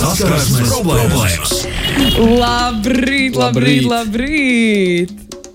Saskarsmes 0.00 0.70
problēmas. 0.70 1.50
Labrīt, 2.16 3.34
labrīt, 3.36 3.84
labrīt! 3.84 5.10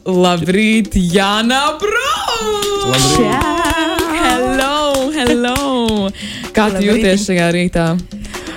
Labrīt, 0.05 0.94
Jāna 1.02 1.63
Brūna! 1.81 3.39
Hello, 4.13 5.10
hello! 5.16 6.12
Kā 6.54 6.68
tu 6.76 6.84
jūties 6.86 7.26
šajā 7.26 7.47
rītā? 7.55 7.88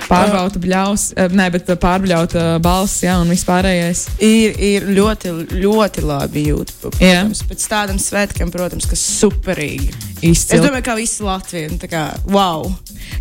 Pārbauda 0.09 0.61
bļaus, 0.61 1.07
eh, 1.17 1.33
nē, 1.33 1.47
bet 1.53 1.69
pārbauda 1.81 2.45
balss, 2.61 3.01
jā, 3.05 3.17
un 3.21 3.29
vispārējais. 3.33 4.05
Ir, 4.25 4.55
ir 4.57 4.87
ļoti, 4.93 5.33
ļoti 5.57 6.05
labi 6.05 6.45
jūt. 6.49 6.73
Protams, 6.85 7.43
pēc 7.49 7.65
tādam 7.69 7.97
svētkiem, 8.01 8.53
protams, 8.53 8.89
kas 8.89 9.01
superīgi. 9.19 9.89
Es 10.19 10.43
Izcili. 10.43 10.65
domāju, 10.65 10.85
ka 10.85 10.97
visi 10.99 11.23
Latvijas 11.23 11.77
tā 11.81 11.89
kā 11.91 12.05
wow. 12.27 12.65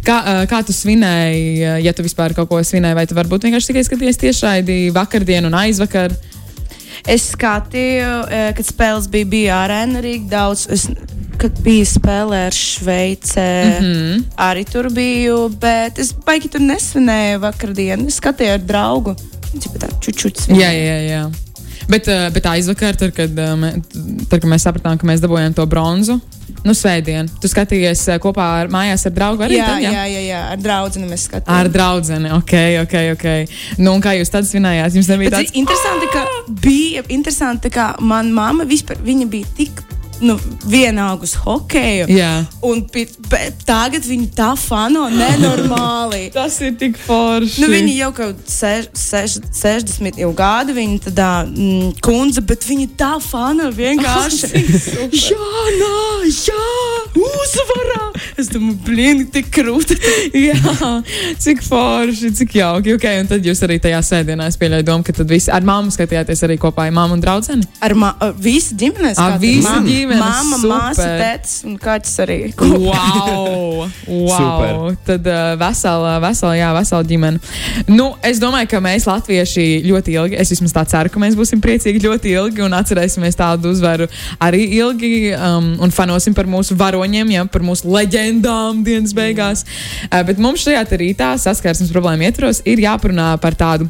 Kā, 0.07 0.19
kā 0.51 0.63
tu 0.67 0.73
svinēji, 0.73 1.61
ja 1.85 1.93
tu 1.97 2.05
vispār 2.07 2.35
kaut 2.37 2.49
ko 2.51 2.61
svinēji, 2.65 2.97
vai 2.99 3.07
tu 3.09 3.17
varbūt 3.19 3.47
vienkārši 3.49 3.73
tikai 3.73 3.85
skaties 3.87 4.21
tiešraidi 4.23 4.79
vakardien 4.97 5.49
un 5.49 5.57
aizvakar? 5.59 6.15
Es 7.09 7.31
skatīju, 7.35 8.13
kad 8.57 8.67
spēles 8.67 9.07
bija, 9.13 9.29
bija 9.29 9.63
arēna 9.67 10.03
arī 10.03 10.19
daudz. 10.29 10.67
Es, 10.75 10.89
kad 11.39 11.59
bija 11.63 11.87
spēlē 11.87 12.45
ar 12.49 12.55
Šveici, 12.55 13.39
mm 13.39 13.85
-hmm. 13.85 14.23
arī 14.49 14.65
tur 14.67 14.91
biju, 14.91 15.49
bet 15.61 15.99
es 15.99 16.13
baigi 16.27 16.49
tur 16.49 16.61
nesvinēju 16.61 17.39
vakardienu. 17.45 18.09
Es 18.09 18.19
skatījos 18.21 18.59
ar 18.59 18.65
draugu. 18.67 19.15
Viņš 19.53 19.69
ir 19.69 19.81
tāds 19.81 20.01
čučuts. 20.01 20.49
Jā, 20.49 20.73
jā, 20.73 20.99
jā. 21.09 21.23
Bet, 21.87 22.09
eh, 22.09 22.27
bet 22.35 22.49
aizvakar, 22.51 22.97
tad, 22.99 23.15
kad, 23.15 23.39
eh, 23.39 23.79
tad, 24.29 24.41
kad 24.41 24.49
mēs 24.51 24.67
sapratām, 24.67 24.99
ka 24.99 25.07
mēs 25.07 25.23
dabūjām 25.23 25.55
to 25.55 25.67
bronzu, 25.67 26.19
nu, 26.65 26.75
svētdien, 26.75 27.29
tu 27.41 27.51
skatījies 27.51 28.03
eh, 28.09 28.19
kopā 28.23 28.47
ar 28.63 28.73
mājās 28.73 29.07
ar 29.07 29.15
draugu 29.15 29.47
arī? 29.47 29.59
jā, 29.61 29.67
tad, 29.67 29.85
jā, 29.87 30.07
jā, 30.11 30.23
jā, 30.27 30.41
ar 30.55 30.63
draugu 30.65 31.05
mēs 31.05 31.29
skatījāmies. 31.29 31.61
Ar 31.61 31.71
draugu. 31.75 32.19
Ok, 32.39 32.55
ok. 32.85 32.97
okay. 33.15 33.47
Nu, 33.79 33.95
un 33.95 34.03
kā 34.05 34.17
jūs 34.19 34.33
tad 34.33 34.49
svinējāt? 34.49 34.99
Jums 34.99 35.13
nebija 35.13 35.37
tāds 35.39 35.55
interesanti, 35.59 36.11
ka 36.15 36.25
bija 36.65 37.05
interesanti, 37.09 37.73
ka 37.75 37.93
manā 38.01 38.35
mamma 38.41 38.69
vispār 38.69 39.01
viņa 39.05 39.31
bija 39.31 39.55
tik. 39.59 39.88
Nu, 40.21 40.35
vienalga 40.67 41.23
uz 41.23 41.35
hokeju. 41.39 42.09
Jā. 42.11 42.45
Un 42.67 42.81
pi- 42.91 43.07
pe- 43.31 43.53
tagad 43.67 44.03
viņa 44.03 44.29
tā 44.35 44.49
fano 44.59 45.05
nenormāli. 45.13 46.25
Tas 46.35 46.57
ir 46.65 46.75
tik 46.81 46.99
forši. 46.99 47.63
Nu, 47.63 47.69
viņa 47.71 47.95
jau 48.01 48.11
kaut 48.17 48.41
kādā 48.43 48.89
seš, 48.99 49.39
60 49.61 50.19
jau 50.25 50.33
gadu, 50.37 50.75
viņa 50.75 50.99
tādā 51.07 51.31
mm, 51.47 51.93
kundze, 52.05 52.43
bet 52.43 52.67
viņa 52.67 52.89
tā 52.99 53.13
fana 53.23 53.71
vienkārši. 53.75 54.65
jā, 55.29 55.53
nā, 55.79 55.95
jā, 56.27 56.67
uzvarā! 57.19 58.05
Es 58.39 58.51
domāju, 58.53 58.77
blīni, 58.87 59.27
tik 59.33 59.51
krūti. 59.55 59.97
Jā, 60.49 60.59
cik 61.43 61.63
forši, 61.67 62.33
cik 62.39 62.57
jauki. 62.61 62.95
Okay, 62.99 63.23
un 63.23 63.31
tad 63.31 63.47
jūs 63.47 63.63
arī 63.67 63.79
tajā 63.83 64.01
sēdienā 64.07 64.49
pieļauju 64.59 64.87
domu, 64.87 65.07
ka 65.07 65.15
tad 65.17 65.31
visi 65.31 65.51
ar 65.55 65.67
mammu 65.67 65.93
skatījāties 65.95 66.45
arī 66.47 66.59
kopā 66.61 66.89
ar 66.89 66.95
mammu 66.95 67.19
un 67.19 67.23
draugu. 67.23 67.59
Ar, 67.85 67.95
ma 67.99 68.13
visu 68.39 68.77
ģimeni. 68.79 69.15
Ar 69.19 69.37
visu 69.43 69.75
ģimeni, 69.87 70.19
Māma, 70.19 70.59
māsa, 70.63 71.03
super. 71.03 71.23
tēts 71.23 71.57
un 71.69 71.77
kāds 71.83 72.15
arī. 72.25 72.39
Wow! 72.59 73.87
wow. 74.29 74.89
Tad 75.07 75.27
uh, 75.31 75.53
vesela, 75.61 76.17
vesela, 76.23 76.55
jā, 76.59 76.71
vesela 76.77 77.09
ģimene. 77.09 77.43
Nu, 77.91 78.11
es 78.27 78.43
domāju, 78.43 78.71
ka 78.73 78.83
mēs, 78.85 79.07
latvieši, 79.09 79.67
ļoti 79.89 80.17
ilgi, 80.19 80.39
es 80.41 80.53
vismaz 80.55 80.75
tā 80.77 80.85
ceru, 80.91 81.13
ka 81.13 81.23
mēs 81.23 81.39
būsim 81.39 81.63
priecīgi 81.65 82.03
ļoti 82.07 82.35
ilgi 82.35 82.65
un 82.67 82.77
atcerēsimies 82.79 83.39
tādu 83.39 83.73
uzvaru 83.75 84.09
arī 84.43 84.65
ilgi 84.79 85.13
um, 85.35 85.71
un 85.85 85.95
fanosim 85.95 86.37
par 86.37 86.49
mūsu 86.51 86.77
varoņiem, 87.09 87.31
ja, 87.33 87.45
par 87.49 87.63
mūsu 87.65 87.89
leģendām 87.89 88.83
dienas 88.85 89.15
beigās. 89.17 89.65
Uh, 90.09 90.23
bet 90.27 90.39
mums 90.39 90.63
šajā 90.65 90.85
rītā 90.99 91.33
saskarsmes 91.41 91.93
problēma 91.93 92.29
ietvaros 92.29 92.61
ir 92.69 92.79
jāparunā 92.83 93.39
par 93.41 93.57
tādu 93.57 93.89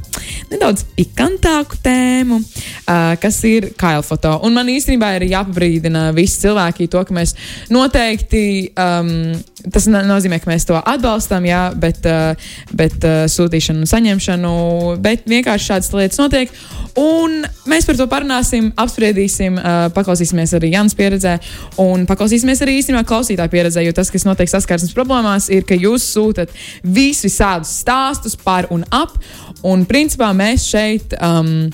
nedaudz 0.50 0.84
pikantāku 0.96 1.78
tēmu, 1.82 2.38
uh, 2.38 3.16
kas 3.20 3.40
ir 3.44 3.72
kailfoto. 3.78 4.38
Un 4.46 4.54
man 4.54 4.70
īstenībā 4.70 5.16
ir 5.16 5.28
jāpabrīdina 5.32 6.12
visi 6.14 6.44
cilvēki 6.44 6.88
to, 6.88 7.02
ka 7.04 7.14
mēs 7.14 7.34
noteikti, 7.70 8.70
um, 8.78 9.34
tas 9.72 9.88
nozīmē, 9.88 10.38
ka 10.40 10.50
mēs 10.50 10.68
to 10.68 10.78
atbalstam, 10.78 11.46
jā, 11.48 11.68
bet, 11.74 12.04
uh, 12.06 12.50
bet 12.72 13.02
uh, 13.02 13.26
sūtīšanu 13.30 13.82
un 13.82 13.90
saņemšanu, 13.90 14.54
bet 15.02 15.26
vienkārši 15.28 15.72
šādas 15.72 15.94
lietas 15.96 16.22
notiek. 16.22 16.54
Un 16.98 17.42
mēs 17.68 17.86
par 17.86 17.98
to 17.98 18.08
parunāsim, 18.10 18.72
apspriedīsim, 18.78 19.58
uh, 19.60 19.86
paklausīsimies 19.94 20.54
arī 20.58 20.72
Jānis 20.72 20.96
pieredzē 20.98 21.36
un 21.84 22.06
paklausīsimies 22.08 22.62
arī 22.64 22.78
īstenībā 22.80 23.04
klausītāju 23.06 23.52
pieredzē, 23.52 23.84
jo 23.86 23.94
tas, 23.94 24.10
kas 24.10 24.26
notiek 24.26 24.50
saskarsmes 24.50 24.96
problēmās, 24.96 25.50
ir, 25.54 25.66
ka 25.68 25.78
jūs 25.78 26.06
sūtat 26.16 26.54
visus 26.82 27.28
visādus 27.28 27.74
stāstus 27.82 28.34
par 28.40 28.66
un 28.74 28.82
ap, 28.94 29.14
un 29.62 29.86
principā 29.88 30.32
mēs 30.36 30.66
šeit. 30.72 31.14
Um, 31.22 31.70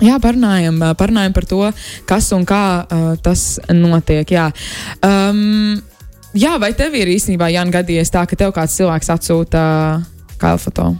Jā, 0.00 0.14
parunājam, 0.16 0.78
ā, 0.80 0.94
parunājam 0.96 1.34
par 1.36 1.44
to, 1.44 1.60
kas 2.08 2.30
un 2.32 2.46
kā 2.48 2.62
uh, 2.80 3.10
tas 3.20 3.58
notiek. 3.68 4.32
Jā. 4.32 4.46
Um, 5.04 5.76
jā, 6.32 6.54
vai 6.62 6.72
tev 6.78 6.96
ir 6.96 7.12
īstenībā 7.12 7.50
Jānis 7.52 7.76
gadījies 7.76 8.14
tā, 8.14 8.24
ka 8.24 8.40
tev 8.40 8.56
kāds 8.56 8.80
cilvēks 8.80 9.12
atsūta 9.18 9.68
uh, 10.00 10.34
kailfoto? 10.40 10.94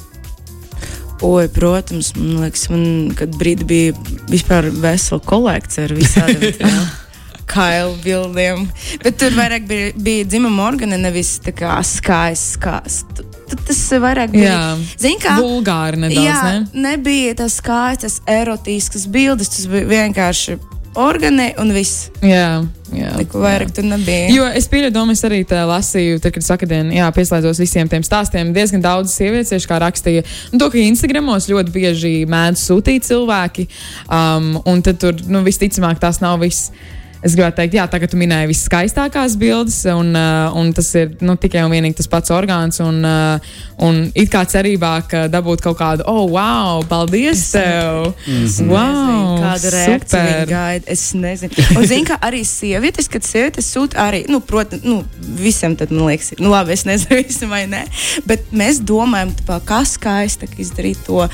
Oi, 1.22 1.48
protams, 1.53 2.14
man 2.16 2.38
liekas, 2.47 2.69
man 2.72 2.84
kad 3.19 3.34
brīdi 3.36 3.66
bija 3.69 3.92
vispār 4.31 4.70
vesela 4.72 5.20
kolekcija 5.20 5.84
ar 5.88 5.92
visādiem 5.98 6.70
kailu 7.50 7.97
bildiem. 8.04 8.62
Bet 9.03 9.19
tur 9.20 9.34
vairāk 9.36 9.66
bija, 9.69 9.91
bija 10.00 10.25
dzimuma 10.31 10.64
organi, 10.70 10.97
nevis 11.03 11.34
tā 11.44 11.53
kā 11.56 11.76
skaists. 11.84 12.54
skaists. 12.56 13.25
Tad 13.50 13.64
tas 13.66 13.81
vairāk 14.00 14.31
bija. 14.32 14.56
Zini, 14.97 15.19
kā 15.20 15.36
vulgāri 15.42 15.98
nedaudz. 15.98 16.25
jā, 16.25 16.41
Ne? 16.47 16.82
nebija 16.88 17.34
tas 17.42 17.56
skaistas, 17.60 18.20
erotiskas 18.31 19.08
bildes. 19.10 19.50
Tas 19.56 19.66
bija 19.66 19.88
vienkārši 19.91 20.56
organi 20.99 21.51
un 21.61 21.71
viss. 21.75 22.09
Jā, 22.25 22.62
jā. 22.95 23.11
Neko 23.19 23.43
vairāk 23.45 23.73
tur 23.75 23.87
nebija. 23.87 24.28
Jo 24.34 24.47
es 24.56 24.67
pieņemu, 24.71 25.15
es 25.15 25.25
arī 25.27 25.43
lasīju, 25.47 26.21
tad, 26.23 26.34
kad 26.34 26.47
sakadien, 26.47 26.91
jā, 26.95 27.09
pieslēdzos 27.15 27.62
visiem 27.62 27.91
tiem 27.91 28.03
stāstiem. 28.06 28.53
Diezgan 28.56 28.83
daudz 28.83 29.15
sievietes 29.15 29.53
tieši 29.55 29.71
kā 29.71 29.81
rakstīja, 29.83 30.25
un 30.53 30.62
to, 30.62 30.71
ka 30.71 30.81
Instagramos 30.83 31.49
ļoti 31.50 31.75
bieži 31.75 32.15
mēdz 32.31 32.65
sūtīt 32.67 33.06
cilvēki, 33.06 33.69
um, 34.09 34.56
un 34.67 34.83
tad 34.87 34.99
tur, 35.03 35.21
nu, 35.31 35.45
visticamāk, 35.47 36.03
tās 36.03 36.23
nav 36.25 36.41
viss. 36.43 36.73
Es 37.20 37.34
gribētu 37.36 37.58
teikt, 37.58 37.75
jā, 37.76 37.84
tagad 37.91 38.08
tu 38.12 38.16
minēji 38.16 38.48
viskaistākās 38.48 39.34
bildes, 39.41 39.82
un, 39.92 40.14
uh, 40.16 40.54
un 40.56 40.70
tas 40.76 40.86
ir 40.97 41.10
nu, 41.20 41.34
tikai 41.41 41.66
un 41.66 41.75
vienīgi 41.75 41.98
tas 41.98 42.08
pats 42.08 42.32
orgāns. 42.32 42.81
Un, 42.81 43.03
uh, 43.04 43.58
un 43.84 43.98
it 44.16 44.31
kā 44.32 44.41
cerībā, 44.48 44.94
ka 45.08 45.26
dabūt 45.28 45.60
kaut 45.64 45.76
kādu, 45.82 46.06
oh, 46.08 46.25
wow, 46.32 46.81
paldies 46.88 47.50
tev! 47.53 48.10
Es 48.25 48.56
Wow, 48.64 48.81
nezinu, 48.81 49.36
kāda 49.44 49.72
reakcija 49.75 50.41
gaida. 50.48 50.88
Es 50.97 51.04
nezinu. 51.12 51.66
Un, 51.76 51.84
zinu, 51.91 52.08
kā 52.08 52.16
arī 52.25 52.41
sievietes, 52.48 53.10
kad 53.12 53.26
sievietes 53.26 53.69
sūta 53.69 54.00
arī, 54.06 54.22
nu, 54.32 54.41
protams, 54.41 54.87
nu, 54.88 55.02
visam 55.41 55.76
tad, 55.76 55.92
man 55.92 56.08
liekas, 56.08 56.32
nu, 56.41 56.48
labi, 56.54 56.72
es 56.76 56.87
nezinu, 56.88 57.20
visam 57.20 57.52
vai 57.52 57.66
nē, 57.69 57.84
bet 58.28 58.48
mēs 58.56 58.81
domājam, 58.81 59.37
tāpā, 59.42 59.60
kā 59.69 59.82
skaisti 59.88 60.48
izdarīt 60.64 61.04
to. 61.04 61.26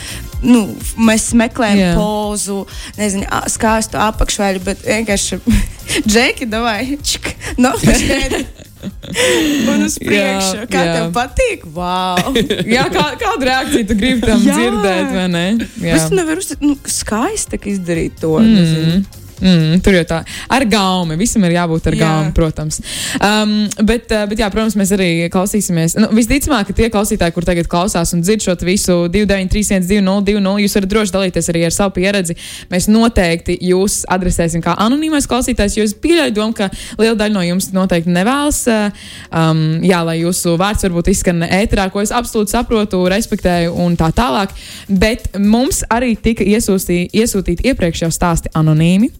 Nu, 0.45 0.67
mēs 1.01 1.31
meklējam 1.39 1.79
Jā. 1.81 1.87
yeah. 1.93 1.97
pozu, 1.97 2.59
nezinu, 2.99 3.25
skaistu 3.53 3.99
apakšveļu, 4.03 4.63
bet 4.67 4.85
vienkārši 4.85 5.39
džeki, 6.11 6.49
davai, 6.53 6.99
čik, 7.03 7.33
no, 7.63 7.73
un 9.73 9.87
uz 9.87 9.97
priekšu. 9.99 10.57
Jā, 10.61 10.67
Kā 10.71 10.83
jā. 10.87 10.95
tev 10.99 11.13
patīk? 11.17 11.65
Wow! 11.75 12.37
Jā, 12.77 12.87
kā, 12.93 13.07
kādu 13.19 13.49
reakciju 13.49 13.89
tu 13.89 13.97
gribi 13.99 14.27
tam 14.27 14.45
Jā. 14.45 14.59
dzirdēt, 14.59 15.13
vai 15.17 15.27
ne? 15.33 15.47
Es 15.97 16.09
nevaru 16.13 16.45
nu, 16.63 16.77
skaisti 16.91 17.59
izdarīt 17.73 18.21
to. 18.23 18.37
nezinu. 18.45 19.01
Mm, 19.41 19.81
tur 19.85 19.97
jau 19.99 20.05
tā, 20.09 20.21
ar 20.53 20.65
gaumi. 20.71 21.17
Visam 21.21 21.45
ir 21.45 21.57
jābūt 21.57 21.89
ar 21.91 21.97
Jā. 21.97 22.01
gaumi, 22.03 22.33
protams. 22.37 22.79
Um, 23.21 23.55
bet, 23.85 24.09
uh, 24.11 24.25
bet, 24.31 24.41
jā, 24.41 24.49
protams, 24.53 24.77
mēs 24.79 24.93
arī 24.97 25.09
klausīsimies. 25.33 25.97
Nu, 26.01 26.09
visticamāk, 26.17 26.71
ka 26.71 26.77
tie 26.77 26.89
klausītāji, 26.93 27.35
kur 27.37 27.45
tagad 27.45 27.69
klausās 27.71 28.15
un 28.17 28.23
dzird 28.25 28.45
šo 28.47 28.57
visu 28.67 28.97
293, 29.13 29.85
202, 29.85 30.55
jūs 30.65 30.77
varat 30.79 30.93
droši 30.93 31.15
dalīties 31.17 31.51
arī 31.53 31.65
ar 31.69 31.75
savu 31.75 31.95
pieredzi. 31.99 32.37
Mēs 32.73 32.89
noteikti 32.89 33.59
jūs 33.73 34.05
adresēsim 34.09 34.65
kā 34.65 34.77
anonīmais 34.87 35.29
klausītājs, 35.29 35.77
jo 35.77 35.85
es 35.85 35.97
pieļauju 36.01 36.37
domu, 36.37 36.57
ka 36.57 36.71
liela 36.97 37.19
daļa 37.19 37.37
no 37.37 37.45
jums 37.45 37.71
noteikti 37.77 38.15
nevēlas, 38.15 38.63
uh, 38.73 39.05
um, 39.31 39.63
jā, 39.85 40.01
lai 40.07 40.19
jūsu 40.23 40.57
vārds 40.61 40.87
varbūt 40.89 41.13
izskan 41.13 41.45
ēterā, 41.45 41.91
ko 41.93 42.01
es 42.01 42.15
absolūti 42.15 42.57
saprotu, 42.57 43.05
respektēju 43.13 43.77
un 43.85 43.99
tā 44.01 44.09
tālāk. 44.17 44.57
Bet 44.89 45.29
mums 45.37 45.83
arī 45.93 46.15
tika 46.17 46.47
iesūtīti 46.47 47.11
iesūtīt 47.17 47.65
iepriekš 47.67 48.05
jau 48.05 48.11
stāsti 48.15 48.53
anonīmi. 48.57 49.11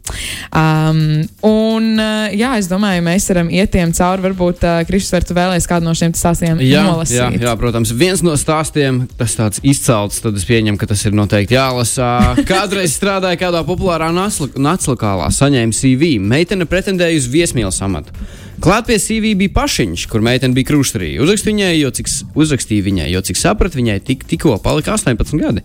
Um, 0.57 1.01
un, 1.47 1.89
uh, 1.99 2.31
jā, 2.35 2.53
es 2.61 2.69
domāju, 2.71 3.03
mēs 3.07 3.27
varam 3.33 3.51
iet 3.53 3.73
tiem 3.75 3.93
cauri. 3.97 4.25
Varbūt 4.27 4.65
uh, 4.67 4.79
Kristus, 4.89 5.27
tu 5.27 5.37
vēlēsies 5.37 5.69
kādu 5.71 5.89
no 5.89 5.95
šiem 5.99 6.15
stāstiem 6.17 6.63
Jā, 6.65 6.85
nolasīt. 6.87 7.19
jā, 7.19 7.29
jā, 7.43 7.55
protams. 7.59 7.93
Viens 7.97 8.23
no 8.27 8.37
stāstiem, 8.39 9.05
tas 9.19 9.37
tāds 9.39 9.63
izcelts, 9.67 10.23
tad 10.25 10.39
es 10.39 10.47
pieņemu, 10.49 10.79
ka 10.81 10.89
tas 10.91 11.05
ir 11.09 11.17
noteikti 11.17 11.59
jālasa. 11.59 12.11
Kādreiz 12.51 12.97
strādāja 12.97 13.41
kādā 13.41 13.63
populārā 13.67 14.13
naclakālā, 14.15 15.31
saņēma 15.35 15.77
CV. 15.77 16.17
Meitene 16.23 16.69
pretendēja 16.71 17.21
uz 17.21 17.31
viesmīlas 17.33 17.83
amatu. 17.85 18.15
Klāt 18.63 18.87
pie 18.89 18.97
CV 18.97 19.35
bija 19.37 19.53
pašiņš, 19.53 20.07
kur 20.09 20.23
meitene 20.25 20.57
bija 20.57 20.71
krustarī. 20.71 21.11
Uzrakstīja 21.21 21.53
viņai, 21.59 21.75
jo 21.77 21.91
cik, 21.99 22.09
uzrakstīja 22.41 22.87
viņai, 22.87 23.09
jo 23.13 23.21
cik 23.29 23.37
sapratu, 23.37 23.77
viņai 23.83 23.99
tik, 24.07 24.25
tikko 24.31 24.57
palika 24.65 24.95
18 24.97 25.37
gadi. 25.43 25.65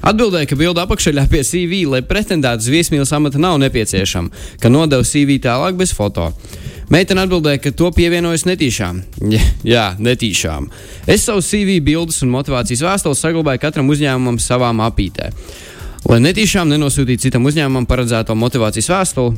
Atbildēja, 0.00 0.48
ka 0.48 0.56
bilde 0.56 0.80
apakšā 0.80 1.12
pie 1.28 1.42
CV, 1.44 1.84
lai 1.90 2.00
pretendētu 2.06 2.64
uz 2.64 2.70
viesmīlas 2.72 3.12
amata 3.12 3.40
nav 3.40 3.58
nepieciešama, 3.60 4.30
ka 4.60 4.72
nodeva 4.72 5.04
CV 5.04 5.36
tālāk 5.42 5.76
bez 5.76 5.92
foto. 5.92 6.30
Meitene 6.90 7.22
atbildēja, 7.22 7.60
ka 7.62 7.70
to 7.76 7.90
pievienojas 7.94 8.46
netīšām. 8.48 9.02
Jā, 9.34 9.42
jā, 9.62 9.84
netīšām. 10.00 10.70
Es 11.06 11.28
savu 11.28 11.44
CV 11.44 11.78
bildes 11.84 12.22
un 12.24 12.32
motivācijas 12.32 12.82
vēstules 12.82 13.20
saglabāju 13.22 13.62
katram 13.62 13.92
uzņēmumam 13.92 14.40
savā 14.42 14.72
apītē. 14.88 15.30
Lai 16.08 16.18
netīšām 16.24 16.72
nenosūtītu 16.72 17.28
citam 17.28 17.46
uzņēmumam 17.46 17.86
paredzēto 17.86 18.34
motivācijas 18.34 18.88
vēstuli, 18.90 19.36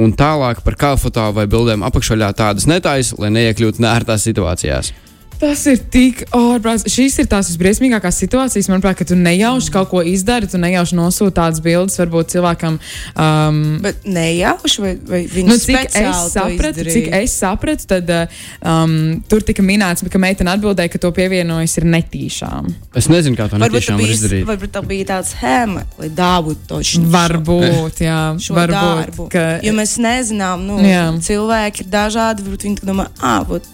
un 0.00 0.16
tālāk 0.16 0.64
par 0.64 0.78
kā 0.80 0.94
foto 0.98 1.28
vai 1.36 1.46
bildēm 1.50 1.84
apakšā 1.86 2.32
tādas 2.32 2.66
netājas, 2.66 3.12
lai 3.20 3.30
neiekļūtu 3.36 3.84
nērtās 3.84 4.24
situācijās. 4.26 4.94
Tas 5.40 5.62
ir 5.70 5.78
tik 5.88 6.26
ārprāts. 6.36 6.84
Šīs 6.92 7.14
ir 7.22 7.28
tās 7.30 7.48
visbriesmīgākās 7.48 8.18
situācijas, 8.20 8.68
manuprāt, 8.68 8.98
ka 8.98 9.06
tu 9.08 9.16
nejauši 9.16 9.72
kaut 9.72 9.88
ko 9.88 10.02
izdari, 10.04 10.48
tu 10.50 10.60
nejauši 10.60 10.98
nosūti 10.98 11.32
tādas 11.38 11.62
bildes, 11.64 11.96
varbūt 12.00 12.34
cilvēkam. 12.34 12.76
Um, 13.14 13.62
Bet 13.80 14.04
nejauši, 14.04 14.82
vai, 14.84 14.92
vai 15.08 15.22
viņi 15.32 15.48
nu, 15.48 15.56
cik 15.62 15.96
es 16.02 16.20
sapratu, 16.34 16.84
cik 16.84 17.08
es 17.22 17.38
sapratu, 17.40 17.88
tad 17.88 18.12
um, 18.12 18.94
tur 19.32 19.46
tika 19.48 19.64
minēts, 19.64 20.04
ka 20.12 20.20
meitene 20.20 20.52
atbildēja, 20.52 20.92
ka 20.92 21.00
to 21.06 21.12
pievienojas 21.16 21.78
ir 21.80 21.88
netīšām. 21.88 22.68
Es 23.00 23.08
nezinu, 23.08 23.38
kā 23.40 23.48
to 23.48 23.56
varbūt 23.56 23.80
netīšām 23.80 24.04
var 24.04 24.14
izdarīt. 24.18 24.46
Varbūt 24.52 24.76
tā 24.76 24.84
bija 24.92 25.08
tāds 25.14 25.32
hēma, 25.40 25.86
lai 26.02 26.12
dabūtu 26.20 26.68
to 26.68 26.84
šķiet. 26.84 27.10
Varbūt, 27.16 28.04
jā, 28.04 28.20
šo 28.44 28.60
varbūt, 28.60 29.02
darbu. 29.06 29.30
ka, 29.32 29.48
Jo 29.64 29.72
mēs 29.76 29.96
nezinām, 30.02 30.68
nu, 30.68 30.80
Jā. 30.84 31.08
cilvēki 31.24 31.86
ir 31.86 31.92
dažādi, 31.92 32.44
varbūt 32.44 32.68
viņi 32.68 32.84
domā, 32.84 33.08
ah, 33.24 33.40
būt, 33.48 33.68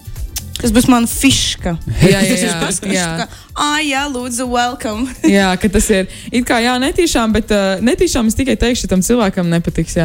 tas 0.61 0.73
būs 0.75 0.87
mana 0.91 1.09
fiška. 1.09 1.75
Jā, 2.01 2.09
jā, 2.17 2.21
Tas 2.23 2.41
ir 2.41 2.49
jā, 2.49 2.59
tas, 2.63 2.79
kas 2.83 2.95
jā. 2.95 3.27
Ah, 3.57 3.79
jā, 3.81 4.03
lūdzu, 4.11 4.45
welcome. 4.51 5.07
jā, 5.37 5.49
ka 5.59 5.69
tas 5.71 5.87
ir 5.93 6.07
it 6.31 6.45
kā 6.47 6.59
jā, 6.61 6.75
netīšām, 6.81 7.33
bet 7.35 7.51
uh, 7.55 7.81
netīšām 7.83 8.29
es 8.29 8.37
tikai 8.37 8.57
teikšu, 8.59 8.89
tam 8.91 9.01
cilvēkam 9.05 9.49
nepatiks. 9.51 9.97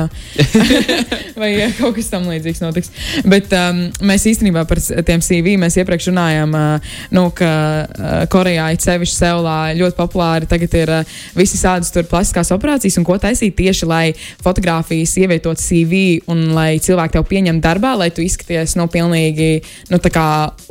Vai 1.40 1.50
jā, 1.54 1.68
kaut 1.76 1.96
kas 1.98 2.08
tam 2.12 2.28
līdzīgs 2.30 2.62
notiks. 2.64 2.92
Bet 3.28 3.52
um, 3.56 3.84
mēs 4.04 4.24
īstenībā 4.30 4.64
par 4.68 4.80
tiem 4.80 5.22
CV 5.24 5.56
mēs 5.60 5.76
iepriekš 5.82 6.10
runājām, 6.10 6.56
uh, 6.56 6.94
nu, 7.14 7.26
ka 7.36 7.50
uh, 7.52 8.14
Korejā 8.32 8.70
ir 8.72 8.82
sevišķi 8.84 9.18
Seulā 9.18 9.56
ļoti 9.78 9.98
populāri. 9.98 10.48
Tagad 10.50 10.78
ir 10.80 10.94
uh, 11.00 11.16
visi 11.36 11.60
sādas 11.60 11.92
tur 11.94 12.08
plastiskās 12.08 12.52
operācijas 12.56 12.98
un 13.00 13.08
ko 13.08 13.18
taisīt 13.20 13.56
tieši, 13.58 13.88
lai 13.88 14.04
fotografijas 14.42 15.16
ievietot 15.20 15.60
CV 15.60 16.22
un 16.32 16.52
lai 16.56 16.76
cilvēki 16.82 17.18
tev 17.18 17.28
pieņem 17.28 17.60
darbā, 17.62 17.94
lai 18.00 18.10
tu 18.14 18.24
izskaties 18.24 18.76
nu, 18.80 18.88
pilnīgi 18.92 19.50
nu, 19.92 20.00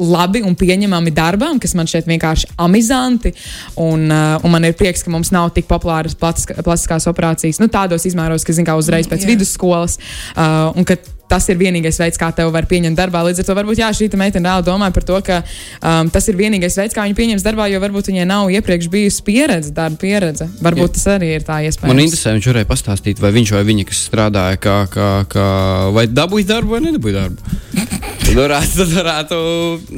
labi 0.02 0.42
un 0.46 0.58
pieņemami 0.58 1.14
darbam, 1.16 1.60
kas 1.62 1.76
man 1.78 1.90
šķiet 1.90 2.10
vienkārši 2.10 2.52
amizanti. 2.72 3.36
Un, 3.76 4.08
uh, 4.10 4.42
un 4.42 4.56
man 4.56 4.66
ir 4.68 4.78
prieks, 4.80 5.04
ka 5.06 5.14
mums 5.14 5.34
nav 5.36 5.52
tik 5.56 5.70
populāras 5.70 6.18
plastiskā- 6.18 6.64
plastiskās 6.66 7.10
operācijas 7.12 7.62
nu, 7.62 7.70
tādos 7.72 8.08
izmēros, 8.10 8.48
ka, 8.48 8.56
zin, 8.56 8.68
kā 8.68 8.80
uzreiz 8.80 9.12
pēc 9.12 9.28
Jā. 9.28 9.36
vidusskolas. 9.36 10.00
Uh, 10.34 10.72
un 10.80 10.88
ka 10.88 10.98
tas 11.32 11.48
ir 11.52 11.60
vienīgais 11.60 12.00
veids, 12.02 12.20
kā 12.20 12.30
tevi 12.36 12.52
var 12.54 12.68
pieņemt 12.70 13.00
darbā. 13.00 13.24
Līdz 13.28 13.42
ar 13.44 13.48
to 13.48 13.56
varbūt 13.56 13.80
jā, 13.82 13.90
šī 13.96 14.10
te 14.12 14.20
meitene 14.20 14.50
reāli 14.50 14.68
domā 14.68 14.92
par 14.94 15.06
to, 15.08 15.20
ka 15.26 15.40
um, 15.42 16.12
tas 16.12 16.28
ir 16.28 16.40
vienīgais 16.40 16.76
veids, 16.82 16.96
kā 16.98 17.06
viņu 17.08 17.18
pieņems 17.20 17.46
darbā, 17.46 17.70
jo 17.72 17.80
varbūt 17.84 18.12
viņai 18.12 18.28
nav 18.28 18.52
iepriekš 18.52 18.92
bijusi 18.92 19.26
pieredze, 19.28 19.72
darba 19.76 20.02
pieredze. 20.02 20.50
Varbūt 20.60 20.90
jā. 20.90 20.96
tas 20.98 21.08
arī 21.16 21.34
ir 21.38 21.48
tā 21.48 21.62
iespējams. 21.70 21.94
Man 21.94 22.04
interesē, 22.04 22.36
viņš 22.36 22.52
varēja 22.52 22.72
pastāstīt, 22.74 23.24
vai 23.24 23.32
viņš 23.38 23.56
vai 23.56 23.66
viņa, 23.72 23.90
kas 23.92 24.06
strādāja, 24.12 24.62
kā, 24.68 24.80
kā, 24.92 25.12
kā 25.32 25.52
vai 25.96 26.10
dabūja 26.12 26.52
darbu 26.56 26.76
vai 26.76 26.84
nedabūja 26.90 27.22
darbu. 27.22 28.10
Varētu, 28.32 28.78
tad 28.80 28.92
varētu 28.96 29.38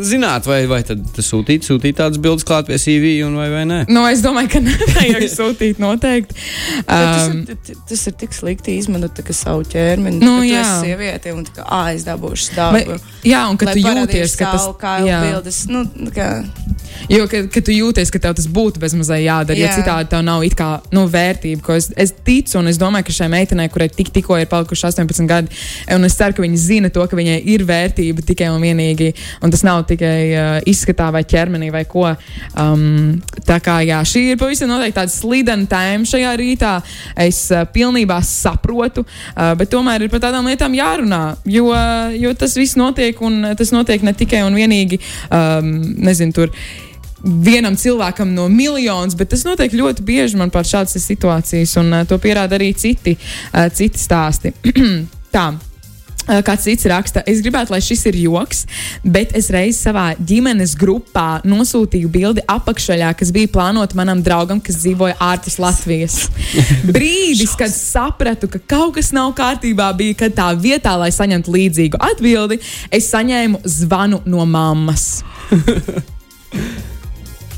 zināt, 0.09 0.47
vai, 0.49 0.63
vai 0.69 0.79
tad 0.87 1.03
sūtīt, 1.21 1.65
sūtīt 1.67 1.99
tādas 1.99 2.19
bildes 2.21 2.45
klāt 2.47 2.69
pie 2.69 2.79
CV 2.81 3.11
un 3.27 3.37
vai, 3.37 3.49
vai 3.53 3.63
nē. 3.69 3.79
Nu, 3.93 4.05
es 4.09 4.23
domāju, 4.25 4.49
ka 4.55 4.61
nevajag 4.67 5.27
sūtīt 5.33 5.81
noteikti. 5.83 6.37
Um, 6.83 7.43
tas, 7.47 7.69
ir, 7.69 7.81
tas 7.91 8.05
ir 8.09 8.17
tik 8.23 8.33
slikti 8.35 8.77
izmantot 8.79 9.21
savu 9.37 9.67
ķermeni. 9.69 10.17
Nu, 10.23 10.39
ka 10.39 10.45
tu 10.45 10.49
jā. 10.49 10.63
esi 10.63 10.89
sieviete 10.89 11.35
un 11.35 11.45
tā 11.47 11.59
kā, 11.59 11.67
ah, 11.67 11.91
es 11.93 12.07
dabūšu 12.09 12.57
vai, 12.57 12.83
darbu. 12.85 12.99
jā, 13.29 13.45
un 13.51 13.61
ka 13.61 13.69
tu 13.69 13.85
jūties, 13.85 14.37
ka 14.39 14.53
tas 14.55 14.65
savu 14.65 14.77
kailu 14.81 15.11
jā. 15.11 15.21
bildes. 15.29 15.63
Nu, 15.69 15.85
kā, 16.13 16.29
Jo, 17.11 17.25
ka, 17.27 17.43
ka 17.51 17.61
tu 17.65 17.73
jūties, 17.73 18.11
ka 18.13 18.19
tev 18.21 18.35
tas 18.37 18.45
būtu 18.49 18.81
bezmazliet 18.81 19.25
jādara, 19.25 19.57
jo 19.59 19.67
Jā. 19.67 19.73
citādi 19.75 20.09
tev 20.11 20.23
nav 20.25 20.43
it 20.45 20.55
kā 20.57 20.67
nu, 20.95 21.05
vērtība. 21.11 21.63
ko 21.65 21.75
Es, 21.75 21.89
es 21.99 22.13
ticu, 22.25 22.55
un 22.59 22.69
es 22.71 22.79
domāju, 22.79 23.07
ka 23.09 23.15
šai 23.17 23.29
meitenei, 23.33 23.67
kurai 23.73 23.89
tik, 23.91 24.11
tikko 24.13 24.37
ir 24.39 24.47
palikuši 24.51 24.87
18 24.91 25.27
gadi, 25.29 25.59
un 25.95 26.07
es 26.07 26.15
ceru, 26.19 26.37
ka 26.37 26.45
viņa 26.45 26.59
zina 26.61 26.91
to, 26.93 27.03
ka 27.09 27.19
viņai 27.19 27.39
ir 27.53 27.65
vērtība 27.67 28.22
tikai 28.27 28.49
un 28.53 28.63
vienīgi, 28.63 29.09
un 29.43 29.53
tas 29.53 29.63
nav 29.65 29.83
tikai 29.89 30.17
uh, 30.31 30.57
izskatā 30.69 31.09
vai 31.13 31.23
ķermenī 31.27 31.71
vai 31.73 31.83
ko. 31.89 32.05
Um, 32.59 33.19
tā 33.47 33.59
kā 33.63 33.79
jā, 33.85 33.99
šī 34.07 34.25
ir 34.33 34.39
pavisam 34.41 34.71
noteikti 34.71 34.99
tāda 34.99 35.13
slidena 35.13 35.69
tēma 35.69 36.09
šajā 36.09 36.35
rītā. 36.39 36.75
Es 37.25 37.45
uh, 37.53 37.65
pilnībā 37.73 38.19
saprotu, 38.27 39.05
uh, 39.05 39.51
bet 39.59 39.71
tomēr 39.73 40.05
ir 40.05 40.13
par 40.13 40.23
tādām 40.27 40.47
lietām 40.51 40.77
jārunā, 40.77 41.23
jo, 41.49 41.69
uh, 41.73 42.13
jo 42.17 42.33
tas 42.37 42.57
viss 42.59 42.79
notiek, 42.79 43.19
un 43.25 43.53
tas 43.59 43.73
notiek 43.75 44.03
ne 44.05 44.15
tikai 44.17 44.43
un 44.47 44.57
vienīgi, 44.57 44.99
um, 45.29 45.75
nezinu, 46.07 46.35
tur 46.35 46.51
vienam 47.23 47.75
cilvēkam 47.79 48.33
no 48.35 48.49
miljonus, 48.51 49.15
bet 49.15 49.31
tas 49.31 49.45
notiek 49.47 49.73
ļoti 49.73 50.03
bieži, 50.05 50.39
manuprāt, 50.39 50.67
šādas 50.69 50.97
ir 50.99 51.05
situācijas, 51.05 51.77
un 51.81 51.99
uh, 51.99 52.07
to 52.07 52.19
pierāda 52.21 52.59
arī 52.59 52.73
citi, 52.75 53.15
uh, 53.53 53.69
citi 53.73 54.01
stāsti. 54.01 54.53
Tā. 55.35 55.51
Uh, 56.23 56.39
Kāds 56.45 56.63
cits 56.63 56.87
raksta, 56.87 57.23
es 57.27 57.41
gribētu, 57.43 57.73
lai 57.73 57.81
šis 57.83 58.05
ir 58.07 58.17
joks, 58.21 58.63
bet 59.03 59.33
es 59.35 59.49
reiz 59.51 59.81
savā 59.83 60.13
ģimenes 60.15 60.75
grupā 60.79 61.41
nosūtīju 61.43 62.11
bildi 62.11 62.45
apakšā, 62.47 62.95
kas 63.19 63.33
bija 63.35 63.51
plānota 63.51 63.97
manam 63.99 64.21
draugam, 64.23 64.61
kas 64.63 64.79
dzīvoja 64.83 65.17
ārpus 65.19 65.59
Latvijas. 65.59 66.17
Brīdis, 66.95 67.57
kad 67.59 67.73
sapratu, 67.75 68.47
ka 68.51 68.61
kaut 68.63 68.95
kas 68.99 69.11
nav 69.15 69.33
kārtībā, 69.35 69.89
bija, 69.99 70.15
kad 70.23 70.37
tā 70.37 70.47
vietā, 70.55 70.95
lai 70.99 71.11
saņemtu 71.11 71.57
līdzīgu 71.57 71.99
atbildi, 72.11 72.61
es 72.93 73.11
saņēmu 73.11 73.63
zvanu 73.67 74.23
no 74.23 74.47
mammas. 74.47 75.23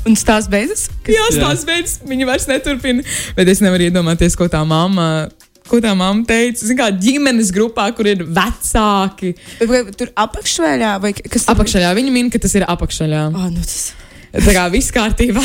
un 0.06 0.14
stāsts 0.18 0.50
beidzas. 0.50 0.86
Jā, 1.10 1.26
tās 1.38 1.64
beidzas, 1.66 2.00
viņa 2.06 2.28
vairs 2.28 2.46
neturpina. 2.50 3.04
Bet 3.38 3.50
es 3.50 3.62
nevaru 3.64 3.88
iedomāties, 3.88 4.38
ko 4.38 4.48
tā 4.50 4.62
mamma. 4.66 5.28
Ko 5.66 5.82
tā 5.82 5.92
mamma 5.98 6.22
teica? 6.28 6.62
Zin, 6.62 6.78
kā 6.78 6.88
ģimenes 6.94 7.52
grupā, 7.54 7.88
kur 7.96 8.08
ir 8.10 8.22
vecāki. 8.22 9.34
Vai, 9.66 9.84
tur 9.98 10.12
apakšveļā 10.26 10.96
vai 11.02 11.12
kas 11.18 11.46
tur 11.46 11.56
Apakšā 11.56 11.92
viņa 11.98 12.14
min, 12.14 12.30
ka 12.30 12.42
tas 12.42 12.54
ir 12.58 12.66
apakšā. 12.70 13.08
Oh, 13.26 13.48
nu 13.50 13.62
tas 13.62 13.94
Tā 14.36 14.52
kā 14.52 14.66
viss 14.72 14.92
kārtībā. 14.94 15.42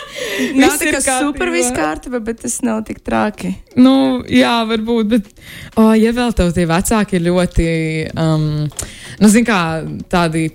nav 0.60 0.76
tā 0.80 1.00
kā 1.00 1.18
super 1.22 1.50
viss 1.54 1.72
kārtībā, 1.74 2.20
bet 2.24 2.42
tas 2.44 2.58
nav 2.66 2.82
tik 2.88 3.00
traki. 3.06 3.54
Nu, 3.80 4.22
jā, 4.28 4.58
varbūt. 4.68 5.10
Bet, 5.14 5.30
oh, 5.80 5.94
ja 5.96 6.12
vēl 6.16 6.34
tev 6.36 6.52
tie 6.56 6.66
vecāki 6.68 7.18
ir 7.18 7.26
ļoti, 7.30 7.66
um, 8.12 8.46
nu, 9.22 9.32
zin, 9.32 9.46
kā 9.48 9.60
tādi. 10.12 10.48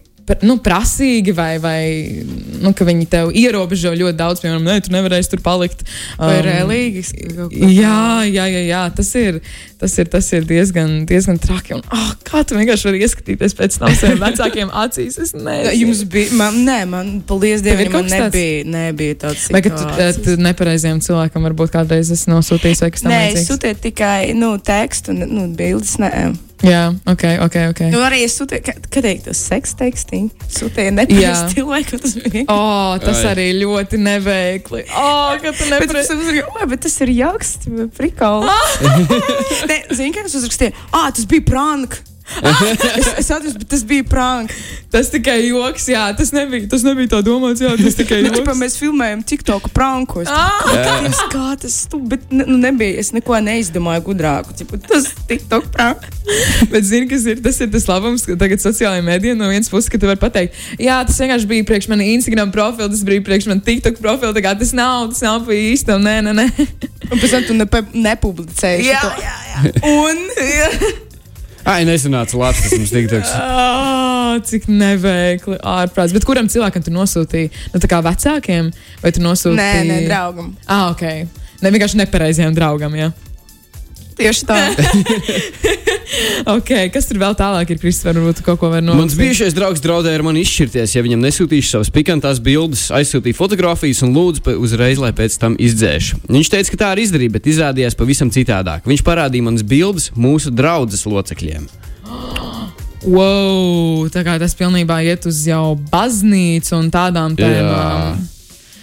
Nu, 0.47 0.55
prasīgi, 0.63 1.33
vai, 1.35 1.57
vai 1.59 2.23
nu, 2.61 2.71
ka 2.77 2.85
viņi 2.87 3.05
tev 3.11 3.31
ierobežo 3.35 3.91
ļoti 3.97 4.17
daudz, 4.19 4.39
piemēram, 4.43 4.63
ne, 4.63 4.75
tu 4.85 4.93
nevarēsi 4.93 5.31
tur 5.33 5.41
palikt. 5.43 5.81
Vai 6.19 6.37
Um, 6.39 6.45
relīgas? 6.45 7.09
Jā, 7.51 8.21
jā, 8.29 8.45
jā, 8.47 8.61
jā. 8.69 8.81
Tas, 8.95 9.09
ir, 9.19 9.39
tas, 9.81 9.95
ir, 9.99 10.07
tas 10.13 10.29
ir 10.37 10.45
diezgan, 10.47 11.01
diezgan 11.09 11.39
traki. 11.41 11.75
Un, 11.79 11.83
oh, 11.91 12.11
kā 12.27 12.43
tu 12.47 12.55
vienkārši 12.55 12.87
vari 12.89 13.01
ieskatīties 13.03 13.57
pēc 13.59 13.79
tam 13.81 13.95
saviem 13.97 14.21
vecākiem 14.27 14.71
acīs? 14.83 15.17
Es 15.25 15.33
nezinu. 15.35 15.73
Jums 15.81 16.03
bija, 16.13 16.31
man, 16.39 16.61
nē, 16.67 16.77
man, 16.91 17.11
paldies 17.27 17.65
Dievam, 17.65 17.89
man 17.91 18.07
kas 18.07 18.13
tāds? 18.15 18.23
nebija, 18.29 18.69
nebija 18.77 19.17
tāds. 19.25 19.49
Vai 19.51 19.63
ka 19.65 19.73
tu, 19.73 19.89
eh, 19.97 20.13
tu 20.21 20.37
nepareiziem 20.39 21.01
cilvēkam 21.03 21.49
varbūt 21.49 21.73
kādreiz 21.75 22.13
esi 22.13 22.31
nosūtījis 22.31 22.85
vai 22.85 22.91
kas 22.95 23.03
Nē, 23.03 23.09
es 23.09 23.35
tamlīdzīgs? 23.35 23.51
sūtīju 23.51 23.81
tikai 23.89 24.31
nu, 24.37 24.53
tekstu, 24.61 25.11
un 25.17 25.27
nu, 25.27 25.49
bildes. 25.57 25.97
Nē. 26.01 26.13
Jā, 26.65 26.81
ok, 27.09 27.23
ok. 27.45 27.55
okay. 27.71 27.89
Nu, 27.93 28.01
arī 28.05 28.21
es 28.27 28.35
sūtīju, 28.37 28.63
kad, 28.67 28.83
kad 28.93 29.05
teiktu, 29.05 29.31
tas 29.31 29.41
seks 29.49 29.73
tekstiņu. 29.79 30.29
Sūtīju 30.51 30.91
Jā. 30.91 30.93
nepārāk 30.99 31.55
cilvēku, 31.55 31.99
tas. 32.03 32.13
Oh, 32.45 32.93
tas 33.01 33.23
arī 33.31 33.47
ļoti 33.61 33.99
neveikli. 34.01 34.83
Oh, 34.93 35.33
ka 35.41 35.55
tu 35.57 35.69
Bet, 35.71 35.89
es 35.89 36.11
uzrakstīju, 36.13 36.45
"Oi, 36.59 36.69
bet 36.69 36.83
tas 36.85 36.99
ir 37.01 37.13
jauks, 37.17 37.55
prikals. 37.97 38.45
Zini, 39.97 40.13
kā 40.13 40.25
es 40.25 40.37
uzrakstīju? 40.37 40.75
Ah, 40.93 41.09
tas 41.09 41.25
bija 41.25 41.45
prank. 41.49 41.97
es, 42.99 43.07
es 43.21 43.31
atceros, 43.31 43.57
bet 43.59 43.67
tas 43.71 43.83
bija 43.87 44.05
prank. 44.07 44.53
Tas 44.91 45.07
tikai 45.11 45.37
joks, 45.47 45.85
jā, 45.91 46.03
tas 46.17 46.33
nebija, 46.35 46.67
tas 46.71 46.83
nebija 46.83 47.13
tā 47.13 47.21
domāts, 47.23 47.61
jā, 47.63 47.71
tas 47.79 47.95
tikai 47.95 48.21
joks. 48.25 48.57
mēs 48.59 48.75
filmējam 48.79 49.21
TikTok 49.27 49.69
prankos. 49.75 50.27
Ah! 50.31 50.65
Dievs, 50.71 51.21
kā 51.31 51.53
tas 51.61 51.77
tu, 51.91 51.99
bet 52.11 52.25
ne- 52.31 52.47
nu, 52.49 52.57
nebija. 52.59 52.99
Es 52.99 53.13
neko 53.15 53.37
neizdomāju 53.43 54.03
gudrāku. 54.09 54.55
Ķipa, 54.59 54.81
tas 54.87 55.07
TikTok 55.29 55.69
prank. 55.75 56.07
Bet 56.71 56.83
zini, 56.87 57.07
kas 57.11 57.25
ir 57.29 57.39
tas, 57.43 57.59
ir 57.63 57.71
tas 57.73 57.87
labums, 57.89 58.25
ka 58.27 58.35
tagad 58.39 58.63
sociālajiem 58.63 59.07
mēdījiem 59.07 59.39
no 59.39 59.49
vienas 59.51 59.71
puses, 59.71 59.89
ka 59.91 59.99
tu 60.01 60.09
vari 60.09 60.19
pateikt, 60.21 60.57
jā, 60.81 60.99
tas 61.07 61.19
vienkārši 61.23 61.49
bija 61.49 61.67
priekš 61.67 61.89
manas 61.91 62.11
Instagram 62.17 62.51
profila, 62.53 62.89
tas 62.91 63.03
bija 63.07 63.23
priekš 63.25 63.47
manas 63.51 63.65
TikTok 63.67 64.01
profila, 64.03 64.33
tā 64.35 64.43
kā 64.45 64.53
tas 64.59 64.73
nav, 64.77 65.07
tas 65.13 65.23
nav 65.25 65.45
pa 65.47 65.55
īstam, 65.57 66.03
nē, 66.05 66.17
nē, 66.27 66.35
nē. 66.41 66.47
Un 67.11 67.15
pēc 67.19 67.37
tam 67.37 67.47
tu 67.47 67.55
nepe, 67.57 67.83
nepublicēji. 67.95 68.91
Jā, 68.91 69.01
šo. 69.07 69.71
Un. 69.91 70.27
Jā. 70.39 70.69
Ai, 71.67 71.81
nesanāca 71.85 72.39
labs, 72.41 72.63
tas 72.65 72.73
mums 72.77 72.93
tiktoks. 72.93 73.33
Oh, 73.37 74.37
cik 74.49 74.67
neveikli, 74.71 75.59
ārprāts. 75.61 76.15
Bet 76.15 76.25
kuram 76.27 76.49
cilvēkam 76.51 76.85
tu 76.85 76.93
nosūtīji? 76.95 77.51
Nu, 77.73 77.81
tā 77.83 77.89
kā 77.91 78.01
vecākiem, 78.05 78.71
vai 79.03 79.11
tu 79.13 79.23
nosūtīji? 79.23 79.59
Nē, 79.61 79.83
nē, 79.89 79.99
draugam. 80.09 80.55
Ah, 80.65 80.89
ok. 80.93 81.05
Ne 81.61 81.73
vienkārši 81.73 82.01
nepareizajam 82.01 82.57
draugam, 82.57 82.95
jā. 82.97 83.11
Tieši 84.17 84.45
tā. 84.49 84.57
ok, 86.55 86.71
kas 86.93 87.07
tur 87.09 87.19
vēl 87.21 87.35
tālāk 87.39 87.71
ir, 87.73 87.79
Kristofer? 87.81 88.17
Varbūt 88.19 88.41
kaut 88.45 88.59
ko 88.61 88.69
var 88.73 88.83
Mans 88.83 88.91
nolasīt. 88.91 89.19
bijušais 89.21 89.55
draugs 89.57 89.83
draudēja 89.83 90.19
ar 90.19 90.25
mani 90.27 90.43
izšķirties, 90.45 90.95
ja 90.97 91.03
viņam 91.05 91.23
nesūtīšu 91.25 91.75
savas 91.75 91.91
pikantās 91.93 92.41
bildes, 92.43 92.89
aizsūtīja 92.95 93.37
fotogrāfijas 93.37 94.03
un 94.05 94.15
lūdzu 94.17 94.57
uzreiz, 94.61 95.01
lai 95.01 95.13
pēc 95.15 95.37
tam 95.41 95.55
izdzēšu. 95.59 96.23
Viņš 96.31 96.51
teica, 96.55 96.73
ka 96.73 96.81
tā 96.83 96.91
arī 96.95 97.07
izdarīja, 97.07 97.35
bet 97.37 97.47
izrādījās 97.53 97.97
pavisam 97.99 98.33
citādāk. 98.33 98.85
Viņš 98.89 99.05
parādīja 99.07 99.47
manas 99.47 99.63
bildes 99.67 100.11
mūsu 100.17 100.53
draudzes 100.53 101.07
locekļiem. 101.07 101.69
Wow, 103.01 104.05
tā 104.13 104.21
kā 104.21 104.35
tas 104.37 104.53
pilnībā 104.53 104.99
iet 105.07 105.25
uz 105.25 105.39
jau 105.47 105.73
baznīcu 105.89 106.75
un 106.77 106.91
tādām 106.93 107.33
Jā. 107.39 107.47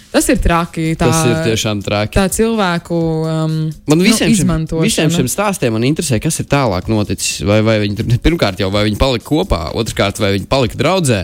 Tas 0.09 0.25
ir 0.33 0.39
traki. 0.41 0.87
Tā, 0.97 1.05
Tas 1.11 1.19
ir 1.29 1.35
tiešām 1.45 1.83
traki. 1.85 2.15
tā 2.17 2.23
cilvēku 2.33 2.97
um, 3.29 3.53
Man 3.91 4.01
visiem, 4.01 4.31
nu, 4.33 4.39
šim, 4.39 4.79
visiem 4.81 5.11
šiem 5.13 5.27
stāstiem 5.29 5.75
man 5.75 5.85
interesē, 5.85 6.17
kas 6.23 6.39
ir 6.41 6.47
tālāk 6.49 6.89
noticis. 6.89 7.43
Vai, 7.45 7.59
vai 7.61 7.77
viņi 7.83 7.99
tur 7.99 8.09
pirmkārt 8.25 8.59
jau 8.63 8.71
vai 8.73 8.87
viņi 8.89 8.97
palika 8.97 9.27
kopā, 9.29 9.67
otrkārt 9.77 10.17
vai 10.23 10.33
viņi 10.39 10.49
palika 10.49 10.79
draudzē. 10.81 11.21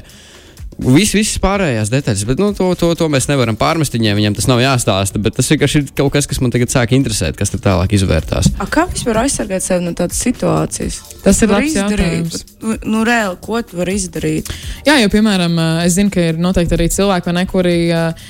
Viss, 0.75 1.13
visas 1.15 1.39
pārējās 1.39 1.87
detaļas, 1.87 2.25
bet 2.27 2.41
nu, 2.43 2.49
to, 2.53 2.65
to, 2.75 2.89
to 2.99 3.05
mēs 3.07 3.29
nevaram 3.31 3.55
pārmest 3.55 3.93
viņiem. 3.95 4.17
Viņam 4.19 4.33
tas 4.35 4.49
nav 4.51 4.59
jāstāsta. 4.59 5.21
Bet 5.23 5.37
tas 5.39 5.47
vienkārši 5.53 5.79
ir 5.79 5.85
kaut 5.95 6.11
kas, 6.11 6.27
kas 6.27 6.41
man 6.43 6.51
tagad 6.51 6.67
sāk 6.73 6.91
interesēt, 6.97 7.37
kas 7.39 7.53
tur 7.53 7.61
tālāk 7.63 7.95
izvērtās. 7.95 8.49
A, 8.59 8.67
kā 8.67 8.83
vispār 8.91 9.21
aizsargāt 9.23 9.63
sevi 9.63 9.85
no 9.87 9.93
tādas 9.95 10.19
situācijas? 10.19 10.97
Tas 11.23 11.39
ir 11.41 11.53
Var 11.53 11.63
labs 11.63 11.77
jautājums. 11.79 12.41
Bet, 12.59 12.83
Nu, 12.91 13.05
reāli, 13.07 13.39
ko 13.41 13.61
tu 13.63 13.79
vari 13.79 13.95
izdarīt? 13.95 14.51
Jā, 14.85 14.99
jo, 14.99 15.07
piemēram, 15.15 15.55
es 15.87 15.95
zinu, 15.95 16.11
ka 16.11 16.27
ir 16.33 16.43
noteikti 16.43 16.75
arī 16.75 16.89
cilvēki, 16.91 17.31
vai 17.31 17.37
ne, 17.39 17.45
kuri. 17.55 17.77
eh, 17.95 18.27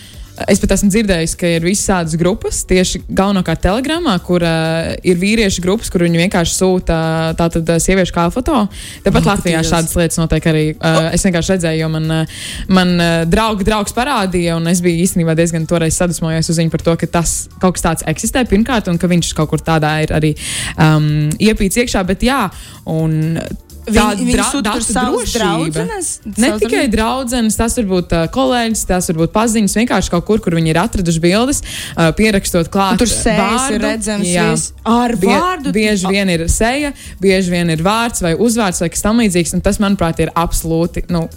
Es 0.51 0.59
pat 0.59 0.73
esmu 0.75 0.89
dzirdējis, 0.91 1.33
ka 1.39 1.47
ir 1.47 1.63
visas 1.63 1.87
tādas 1.87 2.15
grupas, 2.19 2.57
tieši 2.67 2.99
galvenokārt 3.07 3.61
telegramā, 3.63 4.17
kur 4.25 4.43
uh, 4.43 4.91
ir 5.07 5.15
vīriešu 5.21 5.63
grupas, 5.63 5.87
kur 5.93 6.03
viņi 6.03 6.19
vienkārši 6.25 6.57
sūta 6.57 6.97
tātad 7.39 7.71
uh, 7.71 7.79
sieviešu 7.79 8.15
kā 8.15 8.27
foto. 8.35 8.65
Tāpat 9.05 9.21
Oh, 9.25 9.29
Latvijā 9.31 9.61
Dievs. 9.61 9.71
šādas 9.71 9.95
lietas 9.95 10.19
notiek 10.19 10.47
arī. 10.51 10.65
Uh, 10.75 11.07
es 11.15 11.23
vienkārši 11.25 11.55
redzēju, 11.55 11.81
jo 11.85 11.89
man, 11.95 12.11
uh, 12.11 12.37
man 12.67 12.93
uh, 12.99 13.23
draugi, 13.31 13.65
draugs 13.67 13.95
parādīja, 13.95 14.57
un 14.59 14.67
es 14.67 14.83
biju 14.83 15.05
īstenībā 15.07 15.37
diezgan 15.39 15.65
toreiz 15.69 15.97
sadusmojies 15.97 16.51
uz 16.51 16.59
viņu 16.61 16.73
par 16.75 16.83
to, 16.83 16.97
ka 16.99 17.09
tas 17.19 17.35
kaut 17.63 17.79
kas 17.79 17.87
tāds 17.87 18.07
eksistē 18.11 18.43
pirmkārt, 18.49 18.91
un 18.91 18.99
ka 18.99 19.09
viņš 19.11 19.31
kaut 19.39 19.53
kur 19.53 19.63
tādā 19.63 19.95
ir 20.03 20.13
arī 20.15 20.35
um, 20.75 21.31
iepīts 21.39 21.79
iekšā. 21.79 22.03
Bet 22.11 22.27
jā, 22.27 22.43
un 22.91 23.39
Viņi, 23.85 24.25
viņi 24.25 24.45
sūta 24.49 24.71
tur 24.73 24.83
savus 24.85 25.33
draudzenes? 25.35 26.07
Ne 26.25 26.49
savus 26.49 26.63
tikai 26.63 26.85
draudzenes, 26.89 27.57
tas 27.59 27.75
var 27.77 27.85
būt 27.91 28.15
uh, 28.17 28.23
kolēģis, 28.33 28.81
tas 28.89 29.09
var 29.11 29.19
būt 29.19 29.33
paziņas, 29.35 29.75
vienkārši 29.77 30.13
kaut 30.15 30.25
kur, 30.25 30.41
kur 30.41 30.57
viņi 30.57 30.73
ir 30.73 30.79
atraduši 30.81 31.21
bildes, 31.21 31.61
uh, 31.93 32.09
pierakstot 32.17 32.71
klāt. 32.73 32.97
Un 32.97 33.03
tur 33.03 33.11
sejas 33.11 33.67
vārdu. 33.67 33.77
ir 33.77 33.85
redzamas, 33.85 34.27
Jā. 34.31 34.47
ar 34.89 35.15
Bie- 35.21 35.29
vārdu? 35.29 35.73
Bieži 35.75 36.09
vien 36.09 36.33
ir 36.33 36.47
seja, 36.49 36.93
bieži 37.21 37.53
vien 37.53 37.69
ir 37.69 37.85
vārds 37.85 38.25
vai 38.25 38.33
uzvārds 38.33 38.81
vai 38.81 38.89
kas 38.89 39.05
tam 39.05 39.21
līdzīgs, 39.21 39.53
un 39.53 39.61
tas, 39.65 39.77
manuprāt, 39.83 40.19
ir 40.25 40.33
absolūti. 40.33 41.05
Nu, 41.13 41.27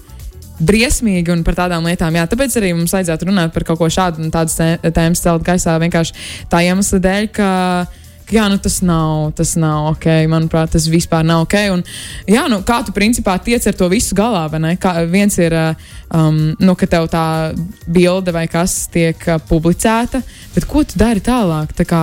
Briesmīgi 0.59 1.31
un 1.31 1.45
par 1.47 1.55
tādām 1.55 1.85
lietām. 1.87 2.17
Jā, 2.19 2.25
tāpēc 2.26 2.57
arī 2.59 2.73
mums 2.75 2.90
vajadzētu 2.90 3.28
runāt 3.28 3.52
par 3.55 3.62
kaut 3.69 3.78
ko 3.78 3.87
šādu 3.95 4.25
un 4.25 4.33
tādas 4.35 4.57
tē- 4.59 4.90
tēmas 4.90 5.21
celt 5.23 5.45
gaisā 5.47 5.76
vienkārši 5.78 6.17
tā 6.50 6.64
iemesla 6.67 6.99
dēļ, 7.05 7.28
ka, 7.31 7.50
ka 8.28 8.37
jā, 8.37 8.44
nu, 8.52 8.58
tas 8.61 8.78
nav, 8.85 9.30
tas 9.38 9.54
nav 9.61 9.92
ok. 9.94 10.06
Manuprāt, 10.30 10.73
tas 10.75 10.88
vispār 10.90 11.25
nav 11.26 11.47
ok. 11.47 11.56
Un, 11.75 11.85
jā, 12.28 12.44
nu, 12.52 12.61
kā 12.66 12.80
tu 12.85 12.94
principā 12.97 13.38
tiec 13.42 13.64
ar 13.68 13.76
to 13.78 13.88
visu 13.92 14.16
galā, 14.18 14.44
vai 14.52 14.61
ne? 14.62 14.75
Kā, 14.80 14.94
viens 15.08 15.38
ir, 15.40 15.56
uh, 15.56 15.88
um, 16.14 16.40
nu, 16.61 16.76
ka 16.78 16.88
tev 16.90 17.08
tā 17.12 17.25
bilde 17.87 18.35
vai 18.37 18.47
kas 18.50 18.87
tiek 18.92 19.25
uh, 19.28 19.40
publicēta, 19.49 20.20
bet 20.54 20.68
ko 20.68 20.85
tu 20.85 21.00
dari 21.00 21.25
tālāk? 21.25 21.73
Tā 21.78 21.88
kā, 21.88 22.02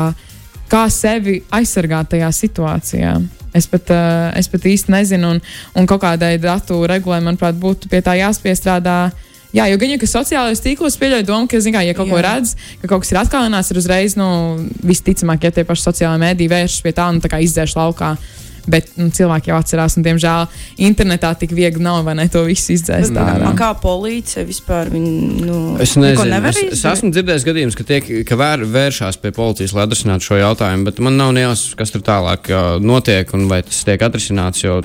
kā 0.71 0.85
sevi 0.93 1.39
aizsargāt 1.53 2.15
tajā 2.15 2.31
situācijā? 2.33 3.15
Es 3.55 3.69
pat, 3.71 3.93
uh, 3.93 4.33
es 4.35 4.49
pat 4.51 4.65
īsti 4.67 4.91
nezinu, 4.91 5.35
un, 5.35 5.43
un 5.77 5.87
kaut 5.87 6.03
kādai 6.03 6.35
datu 6.41 6.81
regulai, 6.89 7.21
manuprāt, 7.23 7.55
būtu 7.59 7.91
pie 7.91 8.01
tā 8.03 8.17
jāspiestrādā. 8.19 9.13
Jā, 9.55 9.69
jo 9.71 9.79
gan 9.79 9.93
jau, 9.93 9.99
ka 10.01 10.11
sociālajos 10.11 10.63
tīklos 10.63 10.97
pieļauj 10.99 11.27
domu, 11.27 11.47
ka, 11.47 11.61
zināmā 11.63 11.85
mērā, 11.85 11.91
ja 11.91 11.97
kaut 11.97 12.09
Jā. 12.09 12.15
ko 12.15 12.23
redz, 12.25 12.55
ka 12.81 12.89
kaut 12.91 13.05
kas 13.05 13.13
ir 13.13 13.21
atkalināts, 13.21 13.71
ir 13.71 13.79
uzreiz, 13.79 14.15
nu, 14.19 14.29
visticamāk, 14.83 15.45
ja 15.47 15.53
tie 15.55 15.67
paši 15.67 15.91
sociālai 15.91 16.19
mēdī 16.21 16.49
vēršas 16.51 16.81
pie 16.83 16.95
tā 16.95 17.11
un 17.11 17.21
tā 17.23 17.31
kā 17.31 17.39
izdzēš 17.43 17.77
laukā. 17.79 18.15
Bet 18.65 18.87
nu, 18.97 19.11
cilvēki 19.13 19.51
jau 19.51 19.59
atcerās, 19.61 19.93
un, 19.93 20.01
diemžēl, 20.01 20.47
internetā 20.87 21.29
tik 21.37 21.51
viegli 21.53 21.83
nav, 21.85 21.99
vai 22.07 22.15
ne, 22.17 22.25
to 22.33 22.41
visu 22.47 22.73
izdzēst 22.73 23.13
ārā. 23.13 23.51
Kā 23.59 23.69
policija 23.77 24.41
vispār 24.47 24.89
viņu 24.89 25.11
nu, 25.45 25.59
Es 25.85 25.93
nezinu, 26.01 26.39
es, 26.49 26.61
es 26.73 26.81
esmu 26.89 27.11
dzirdējis 27.13 27.45
gadījumus, 27.45 27.77
ka, 27.77 27.85
tiek, 27.85 28.09
ka 28.25 28.39
vēr, 28.41 28.65
vēršās 28.65 29.21
pie 29.21 29.35
policijas, 29.37 29.75
lai 29.77 29.85
atrisinātu 29.85 30.31
šo 30.31 30.41
jautājumu, 30.41 30.89
bet 30.89 31.03
man 31.05 31.21
nav 31.21 31.35
nejausmas, 31.37 31.77
kas 31.77 31.93
tur 31.93 32.01
tālāk 32.09 32.49
notiek 32.81 33.37
un 33.37 33.45
vai 33.53 33.61
tas 33.69 33.85
tiek 33.85 34.01
atrisināts. 34.09 34.65
Jo 34.65 34.81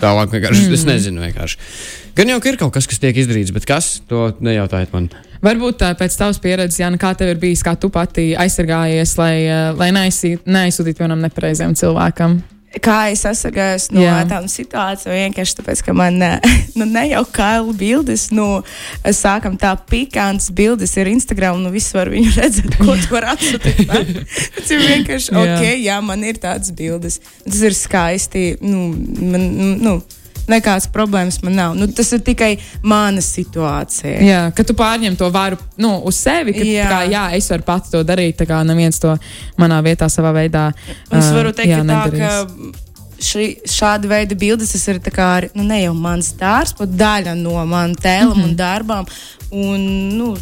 tālāk 0.00 0.32
vienkārši 0.34 0.64
mm. 0.66 0.78
es 0.78 0.86
nezinu. 0.88 1.22
Vienkārši. 1.24 1.60
Gan 2.14 2.30
jau 2.30 2.40
ka 2.42 2.52
ir 2.52 2.58
kaut 2.60 2.74
kas, 2.76 2.88
kas 2.90 3.02
tiek 3.02 3.16
izdarīts, 3.18 3.52
bet 3.54 3.66
kas 3.68 3.96
to 4.10 4.28
nejautājiet 4.44 4.94
man. 4.94 5.10
Varbūt 5.44 5.82
tā, 5.82 5.90
pēc 5.98 6.14
tavas 6.16 6.38
pieredzes, 6.40 6.80
Jāna, 6.80 6.96
kā 7.00 7.10
tev 7.18 7.34
ir 7.34 7.40
bijis, 7.42 7.64
kā 7.66 7.74
tu 7.76 7.90
pati 7.92 8.30
aizsargājies, 8.38 9.16
lai, 9.20 9.34
lai 9.76 9.90
neaizsūtītu 9.92 11.04
vienam 11.04 11.20
nepareizam 11.20 11.74
cilvēkam? 11.76 12.38
Kā 12.82 12.96
es 13.12 13.22
aizsargājos 13.28 13.88
no 13.94 14.02
Jā. 14.02 14.16
tādām 14.22 14.48
situācijām? 14.50 15.14
Vienkārši 15.14 15.58
tāpēc, 15.60 15.82
ka 15.86 15.94
man 15.96 16.18
eh, 16.24 16.48
nu, 16.78 16.86
ne 16.88 17.04
jau 17.10 17.22
kaila 17.34 17.74
bildes, 17.78 18.28
nu, 18.34 18.48
sākam 19.14 19.58
tā 19.60 19.74
pikants 19.90 20.50
bildes 20.54 20.96
ir 20.98 21.10
Instagram, 21.12 21.62
nu, 21.62 21.70
viss 21.74 21.94
var 21.94 22.10
viņu 22.12 22.34
redzēt, 22.38 22.78
ko 22.80 22.96
tu 22.98 23.12
vari 23.14 23.30
atsūtīt. 23.34 23.94
Tas 24.56 24.74
ir 24.74 24.84
vienkārši, 24.88 25.34
Jā. 25.34 25.44
ok, 25.44 25.70
jā, 25.84 26.00
man 26.04 26.26
ir 26.26 26.40
tādas 26.42 26.74
bildes. 26.74 27.20
Tas 27.44 27.62
ir 27.62 27.78
skaisti, 27.78 28.46
nu, 28.64 28.90
man, 29.22 29.48
nu, 29.84 29.98
nekādas 30.50 30.86
problēmas 30.92 31.40
man 31.42 31.56
nav. 31.58 31.74
Nu, 31.78 31.88
tas 31.92 32.12
ir 32.12 32.22
tikai 32.24 32.52
mana 32.82 33.22
situācija. 33.24 34.20
Jā, 34.24 34.42
ka 34.56 34.64
tu 34.66 34.76
pārņem 34.78 35.18
to 35.20 35.30
varu 35.34 35.58
nu, 35.80 35.96
uz 36.08 36.20
sevi, 36.20 36.54
ka 36.56 36.64
jā. 36.66 36.88
Kā, 36.90 37.02
jā, 37.10 37.26
es 37.38 37.50
varu 37.52 37.66
pati 37.66 37.92
to 37.94 38.04
darīt, 38.06 38.38
tā 38.40 38.48
kā 38.50 38.62
neviens 38.66 39.00
to 39.02 39.16
manā 39.60 39.80
vietā, 39.84 40.08
savā 40.12 40.34
veidā. 40.36 40.70
Un 41.10 41.20
es 41.20 41.30
varu 41.34 41.54
teikt, 41.56 41.74
jā, 41.74 41.82
tā, 41.82 41.88
nedarīs. 41.92 42.22
ka 42.24 42.82
šī, 43.24 43.46
šāda 43.70 44.10
veida 44.10 44.36
bildes 44.38 44.74
tas 44.74 44.84
ir 44.90 45.00
tā 45.04 45.12
arī, 45.24 45.50
nu, 45.56 45.64
ne 45.68 45.80
jau 45.82 45.94
mans 45.96 46.32
darbs, 46.38 46.74
bet 46.78 46.96
daļa 46.98 47.36
no 47.38 47.56
manas 47.64 48.02
tēlam 48.02 48.34
mm 48.36 48.42
-hmm. 48.42 48.50
un 48.50 48.56
darbām. 48.56 49.06
Un, 49.54 49.80
nu, 50.18 50.36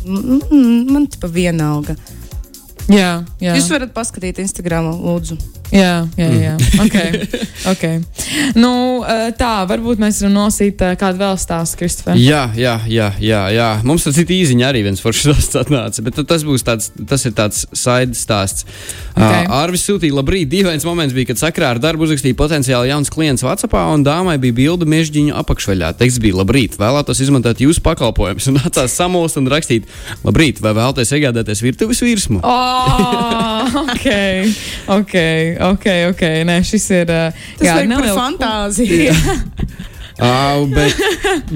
man 0.93 1.07
tas 1.07 1.21
pa 1.21 1.29
vienalga. 1.29 1.97
Jā, 2.91 3.23
jā. 3.43 3.57
Jūs 3.57 3.71
varat 3.71 3.93
paskatīt 3.95 4.41
Instagram, 4.43 4.91
lūdzu. 5.03 5.39
Jā, 5.73 6.05
jā, 6.21 6.29
jā. 6.37 6.53
Okay. 6.85 7.23
okay. 7.73 8.01
Nu, 8.59 9.01
ā, 9.09 9.31
tā, 9.37 9.63
varbūt 9.71 10.03
mēs 10.03 10.19
varam 10.21 10.35
nosīt 10.37 10.83
ā, 10.85 10.91
kādu 11.01 11.23
vēl 11.23 11.39
stāstu, 11.41 11.79
Kristofer. 11.81 12.19
Jā, 12.21 12.43
jā, 12.59 12.75
jā, 12.93 13.09
jā, 13.23 13.41
jā. 13.55 13.69
Mums 13.89 14.05
tas 14.05 14.19
ir 14.21 14.29
īziņā 14.37 14.69
arī 14.69 14.83
viens 14.85 15.01
foršs 15.01 15.31
stāsts 15.31 15.57
atnāca, 15.63 16.05
bet 16.05 16.21
tas 16.29 16.45
būs 16.45 16.67
tāds, 16.67 16.91
tas 17.09 17.25
ir 17.25 17.33
tāds 17.39 17.65
saidu 17.73 18.19
stāsts. 18.19 18.67
Ok. 19.15 19.23
Okay. 19.23 19.47
Uh, 19.47 19.55
Arvis 19.63 19.87
sūtīja 19.89 20.19
labrīt, 20.19 20.51
dīvains 20.53 20.85
moments 20.85 21.17
bija, 21.17 21.31
kad 21.33 21.41
sakrā 21.41 21.73
ar 21.73 21.81
darbu 21.81 22.05
uzrakstīja 22.05 22.37
potenciāli 22.37 22.93
jauns 22.93 23.13
klients 23.13 23.45
Whatsappā 23.47 23.87
un 23.95 24.05
dāmai 24.05 24.37
bija 24.43 24.59
bilde 24.61 24.89
mežģiņu 24.93 25.33
apakšveļā. 25.41 25.95
Teksts 26.01 26.21
bija 26.23 26.37
labrīt, 26.43 26.77
vēlētos 26.81 27.25
izmantot 27.25 27.65
jūsu 27.65 27.81
pakalpojumus 27.87 28.51
un 28.53 28.61
nācās 28.61 28.97
samulst 28.99 29.41
un 29.41 29.49
rakstīt 29.53 29.89
labrīt, 30.27 30.61
vai 30.65 30.75
vēlaties 30.77 31.17
iegādāties 31.17 31.65
virtuves 31.65 32.05
virsmu. 32.05 32.43
Oh, 32.45 32.82
ok, 33.87 34.07
ok, 34.99 35.15
ok. 35.71 35.87
ok. 36.13 36.23
Nē, 36.49 36.59
šis 36.67 36.87
ir. 36.99 37.13
ā, 37.13 37.25
Tas 37.59 37.67
jā, 37.67 37.75
par 37.79 37.91
nelielu- 37.91 38.19
fantāziju. 38.19 39.17
Uh, 40.23 40.65
bet, 40.77 41.03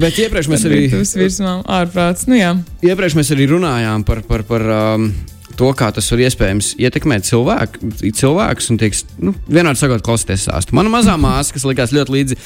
bet 0.01 0.19
iepriekš 0.25 0.49
mēs 0.51 0.65
arī. 0.67 0.81
Virtuves 0.87 1.15
virsmām 1.19 1.63
ārprāts. 1.79 2.27
Nu 2.29 2.37
jā. 2.39 2.55
Iepriekš 2.85 3.17
mēs 3.19 3.33
arī 3.35 3.49
runājām 3.53 4.05
par, 4.07 4.23
par, 4.27 4.43
par 4.49 4.65
um, 4.73 5.11
to, 5.57 5.69
kā 5.77 5.89
tas 5.95 6.07
var 6.13 6.21
iespējams 6.27 6.71
ietekmēt 6.81 7.25
cilvēku, 7.27 7.89
cilvēkus. 8.17 8.69
Un, 8.73 8.79
tieks, 8.81 9.03
nu, 9.21 9.33
vienādi 9.49 9.81
sakot, 9.81 10.03
klausieties 10.05 10.45
stāstu. 10.47 10.75
Mana 10.77 10.91
mazā 10.93 11.15
māsa, 11.19 11.55
kas 11.55 11.65
likās 11.67 11.93
ļoti 11.95 12.13
līdzi, 12.15 12.37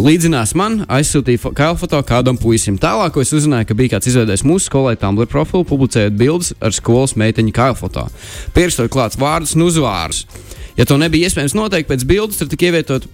līdzinās 0.00 0.54
man, 0.58 0.80
aizsūtīja 0.98 1.42
fo- 1.44 1.54
kailu 1.56 1.78
foto 1.80 2.00
kādam 2.06 2.38
puisim. 2.40 2.78
Tālāk, 2.82 3.16
es 3.22 3.34
uzzināju, 3.36 3.70
ka 3.70 3.78
bija 3.78 3.96
kāds 3.96 4.10
izveidojis 4.10 4.44
mūsu 4.46 4.68
skolai 4.70 4.96
Tumblr 5.00 5.28
profilu, 5.30 5.66
publicējot 5.68 6.18
bildes 6.18 6.52
ar 6.60 6.74
skolas 6.76 7.16
meiteņu 7.18 7.54
kailu 7.56 7.78
foto. 7.78 8.08
Pierakstot 8.56 8.90
klāts 8.92 9.20
vārdus 9.20 9.54
un 9.56 9.66
uzvārdus. 9.68 10.24
Ja 10.76 10.84
to 10.84 10.98
nebija 11.00 11.30
iespējams 11.30 11.54
noteikt 11.56 11.88
pēc 11.88 12.02
bildes, 12.04 12.36
tad 12.42 12.50
tika 12.52 12.68
ievietot 12.68 13.06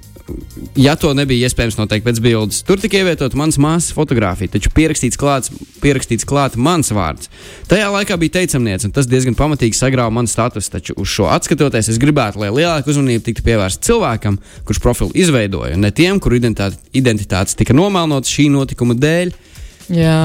ja 0.78 0.94
to 0.96 1.12
nebija 1.16 1.48
iespējams 1.48 1.76
noteikt 1.78 2.06
pēc 2.06 2.20
bildes, 2.22 2.62
tur 2.66 2.80
tika 2.80 3.00
ievietota 3.00 3.38
mans 3.38 3.58
māsas 3.60 3.94
fotografija, 3.96 4.52
taču 4.54 4.72
pierakstīts 4.74 5.18
klāts, 5.20 5.52
pierakstīts 5.82 6.26
klāt 6.28 6.56
mans 6.56 6.92
vārds. 6.94 7.30
Tajā 7.70 7.90
laikā 7.92 8.16
bija 8.20 8.38
teicamniece, 8.38 8.88
un 8.88 8.94
tas 8.96 9.08
diezgan 9.10 9.36
pamatīgi 9.38 9.78
sagrāva 9.78 10.12
manu 10.14 10.30
statusu. 10.30 10.70
Taču 10.72 10.96
uz 11.00 11.10
šo 11.12 11.28
atskatoties, 11.32 11.90
es 11.92 12.00
gribētu, 12.02 12.40
lai 12.42 12.52
lielāka 12.54 12.92
uzmanība 12.92 13.26
tiktu 13.26 13.44
pievērsta 13.46 13.90
cilvēkam, 13.90 14.38
kurš 14.68 14.82
profilu 14.84 15.12
izveidoja, 15.18 15.76
un 15.76 15.86
ne 15.86 15.92
tiem, 15.94 16.20
kuru 16.22 16.38
identitāte, 16.40 16.80
identitātes 16.96 17.58
tika 17.58 17.76
nomelnotas 17.76 18.32
šī 18.32 18.48
notikuma 18.54 18.96
dēļ. 18.98 19.34
Jā. 19.92 20.20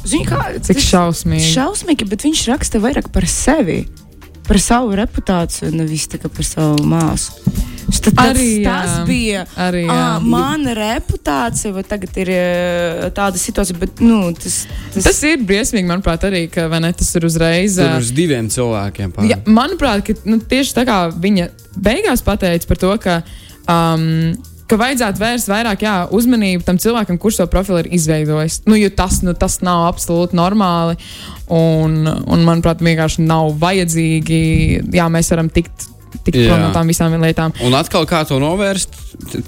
Zini, 0.00 0.24
kā, 0.24 0.38
Cik 0.64 0.78
šausmīgi. 0.80 1.50
Šausmīgi, 1.52 2.06
bet 2.08 2.24
viņš 2.24 2.46
raksta 2.48 2.80
vairāk 2.80 3.10
par 3.12 3.26
sevi, 3.28 3.82
par 4.50 4.58
savu 4.62 4.96
reputāciju, 4.98 5.70
nevis 5.78 6.08
tikai 6.10 6.30
par 6.34 6.46
savu 6.46 6.86
māsu. 6.90 7.38
Tad, 7.90 8.14
tas, 8.14 8.28
Arī, 8.30 8.46
jā. 8.62 8.70
tas 8.70 9.06
bija. 9.08 9.40
Arī, 9.58 9.82
jā. 9.84 9.94
ā, 9.94 10.18
mana 10.22 10.74
reputācija, 10.78 11.72
vai 11.74 11.82
tagad 11.86 12.14
ir 12.22 12.30
tāda 13.16 13.40
situācija, 13.40 13.78
bet 13.80 14.02
nu, 14.04 14.20
tas, 14.38 14.62
tas, 14.94 15.08
Tas 15.08 15.20
ir 15.26 15.42
briesmīgi, 15.46 15.88
manuprāt, 15.90 16.24
arī, 16.28 16.44
ka 16.52 16.68
vai 16.70 16.80
ne, 16.84 16.92
tas 16.96 17.10
ir 17.18 17.26
uzreiz. 17.26 17.80
Tur 17.80 17.98
uz 17.98 18.12
diviem 18.14 18.48
cilvēkiem 18.52 19.14
pār. 19.16 19.26
Ja, 19.30 19.40
manuprāt, 19.46 20.04
ka, 20.06 20.16
nu, 20.30 20.38
tieši 20.52 20.76
tā 20.78 20.86
kā 20.88 21.00
viņa 21.12 21.50
beigās 21.82 22.22
pateica 22.26 22.70
par 22.70 22.80
to, 22.80 22.94
ka, 23.02 23.18
um, 23.66 24.06
ka 24.70 24.78
vajadzētu 24.78 25.20
vērst 25.20 25.50
vairāk 25.50 25.82
jā, 25.84 25.94
uzmanību 26.14 26.64
tam 26.66 26.78
cilvēkam, 26.80 27.18
kurš 27.20 27.40
to 27.40 27.46
profilu 27.50 27.80
ir 27.82 27.88
izveidojis. 27.96 28.60
Nu, 28.70 28.76
jo 28.78 28.90
tas, 28.94 29.20
nu, 29.26 29.34
tas 29.38 29.58
nav 29.66 29.88
absolūti 29.90 30.38
normāli. 30.38 30.98
Un, 31.50 32.04
un 32.06 32.44
manuprāt, 32.46 32.82
vienkārši 32.86 33.24
nav 33.26 33.56
vajadzīgi. 33.60 34.40
Jā, 34.94 35.08
mēs 35.10 35.32
varam 35.34 35.50
tikt, 35.50 35.88
tikt 36.22 36.38
Jā. 36.38 36.46
prom 36.52 36.62
no 36.62 36.70
tām 36.76 36.90
visām 36.92 37.16
lietām. 37.22 37.54
Un 37.66 37.74
atkal, 37.78 38.06
kā 38.10 38.22
to 38.28 38.38
novērst? 38.42 38.94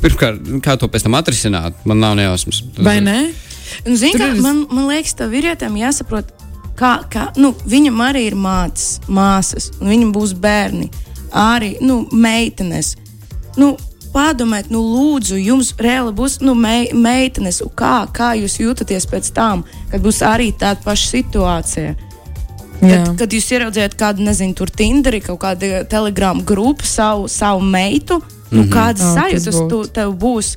Pirmkārt, 0.03 0.43
kā 0.65 0.77
to 0.81 0.91
pēc 0.91 1.07
tam 1.07 1.17
atrisināt? 1.19 1.79
Man 1.89 2.03
nav 2.03 2.17
nejausmas. 2.19 2.65
Vai 2.83 2.99
ne? 3.05 3.19
Nu, 3.87 3.97
Tur 3.97 4.19
kā, 4.21 4.33
ir- 4.35 4.43
man, 4.45 4.67
man 4.71 4.91
liekas, 4.91 5.15
tā 5.17 5.31
vīrietim 5.31 5.79
jāsaprot, 5.81 6.35
kā, 6.77 6.97
kā 7.13 7.29
nu, 7.41 7.55
viņam 7.65 8.03
arī 8.05 8.27
ir 8.33 8.37
mātes, 8.37 8.99
māsas, 9.09 9.71
un 9.81 9.89
viņam 9.95 10.11
būs 10.13 10.35
bērni, 10.43 10.91
arī 11.33 11.77
nu, 11.81 12.03
meitenes. 12.13 12.97
Nu, 13.57 13.77
Pārdomājiet, 14.13 14.69
nu, 14.73 14.83
lūdzu, 14.85 15.39
jums 15.41 15.73
reāli 15.81 16.13
būs 16.17 16.41
nu, 16.45 16.53
mei, 16.59 16.91
meitenes, 16.93 17.63
un 17.65 17.73
kā, 17.77 18.03
kā 18.13 18.35
jūs 18.37 18.59
jūtaties 18.61 19.07
pēc 19.09 19.31
tam, 19.33 19.63
kad 19.89 20.05
būs 20.05 20.21
arī 20.29 20.51
tāda 20.53 20.85
paša 20.85 21.09
situācija. 21.15 21.95
Jā. 22.83 22.99
Kad, 23.07 23.13
kad 23.23 23.37
jūs 23.37 23.49
ieraudzījāt 23.55 23.97
kādu, 23.97 24.27
nezinu, 24.27 24.57
tur 24.59 24.73
Tinderī, 24.75 25.23
kaut 25.25 25.41
kādu 25.45 25.71
telegramu 25.89 26.45
grupu, 26.45 26.85
savu, 26.89 27.29
savu 27.31 27.63
meitu, 27.65 28.19
nu, 28.51 28.67
kādas 28.73 29.07
Ā, 29.07 29.15
tas 29.15 29.19
sajūtas 29.21 29.59
būtu. 29.61 29.71
tu, 29.71 29.95
tev 29.97 30.15
būs? 30.19 30.55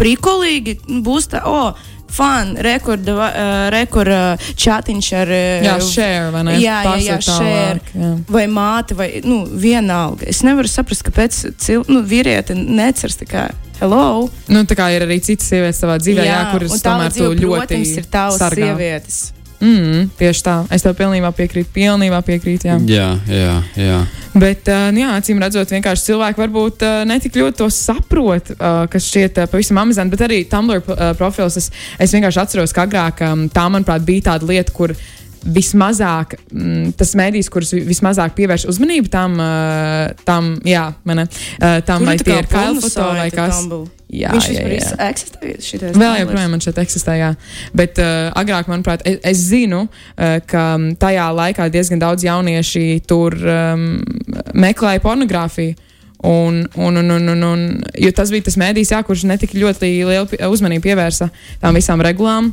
Prikolīgi, 0.00 0.78
nu, 0.88 1.02
būs 1.04 1.28
tā, 1.30 1.44
oh, 1.46 1.76
fun, 2.12 2.54
rekorda, 2.66 3.14
uh, 3.14 3.62
rekorda 3.74 4.20
čatiņš 4.60 5.10
ar. 5.22 5.32
uh, 5.36 5.64
Jā, 5.66 5.76
share, 5.86 6.28
vai 6.34 6.44
ne? 6.48 6.58
Jā, 6.62 6.82
jā, 6.88 6.96
jā, 7.06 7.18
share. 7.24 7.80
jā. 7.94 8.12
Vai 8.28 8.46
māte, 8.50 8.96
vai 8.98 9.10
nu, 9.24 9.42
vienalga. 9.46 10.28
Es 10.30 10.42
nevaru 10.46 10.68
saprast, 10.70 11.04
kāpēc 11.06 11.40
cil, 11.60 11.84
nu, 11.88 12.02
vīrieti 12.06 12.54
necers 12.58 13.16
tikai 13.20 13.48
hello. 13.80 14.28
Nu, 14.52 14.62
tā 14.68 14.76
kā 14.78 14.90
ir 14.94 15.06
arī 15.06 15.20
citas 15.24 15.48
sievietes 15.48 15.80
savā 15.80 15.96
dzīvē, 16.02 16.24
jā, 16.26 16.32
jā, 16.36 16.48
kuras 16.52 16.74
tā 16.78 16.90
tomēr 16.90 17.14
dzīve, 17.14 17.36
ļoti 17.40 17.60
protams, 17.66 17.92
ir 17.96 18.08
tavas 18.12 18.40
sargā. 18.42 18.66
sievietes. 18.68 19.20
Mm, 19.60 20.08
tieši 20.16 20.42
tā. 20.44 20.54
Es 20.72 20.84
tev 20.84 20.94
pilnībā 20.96 21.30
piekrītu. 21.36 21.68
Pilnībā 21.74 22.22
piekrītu. 22.24 22.70
Jā. 22.70 22.78
Jā, 22.88 23.08
jā, 23.28 23.56
jā. 23.76 23.98
Bet, 24.32 24.68
uh, 24.72 24.88
nu 24.94 25.02
jā, 25.02 25.10
acīm 25.20 25.40
redzot, 25.42 25.72
vienkārši 25.74 26.06
cilvēki 26.08 26.40
varbūt 26.40 26.84
uh, 26.86 27.02
netik 27.08 27.36
ļoti 27.36 27.60
to 27.60 27.68
saprot, 27.74 28.52
uh, 28.56 28.84
kas 28.90 29.10
šķiet 29.10 29.42
pavisam 29.52 29.82
amizanti. 29.82 30.14
Bet 30.16 30.24
arī 30.28 30.40
Tumblr 30.48 30.80
profils, 31.18 31.60
es, 31.60 31.68
es 32.00 32.16
vienkārši 32.16 32.44
atceros, 32.44 32.74
ka 32.76 32.88
agrāk 32.88 33.20
tā, 33.52 33.66
manuprāt, 33.68 34.06
bija 34.06 34.30
tāda 34.32 34.48
lieta, 34.48 34.72
kur 34.72 34.96
vismazāk, 35.40 36.38
mm, 36.52 36.96
tas 37.00 37.14
mēdījis, 37.20 37.52
kurš 37.52 37.76
vismazāk 37.88 38.36
pievērš 38.36 38.68
uzmanību 38.72 39.12
tam, 39.12 39.38
tam 40.24 40.52
jā, 40.68 40.90
mane, 41.08 41.28
tam 41.60 42.04
Tur 42.04 42.12
vai 42.12 42.20
tie 42.20 42.42
ir 42.42 42.52
kailfoto 42.52 43.14
vai 43.16 43.32
kas. 43.32 43.64
Tumblr. 43.64 43.99
Jā, 44.10 44.32
Viņš 44.34 44.46
vispār 44.50 45.18
šitais 45.62 45.98
Vēl 45.98 46.16
joprojām 46.24 46.50
man 46.50 46.62
šeit 46.64 46.80
eksistē, 46.82 47.14
jā. 47.20 47.28
Bet 47.76 48.00
uh, 48.02 48.32
agrāk, 48.38 48.66
manuprāt, 48.70 49.04
es, 49.06 49.20
es 49.30 49.44
zinu, 49.52 49.84
uh, 49.86 50.40
ka 50.50 50.64
mm, 50.74 50.96
tajā 51.02 51.28
laikā 51.36 51.68
diezgan 51.70 52.02
daudz 52.02 52.26
jaunieši 52.26 53.04
tur 53.06 53.36
um, 53.38 53.86
meklēja 54.58 55.02
pornogrāfiju. 55.04 55.76
Un, 56.26 56.66
un, 56.76 56.98
un, 57.00 57.12
un, 57.14 57.28
un, 57.32 57.44
un, 57.48 57.62
jo 57.96 58.10
tas 58.12 58.28
bija 58.34 58.44
tas 58.50 58.58
mēdījis, 58.60 58.90
jā, 58.92 58.98
kurš 59.06 59.22
netika 59.30 59.56
ļoti 59.56 59.88
lielu 60.04 60.50
uzmanību 60.50 60.84
pievērsa 60.90 61.30
tām 61.62 61.78
visām 61.78 62.02
regulām. 62.04 62.50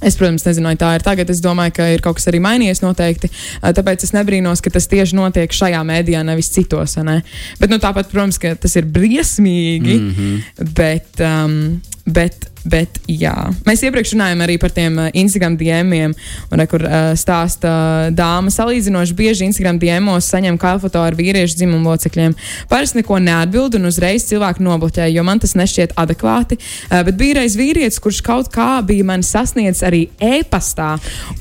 Es, 0.00 0.16
protams, 0.16 0.46
nezinu, 0.46 0.70
vai 0.70 0.76
tā 0.80 0.94
ir 0.96 1.04
tagad. 1.04 1.30
Es 1.32 1.42
domāju, 1.44 1.74
ka 1.76 1.88
ir 1.92 2.04
kaut 2.04 2.18
kas 2.18 2.28
arī 2.30 2.40
mainījies 2.44 2.82
noteikti. 2.84 3.30
Uh, 3.60 3.72
Tāpēc 3.76 4.06
es 4.06 4.14
nebrīnos, 4.16 4.62
ka 4.64 4.72
tas 4.72 4.88
tieši 4.90 5.18
notiek 5.18 5.52
šajā 5.52 5.80
mēdījā, 5.86 6.22
nevis 6.26 6.50
citos. 6.54 6.96
Ne? 7.04 7.20
Bet 7.60 7.72
nu, 7.72 7.80
tāpat, 7.82 8.10
protams, 8.12 8.40
ka 8.40 8.54
tas 8.60 8.76
ir 8.80 8.88
briesmīgi. 8.88 9.98
Mm 9.98 10.14
-hmm. 10.16 10.72
bet, 10.76 11.20
um, 11.20 11.80
bet, 12.06 12.49
bet, 12.64 13.00
jā. 13.08 13.34
Mēs 13.66 13.82
iepriekš 13.86 14.14
runājām 14.14 14.42
arī 14.44 14.56
par 14.60 14.72
tiem 14.74 14.98
uh, 14.98 15.08
Instagram 15.16 15.56
diemiem, 15.60 16.14
un, 16.52 16.62
kur 16.70 16.84
uh, 16.84 17.12
stāsta 17.18 17.72
dāma 18.16 18.52
salīdzinoši 18.52 19.16
bieži 19.16 19.46
Instagram 19.48 19.80
diemos 19.80 20.28
saņem 20.32 20.58
kailfoto 20.60 21.02
ar 21.02 21.16
vīriešu 21.18 21.60
dzimumu 21.60 21.92
locekļiem. 21.92 22.36
Parasti 22.70 23.00
neko 23.00 23.20
neatbild, 23.24 23.78
un 23.78 23.88
uzreiz 23.90 24.26
cilvēku 24.28 24.64
nobloķē, 24.66 25.08
jo 25.12 25.24
man 25.26 25.40
tas 25.42 25.56
nešķiet 25.58 25.96
adekvāti. 26.00 26.60
Uh, 26.90 27.00
bet 27.08 27.18
bija 27.20 27.40
reiz 27.40 27.56
vīrietis, 27.60 28.00
kurš 28.02 28.22
kaut 28.26 28.52
kā 28.52 28.68
bija 28.86 29.06
man 29.08 29.24
sasniedzis 29.26 29.86
arī 29.86 30.04
e-pastā 30.20 30.92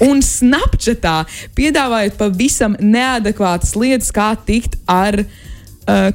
un 0.06 0.24
Snapchatā, 0.26 1.22
piedāvājot 1.58 2.18
pavisam 2.20 2.80
neadekvātas 2.80 3.76
lietas, 3.80 4.14
kā 4.16 4.32
tikt 4.48 4.80
ar. 4.88 5.24
Uh, 5.24 5.46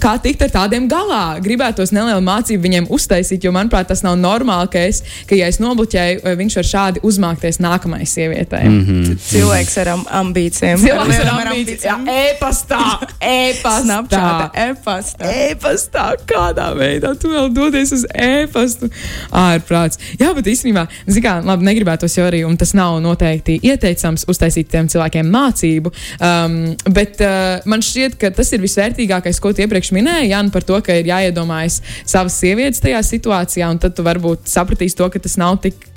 kā 0.00 0.14
tikt 0.22 0.46
ar 0.46 0.52
tādiem 0.54 0.88
galā? 0.90 1.38
Gribētos 1.44 1.92
nelielu 1.94 2.22
mācību 2.24 2.64
viņiem 2.64 2.88
uztaisīt, 2.94 3.44
jo, 3.44 3.52
manuprāt, 3.54 3.90
tas 3.90 4.04
nav 4.06 4.16
normāli, 4.20 4.70
ka, 4.72 4.84
es, 4.88 5.02
ka 5.28 5.38
ja 5.38 5.50
es 5.52 5.60
nobloķēju, 5.62 6.22
uh, 6.22 6.36
viņš 6.40 6.58
var 6.60 6.68
šādi 6.70 7.04
uzmākties 7.04 7.60
nākamajai 7.64 8.08
sievietei. 8.08 8.64
Mm 8.68 8.80
-hmm. 8.86 9.18
Cilvēks 9.28 9.78
ar 9.84 9.92
am 9.96 10.06
ambīcijām. 10.22 10.80
Cilvēks 10.86 11.18
ar 11.18 11.24
lielām 11.24 11.52
ambīcijām. 11.52 12.08
Jā, 12.08 12.30
e-pastā, 12.30 12.82
e-pastā. 13.34 14.50
E-pasta. 14.68 15.34
E-pastā, 15.34 16.06
kādā 16.26 16.70
veidā 16.78 17.14
tu 17.20 17.28
vēl 17.34 17.52
dodies 17.52 17.92
uz 17.92 18.06
e-pastu? 18.14 18.90
Ārprāts. 19.30 19.98
Jā, 20.20 20.32
bet 20.34 20.46
īstenībā, 20.46 20.88
zināmā 21.06 21.34
mērā, 21.34 21.48
labi, 21.48 21.66
negribētos 21.68 22.14
jau 22.16 22.26
arī, 22.28 22.42
un 22.46 22.56
tas 22.56 22.74
nav 22.76 23.00
noteikti 23.02 23.58
ieteicams 23.64 24.26
uztaisīt 24.30 24.68
tiem 24.70 24.88
cilvēkiem 24.88 25.30
mācību. 25.30 25.92
Um, 26.20 26.76
bet 26.94 27.20
uh, 27.24 27.64
man 27.70 27.82
šķiet, 27.84 28.16
ka 28.20 28.30
tas 28.34 28.52
ir 28.52 28.62
visvērtīgākais, 28.64 29.40
ko 29.42 29.52
tu 29.52 29.63
iepriekš 29.64 29.92
minēji, 29.96 30.30
Jan, 30.32 30.52
par 30.54 30.66
to, 30.66 30.78
ka 30.84 30.96
ir 31.00 31.10
jāiedomājas 31.10 31.80
savas 32.04 32.36
sievietes 32.40 32.82
tajā 32.84 33.00
situācijā, 33.04 33.70
un 33.72 33.80
tad 33.82 33.96
tu 33.96 34.06
varbūt 34.06 34.48
sapratīsi 34.50 34.98
to, 35.00 35.10
ka 35.10 35.22
tas 35.24 35.38
nav 35.40 35.58
tik. 35.64 35.90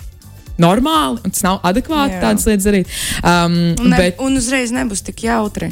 Normāli, 0.57 1.21
un 1.21 1.29
tas 1.29 1.43
nav 1.45 1.59
adekvāti 1.69 2.15
Jā. 2.15 2.21
tādas 2.23 2.47
lietas 2.49 2.65
darīt. 2.65 2.93
Um, 3.21 3.57
Un, 3.77 3.91
ne, 3.91 3.97
bet, 3.99 4.15
un 4.25 4.39
uzreiz 4.39 4.71
nebūs 4.73 5.03
tik 5.05 5.27
jautri. 5.27 5.69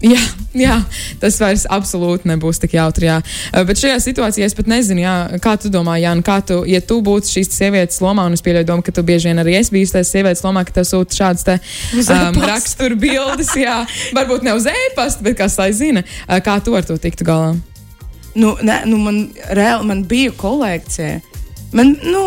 Jā, 0.00 0.20
jā, 0.56 0.76
tas 1.20 1.36
vairs 1.42 1.66
absolūti 1.68 2.28
nebūs 2.30 2.60
tik 2.62 2.72
jautri. 2.78 3.10
Jā. 3.10 3.18
Bet 3.68 3.82
šajā 3.82 3.98
situācijā 4.00 4.46
es 4.48 4.56
pat 4.56 4.70
nezinu, 4.72 5.02
jā, 5.04 5.14
kā 5.44 5.58
tu 5.60 5.68
domā, 5.72 5.98
Jānis, 6.00 6.24
kā 6.24 6.38
tu, 6.46 6.62
ja 6.68 6.80
tu 6.80 7.02
būtu 7.04 7.28
šīs 7.28 7.52
sievietes 7.52 8.00
lomā, 8.00 8.24
un 8.28 8.36
es 8.36 8.44
pieļauju, 8.44 8.68
domu, 8.70 8.84
ka 8.86 8.94
tu 8.96 9.04
bieži 9.04 9.28
vien 9.28 9.42
arī 9.42 9.58
esi 9.58 9.74
bijis 9.74 9.92
tajā 9.92 10.08
sievietes 10.08 10.44
lomā, 10.46 10.64
ka 10.64 10.78
tev 10.78 10.88
sūta 10.88 11.18
šādas 11.20 11.44
te, 11.44 11.58
um, 11.60 12.00
e-pasta. 12.00 12.48
rakstura 12.48 12.96
bildes, 13.04 13.52
jā, 13.60 13.76
varbūt 14.16 14.48
ne 14.48 14.56
uz 14.56 14.70
e-pasta, 14.72 15.26
bet 15.26 15.36
kas 15.42 15.60
lai 15.60 15.68
zina, 15.76 16.04
kā 16.48 16.56
tu 16.64 16.76
ar 16.78 16.88
to 16.88 16.96
tiktu 17.00 17.28
galā. 17.28 17.52
Nu, 18.34 18.56
ne, 18.64 18.80
nu 18.88 19.04
man, 19.04 19.24
reāli, 19.52 19.84
man 19.90 20.04
bija 20.08 20.32
kolekcija. 20.38 21.20
Man, 21.76 21.96
nu, 22.08 22.24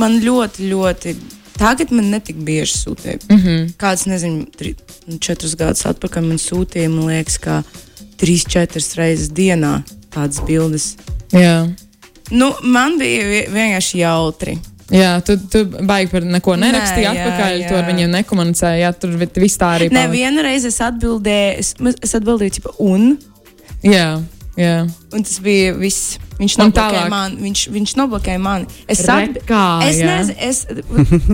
man 0.00 0.20
ļoti, 0.24 0.70
ļoti. 0.72 1.18
Tagad 1.58 1.92
man 1.92 2.08
netik 2.14 2.38
bieži 2.46 2.78
sūtīja. 2.78 3.20
Mm 3.28 3.38
-hmm. 3.42 3.72
Kāds, 3.76 4.06
nezinu, 4.06 4.46
nu, 4.46 4.74
četrus 5.20 5.54
gadus 5.56 5.86
atpakaļ 5.88 6.26
man 6.28 6.38
sūtīja, 6.42 6.90
man 6.92 7.08
liekas, 7.08 7.38
kā 7.40 7.62
trīs, 8.20 8.44
četras 8.50 8.92
reizes 8.98 9.30
dienā 9.32 9.78
tādas 10.12 10.40
bildes. 10.46 10.96
Jā. 11.32 11.68
Nu, 12.30 12.52
man 12.62 12.98
bija 13.00 13.24
vie- 13.24 13.46
vienkārši 13.54 14.02
jautri. 14.02 14.58
Jā, 14.92 15.18
tu, 15.24 15.34
tu 15.52 15.64
baigi 15.84 16.10
par 16.10 16.24
neko 16.24 16.54
nerakstīji 16.56 17.04
Nē, 17.04 17.08
jā, 17.08 17.12
atpakaļ, 17.14 17.56
jā. 17.60 17.68
tu 17.68 17.74
ar 17.76 17.84
viņiem 17.90 18.12
nekomunicēji. 18.18 18.80
Jā, 18.82 18.92
tur 19.00 19.10
vi- 19.20 19.28
viss 19.44 19.58
tā 19.60 19.74
arī 19.76 19.88
Nē, 19.92 20.06
palika. 20.06 20.12
vienu 20.12 20.42
reizi 20.46 20.66
es 20.72 20.78
atbildēju, 20.80 21.58
es, 21.58 21.74
es 22.02 22.14
atbildēju, 22.16 22.54
tipa, 22.56 22.72
un, 22.80 23.18
Jā, 23.84 24.22
jā. 24.56 24.90
un 25.12 25.22
tas 25.22 25.38
bija 25.44 25.74
viss. 25.76 26.16
Viņš 26.38 26.54
noblokēja 26.60 27.08
mani. 27.10 27.36
Viņš, 27.42 27.64
viņš 27.74 27.92
noblokēja 27.98 28.38
mani. 28.40 28.66
Es, 28.88 29.00
atbi- 29.10 29.40
kā, 29.44 29.62
es, 29.88 29.96
nez, 29.98 30.28
es, 30.38 30.66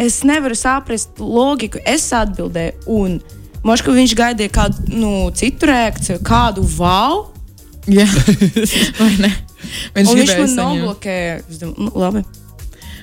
es 0.01 0.23
nevaru 0.25 0.57
saprast 0.57 1.19
loģiku. 1.21 1.79
Es 1.85 2.07
atbildēju, 2.17 2.73
un 2.89 3.21
Moška 3.65 3.95
viņš 3.97 4.13
gaidīja 4.19 4.53
kādu 4.53 4.87
nu, 4.93 5.15
citu 5.37 5.71
reakciju, 5.71 6.21
kādu 6.27 6.67
wow. 6.77 7.27
jā. 7.89 8.07
vai 9.01 9.13
ne? 9.25 9.35
Viņš, 9.95 10.15
viņš 10.21 10.33
man 10.43 10.57
noblokēja. 10.61 11.37
Nu, 11.65 11.93
labi. 11.97 12.25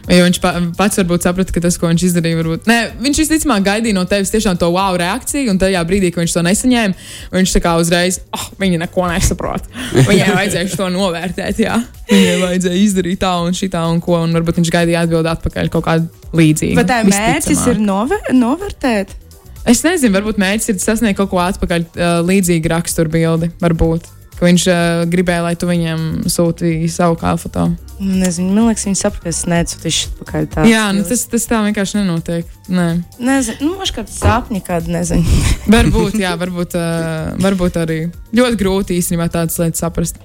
Jo 0.10 0.26
viņš 0.26 0.40
pa, 0.42 0.52
pats 0.78 0.98
varbūt 0.98 1.26
saprata, 1.26 1.54
ka 1.54 1.62
tas, 1.62 1.78
ko 1.80 1.90
viņš 1.90 2.06
izdarīja, 2.08 2.40
varbūt. 2.40 2.66
Nē, 2.70 2.78
viņš 3.04 3.20
visticamāk 3.22 3.66
gaidīja 3.68 3.96
no 3.96 4.04
tevis 4.10 4.32
tiešām 4.34 4.58
to 4.60 4.72
wow 4.74 4.98
reakciju, 4.98 5.52
un 5.54 5.62
tajā 5.62 5.84
brīdī, 5.88 6.10
kad 6.14 6.24
viņš 6.24 6.36
to 6.36 6.44
nesaņēma, 6.48 7.08
viņš 7.36 7.54
tā 7.56 7.62
kā 7.64 7.76
uzreiz, 7.82 8.20
ah, 8.34 8.42
oh, 8.42 8.48
viņi 8.62 8.82
neko 8.82 9.08
nesaprot. 9.12 9.70
Viņai 10.10 10.32
vajadzēja 10.34 10.74
to 10.74 10.90
novērtēt, 10.94 11.62
jā. 11.64 11.78
Viņai 12.10 12.38
vajadzēja 12.42 12.82
izdarīt 12.82 13.22
tā 13.22 13.36
un 13.46 13.58
šitā 13.58 13.86
un 13.94 14.02
ko, 14.04 14.18
un 14.26 14.34
varbūt 14.40 14.62
viņš 14.62 14.74
gaidīja 14.74 15.06
atbildēt 15.06 15.38
atpakaļ 15.38 15.74
kaut 15.74 15.88
kādu 15.88 16.38
līdzīgu. 16.38 16.80
Vai 16.82 16.88
tā 16.90 17.02
mērķis 17.08 17.68
ir 17.72 17.84
nover 17.86 18.34
novērtēt? 18.34 19.21
Es 19.70 19.84
nezinu, 19.86 20.16
varbūt 20.16 20.40
mērķis 20.42 20.74
ir 20.74 20.82
sasniegt 20.82 21.20
kaut 21.20 21.30
ko 21.34 21.42
atpakaļ, 21.44 21.86
uh, 21.94 22.18
līdzīgu 22.26 22.72
raksturu 22.74 23.14
bildi. 23.14 23.52
Varbūt. 23.62 24.10
Viņš 24.42 24.68
uh, 24.74 25.04
gribēja, 25.12 25.46
lai 25.46 25.54
tu 25.60 25.70
viņam 25.70 26.26
sūtīji 26.26 26.90
savu 26.90 27.20
kā 27.22 27.36
foto. 27.38 27.70
Nezinu, 28.02 28.56
man 28.56 28.72
liekas, 28.72 28.88
viņi 28.88 28.98
saprot, 28.98 29.22
ka 29.22 29.30
es 29.30 29.44
necūtīšu 29.46 30.16
pakaļ 30.24 30.48
tā. 30.50 30.64
Jā, 30.66 30.88
nu, 30.96 31.04
tas, 31.06 31.22
tas 31.30 31.46
tā 31.46 31.60
vienkārši 31.68 32.00
nenotiek. 32.00 32.50
Nē. 32.72 32.88
Nezinu, 33.22 33.68
nu, 33.68 33.76
man 33.78 33.94
kāds 33.94 34.16
sapņi 34.18 34.64
kādu 34.66 34.94
nezinu. 34.96 35.38
Varbūt, 35.76 36.18
jā, 36.22 36.32
varbūt, 36.40 36.74
uh, 36.80 37.36
varbūt 37.44 37.78
arī 37.82 38.00
ļoti 38.34 38.58
grūti 38.58 38.98
īstenībā 38.98 39.28
tādas 39.32 39.60
lietas 39.62 39.84
saprast. 39.84 40.18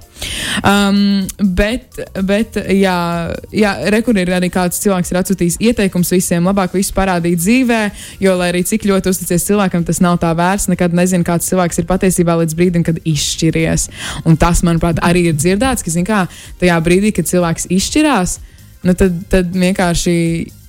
Um, 0.65 1.27
bet, 1.59 1.99
bet, 2.25 2.57
jā, 2.73 2.97
jā 3.53 3.73
rekur 3.93 4.17
ir 4.17 4.31
arī 4.33 4.49
kāds 4.53 4.81
cilvēks 4.81 5.13
ir 5.13 5.19
atsūtījis 5.21 5.59
ieteikums 5.69 6.13
visiem 6.15 6.47
labāk 6.49 6.73
visu 6.79 6.95
parādīt 6.97 7.43
dzīvē, 7.43 7.81
jo, 8.23 8.33
lai 8.41 8.49
arī 8.55 8.63
cik 8.67 8.87
ļoti 8.89 9.13
uzticies 9.13 9.45
cilvēkam, 9.51 9.85
tas 9.85 10.01
nav 10.05 10.17
tā 10.23 10.33
vērts. 10.39 10.71
Nekad 10.73 10.97
nezinu, 10.97 11.27
kāds 11.27 11.51
cilvēks 11.51 11.83
ir 11.83 11.89
patiesībā 11.91 12.39
līdz 12.41 12.57
brīdim, 12.57 12.87
kad 12.87 13.03
izšķiries. 13.05 13.89
Un 14.25 14.39
tas, 14.41 14.63
manuprāt, 14.67 15.03
arī 15.05 15.27
ir 15.33 15.37
dzirdēts, 15.37 15.85
ka, 15.85 15.93
zin 15.93 16.07
kā, 16.09 16.25
tajā 16.63 16.79
brīdī, 16.87 17.13
kad 17.19 17.29
cilvēks 17.29 17.66
izšķirās, 17.73 18.39
nu 18.87 18.95
tad, 18.99 19.19
tad 19.33 19.51
vienkārši 19.57 20.17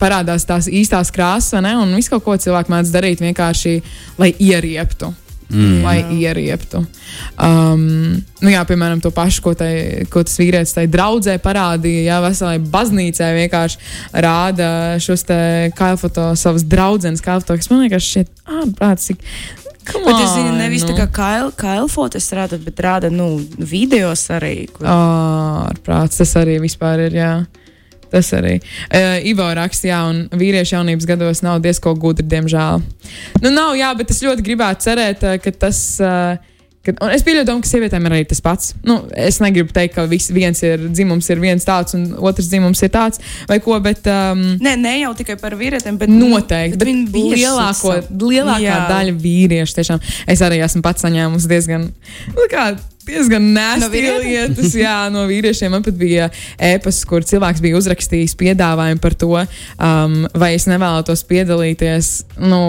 parādās 0.01 0.47
tās 0.47 0.69
īstās 0.69 1.13
krāsas, 1.13 1.59
ne? 1.63 1.75
Un 1.77 1.95
viss 1.97 2.11
kaut 2.11 2.25
ko 2.25 2.37
cilvēks 2.39 2.73
mēdz 2.73 2.91
darīt 2.93 3.23
vienkārši, 3.25 3.79
lai 4.21 4.33
ierieptu. 4.39 5.13
Mm. 5.47 5.79
Lai 5.79 6.01
ierieptu. 6.11 6.81
Um, 7.39 8.17
nu 8.43 8.51
jā, 8.51 8.59
piemēram, 8.67 8.99
to 8.99 9.13
pašu, 9.15 9.39
ko, 9.45 9.53
tai, 9.55 10.03
ko 10.11 10.19
tas 10.27 10.35
vīrietis 10.41 10.75
tai 10.75 10.89
draudzē 10.91 11.37
parādīja. 11.39 12.01
Jā, 12.09 12.17
veselai 12.25 12.57
baznīcai 12.59 13.29
vienkārši 13.37 13.79
rāda 14.25 14.69
šos 15.03 15.23
kailfoto 15.77 16.33
savas 16.35 16.67
draudzenes 16.67 17.23
kailfoto, 17.23 17.55
kas 17.61 17.71
man 17.71 17.85
liekas 17.85 18.09
šķiet 18.09 18.43
ārprāts. 18.57 19.13
Come 19.15 19.56
Bet 19.93 20.19
es 20.19 20.33
zinu, 20.33 20.55
nevis 20.57 20.83
nu. 20.85 20.91
tā 20.91 21.03
kā 21.03 21.07
kail, 21.17 21.51
kailfotos 21.57 22.27
rāda, 22.35 22.59
bet 22.61 22.81
rāda, 22.83 23.11
nu, 23.13 23.37
videos 23.57 24.27
arī. 24.33 24.67
Kur... 24.73 24.87
Ārprāts, 24.91 26.19
tas 26.21 26.35
arī 26.39 26.57
vispār 26.63 27.07
ir. 27.07 27.17
Jā. 27.17 27.31
Tas 28.07 28.29
arī. 28.31 28.53
Uh, 28.87 29.17
Ivo 29.27 29.47
raksta, 29.57 29.89
jā, 29.89 30.01
un 30.07 30.21
vīriešu 30.39 30.77
jaunības 30.77 31.07
gados 31.09 31.43
nav 31.43 31.59
diezko 31.63 31.91
gudri, 31.99 32.23
diemžēl. 32.31 32.83
Nu, 33.43 33.51
nav, 33.51 33.73
jā, 33.75 33.89
bet 33.99 34.13
es 34.15 34.23
ļoti 34.23 34.45
gribētu 34.47 34.87
cerēt, 34.87 35.25
ka 35.43 35.57
tas. 35.65 35.81
Uh, 36.03 36.53
Kad, 36.87 36.99
un 37.03 37.11
es 37.11 37.23
pieļauju, 37.27 37.47
domu, 37.49 37.63
ka 37.65 37.71
sievietēm 37.71 38.07
ir 38.07 38.15
arī 38.15 38.27
tas 38.29 38.39
pats. 38.43 38.71
Nu, 38.87 38.99
es 39.11 39.41
negribu 39.43 39.73
teikt, 39.75 39.95
ka 39.97 40.05
vis, 40.09 40.29
viens 40.33 40.61
ir 40.63 40.87
dzimums, 40.87 41.27
ir 41.33 41.41
viens 41.43 41.67
tāds, 41.67 41.97
un 41.97 42.05
otrs 42.29 42.47
dzimums 42.51 42.83
ir 42.85 42.93
tāds, 42.93 43.21
vai 43.49 43.59
ko, 43.63 43.75
bet. 43.83 44.07
Um, 44.07 44.43
Nē, 44.63 44.77
ne 44.79 44.93
jau 45.01 45.13
tikai 45.19 45.35
par 45.41 45.57
vīrietēm, 45.59 45.99
bet 45.99 46.11
Noteikti. 46.13 46.79
Bet 46.79 47.13
bieži 47.13 47.41
lielāko, 47.43 47.97
lielākā 48.23 48.63
Jā. 48.63 48.83
daļa 48.91 49.17
vīriešu 49.23 49.81
tiešām. 49.81 50.05
Es 50.31 50.43
arī 50.45 50.61
esmu 50.63 50.83
pats 50.85 51.03
saņēmusi 51.03 51.51
diezgan, 51.51 51.89
nu, 52.33 52.47
kā, 52.51 52.69
diezgan 53.07 53.47
No 53.47 53.55
nēsti 53.59 53.89
vīrietiem? 53.93 54.27
lietas. 54.27 54.75
Jā, 54.77 54.97
no 55.13 55.25
vīriešiem 55.29 55.73
man 55.73 55.85
pat 55.85 55.97
bija 55.99 56.29
ēpas, 56.59 56.99
kur 57.09 57.25
cilvēks 57.27 57.63
bija 57.63 57.79
uzrakstījis 57.79 58.35
piedāvājumu 58.39 59.01
par 59.03 59.15
to, 59.17 59.31
um, 59.37 60.19
vai 60.37 60.53
es 60.57 60.67
nevēlētos 60.69 61.23
piedalīties. 61.29 62.11
Nu, 62.43 62.61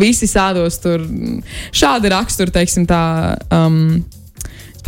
visi 0.00 0.30
sādos 0.30 0.80
tur 0.82 1.04
šāda 1.76 2.14
rakstura, 2.16 2.54
teiksim, 2.60 2.86
tā. 2.90 3.02
Um, 3.54 4.00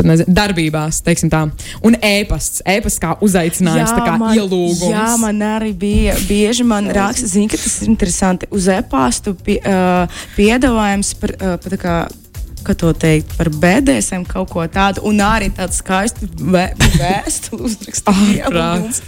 nezinu, 0.02 0.32
Darbībās, 0.32 1.02
teiksim 1.04 1.28
tā. 1.32 1.42
Un 1.84 1.96
ēpasts, 2.00 2.62
ēpasts 2.68 3.02
kā 3.02 3.12
uzaicinājums, 3.24 3.92
tā 3.92 4.00
kā 4.06 4.16
man, 4.18 4.32
ielūgums. 4.38 4.86
Jā, 4.88 5.10
man 5.20 5.42
arī 5.44 5.72
bija 5.76 6.16
bieži 6.28 6.64
man 6.64 6.88
raksta, 6.94 7.28
zini, 7.28 7.50
ka 7.52 7.60
tas 7.60 7.76
ir 7.82 7.92
interesanti. 7.92 8.48
Uz 8.56 8.70
e-pastu 8.72 9.36
pie, 9.36 9.58
uh, 9.60 10.24
piedāvājums 10.38 11.14
par, 11.20 11.36
uh, 11.36 11.54
par 11.62 11.78
kā. 11.84 11.96
Kā 12.62 12.74
to 12.78 12.92
teikt 12.94 13.32
par 13.38 13.48
bēdēm, 13.50 14.26
kaut 14.28 14.50
ko 14.52 14.62
tādu, 14.70 15.02
un 15.08 15.18
arī 15.18 15.48
tādu 15.54 15.74
skaistu 15.74 16.28
vē- 16.38 16.74
vēstuli 16.98 17.66
uzrakstīju. 17.70 18.44
Ārprāts. 18.46 19.00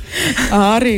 arī 0.51 0.97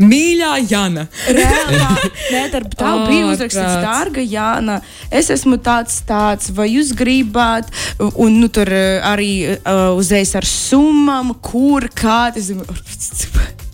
Mīļā 0.00 0.70
Jana! 0.70 1.02
reāli 1.28 1.78
tā, 1.78 1.88
nē, 2.32 2.42
tā, 2.52 2.60
tā 2.60 2.60
Ārprāts. 2.60 3.08
bija 3.10 3.26
uzrakstīts, 3.28 3.76
dārga 3.84 4.24
Jāna. 4.24 4.78
Es 5.12 5.28
esmu 5.30 5.58
tāds, 5.60 5.98
tāds, 6.08 6.48
vai 6.56 6.70
jūs 6.72 6.94
gribat, 6.96 7.68
un 8.00 8.40
nu, 8.40 8.48
tur 8.48 8.68
eh, 8.72 9.00
arī 9.04 9.30
uh, 9.52 9.92
uzreiz 9.96 10.32
ar 10.36 10.48
summām, 10.48 11.34
kur, 11.44 11.88
kā. 11.92 12.32
Domāju, 12.36 12.76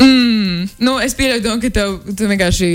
Mm, 0.00 0.68
nu, 0.82 0.96
es 1.02 1.14
pieļauju, 1.14 1.54
ka 1.62 1.70
tev 1.74 1.96
tu 2.18 2.26
vienkārši 2.30 2.68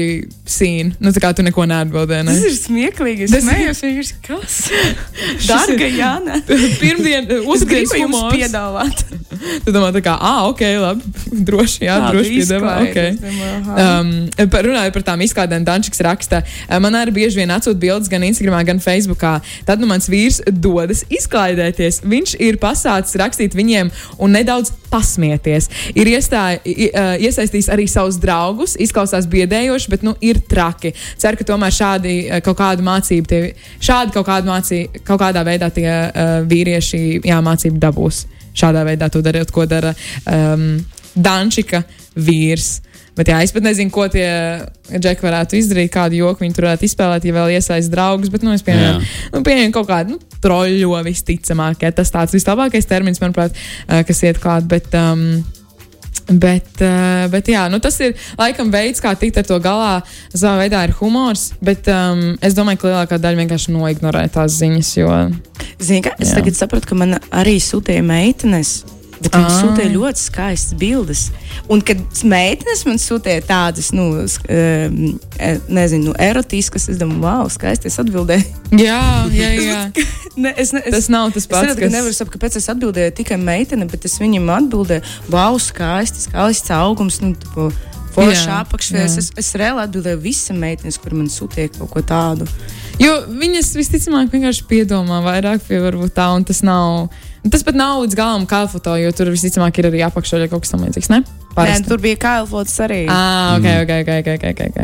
sīni. 0.48 0.94
Nu, 1.04 1.12
tā 1.16 1.22
kā 1.24 1.32
tu 1.36 1.44
neko 1.46 1.66
neatbildēji. 1.70 2.26
Ne? 2.28 2.36
Tas 2.36 2.46
ir 2.48 2.56
smieklīgi. 2.56 3.28
Es 3.28 3.34
Tas 3.34 3.84
ir- 3.84 4.14
kas? 4.26 4.60
Dārga 5.50 5.90
Jāna. 5.92 6.40
Pirmdien, 6.82 7.28
gribu 7.28 8.04
jums 8.04 8.22
piedāvāt. 8.36 9.04
Tu 9.64 9.72
domā, 9.72 9.88
tā 9.96 10.02
kā, 10.04 10.18
ah, 10.20 10.42
ok, 10.50 10.62
labi, 10.82 11.06
droši, 11.48 11.86
jā, 11.86 11.96
Tādu 12.02 12.18
droši 12.18 12.32
piedāvā. 12.34 12.74
Okay. 12.90 13.14
domāju. 13.16 13.76
Um, 13.80 14.50
par, 14.52 14.68
runājot 14.68 14.98
par 14.98 15.06
tām 15.08 15.24
izklaidēm, 15.24 15.64
Dančiks 15.68 16.04
raksta, 16.04 16.42
uh, 16.44 16.76
man 16.84 16.98
arī 17.00 17.14
bieži 17.22 17.40
vien 17.40 17.54
atsūta 17.56 17.80
bildes 17.80 18.12
gan 18.12 18.26
Instagram, 18.28 18.60
gan 18.68 18.82
Facebookā. 18.84 19.38
Tad 19.68 19.80
nu 19.80 19.88
mans 19.88 20.10
vīrs 20.12 20.42
dodas 20.52 21.06
izklaidēties. 21.08 22.02
Viņš 22.04 22.36
ir 22.50 22.60
pasācis 22.60 23.16
rakstīt 23.22 23.56
viņiem 23.56 23.94
un 24.20 24.36
nedaudz 24.36 24.74
pasmieties. 24.92 25.70
Ir 25.96 26.12
iestāj, 26.18 26.60
i, 26.66 26.90
uh, 26.92 27.09
iesaistījis 27.18 27.70
arī 27.74 27.88
savus 27.90 28.20
draugus, 28.22 28.76
izklausās 28.80 29.28
biedējoši, 29.32 29.92
bet 29.94 30.06
nu, 30.06 30.16
ir 30.22 30.42
traki. 30.50 30.94
Ceru, 31.20 31.40
ka 31.40 31.48
tomēr 31.48 31.76
šādi 31.76 32.16
uh, 32.28 32.42
kaut 32.46 32.60
kādu 32.62 32.86
mācību, 32.86 33.30
tie, 33.30 33.42
šādi 33.84 34.16
kaut, 34.16 34.28
kādu 34.30 34.52
mācību, 34.52 35.04
kaut 35.08 35.24
kādā 35.24 35.46
veidā 35.48 35.72
tie 35.74 35.88
uh, 35.90 36.36
vīrieši 36.50 37.22
jā, 37.24 37.40
mācību 37.46 37.82
dabūs. 37.82 38.26
Šādā 38.60 38.84
veidā 38.88 39.08
to 39.14 39.22
darot, 39.24 39.52
ko 39.54 39.66
dara 39.70 39.94
um, 40.28 40.72
Dančika 41.16 41.84
vīrs. 42.18 42.80
Bet 43.20 43.28
jā, 43.28 43.42
es 43.44 43.52
pat 43.52 43.66
nezinu, 43.66 43.92
ko 43.92 44.06
tie 44.12 44.28
džeki 44.88 45.26
varētu 45.26 45.58
izdarīt, 45.60 45.92
kādu 45.92 46.16
joku 46.22 46.46
viņi 46.46 46.56
tur 46.56 46.70
varētu 46.70 46.88
izspēlēt, 46.88 47.26
ja 47.28 47.36
vēl 47.36 47.56
iesaistīs 47.58 47.92
draugus. 47.92 48.32
Bet, 48.32 48.46
nu, 48.48 48.54
es 48.56 48.64
pieņemu, 48.64 49.10
nu, 49.34 49.42
pieņemu 49.44 49.76
kaut 49.76 49.90
kādu 49.90 50.16
nu, 50.16 50.38
troļļo 50.40 51.02
visticamāk. 51.10 51.84
Ja, 51.84 51.92
tas 51.96 52.14
tāds 52.16 52.36
vislabākais 52.38 52.88
termins, 52.88 53.20
manuprāt, 53.20 53.58
kas 54.08 54.24
iet 54.24 54.40
klāt. 54.40 54.70
Bet, 54.72 54.88
um, 54.96 55.42
Bet, 56.30 56.76
uh, 56.86 57.26
bet 57.34 57.48
jā, 57.50 57.64
nu 57.74 57.80
tas 57.82 57.96
ir 58.06 58.14
laikam 58.38 58.70
veids, 58.74 59.02
kā 59.02 59.16
tikt 59.18 59.40
ar 59.42 59.48
to 59.50 59.58
galā. 59.64 59.96
Savā 60.30 60.60
veidā 60.62 60.84
ir 60.86 60.94
humors, 61.00 61.50
bet 61.62 61.90
um, 61.90 62.36
es 62.46 62.54
domāju, 62.58 62.84
ka 62.84 62.92
lielākā 62.92 63.18
daļa 63.22 63.42
vienkārši 63.44 63.74
noignorē 63.74 64.28
tās 64.34 64.60
ziņas. 64.62 64.92
Jo, 65.00 65.10
Zini, 65.80 66.04
kā, 66.06 66.14
es 66.20 66.30
Jā. 66.30 66.40
tagad 66.40 66.58
sapratu, 66.60 66.92
ka 66.92 66.98
man 67.00 67.18
arī 67.34 67.58
sūtīja 67.64 68.06
meitenes. 68.06 68.84
Bet 69.20 69.34
viņi 69.36 69.50
Ah. 69.50 69.58
sūtīja 69.62 69.92
ļoti 69.94 70.22
skaistas 70.24 70.74
bildes. 70.80 71.26
Un, 71.68 71.82
kad 71.82 71.98
meitenes 72.24 72.86
man 72.88 72.96
sūtīja 73.02 73.44
tādas, 73.48 73.92
nu, 73.92 74.06
e, 74.48 75.58
nezinu, 75.68 76.10
nu, 76.10 76.14
erotiskas, 76.20 76.88
es 76.90 76.98
domāju, 77.02 77.20
wow, 77.26 77.50
skaisti 77.52 77.92
es 77.92 78.00
atbildēju. 78.00 78.46
jā, 78.72 79.02
jā, 79.34 79.50
jā. 79.60 79.82
Ne, 80.40 80.54
es, 80.56 80.72
ne, 80.72 80.80
es, 80.86 80.94
tas 80.94 81.10
nav 81.12 81.34
tas 81.34 81.44
Es 81.44 81.48
pats, 81.52 81.68
saprotu, 81.68 81.84
ka 81.84 81.92
nevaru 81.92 82.16
saprast, 82.16 82.38
kāpēc 82.38 82.56
es 82.62 82.70
atbildēju 82.72 83.16
tikai 83.20 83.38
meitene, 83.42 83.90
bet 83.92 84.06
es 84.08 84.16
viņam 84.22 84.48
atbildēju, 84.56 85.04
wow, 85.34 85.60
skaisti, 85.60 86.24
skaists 86.30 86.72
augums, 86.72 87.20
nu, 87.20 87.34
tipo, 87.36 87.68
foršs 88.16 88.46
Jā, 88.48 88.62
apakšvies. 88.64 89.18
Es, 89.20 89.32
es 89.38 89.52
reāli 89.60 89.84
atbildēju 89.84 90.22
visam 90.24 90.58
meitenes, 90.64 90.98
kur 91.02 91.14
man 91.18 91.28
sūtīja 91.30 91.76
kaut 91.78 91.92
ko 91.92 92.02
tādu. 92.02 92.48
Jo 93.00 93.16
viņas 93.32 93.74
visticamāk 93.80 94.32
vienkārši 94.34 94.66
piedomā 94.70 95.22
vairāk 95.24 95.64
pie 95.68 95.80
varbūt 95.84 96.18
tā, 96.18 96.30
un 96.36 96.48
tas 96.48 96.64
nav. 96.68 97.08
Tas 97.50 97.64
pat 97.64 97.78
nav 97.80 98.02
līdz 98.04 98.18
galam 98.20 98.48
kā 98.50 98.66
foto, 98.68 98.98
jo 99.00 99.12
tur 99.16 99.32
visticamāk 99.32 99.80
ir 99.80 99.88
arī 99.88 100.04
apakšā 100.04 100.42
kaut 100.52 100.66
kas 100.66 100.76
tamlīdzīgs. 100.76 101.14
Ne? 101.14 101.24
Nē, 101.58 101.80
tur 101.88 102.00
bija 102.02 102.18
kailfots 102.20 102.76
arī. 102.86 103.00
Ah, 103.10 103.58
ok, 103.58 103.66
ok, 103.84 103.92
ok. 104.04 104.12
ok, 104.20 104.44
ok, 104.50 104.60
ok. 104.70 104.78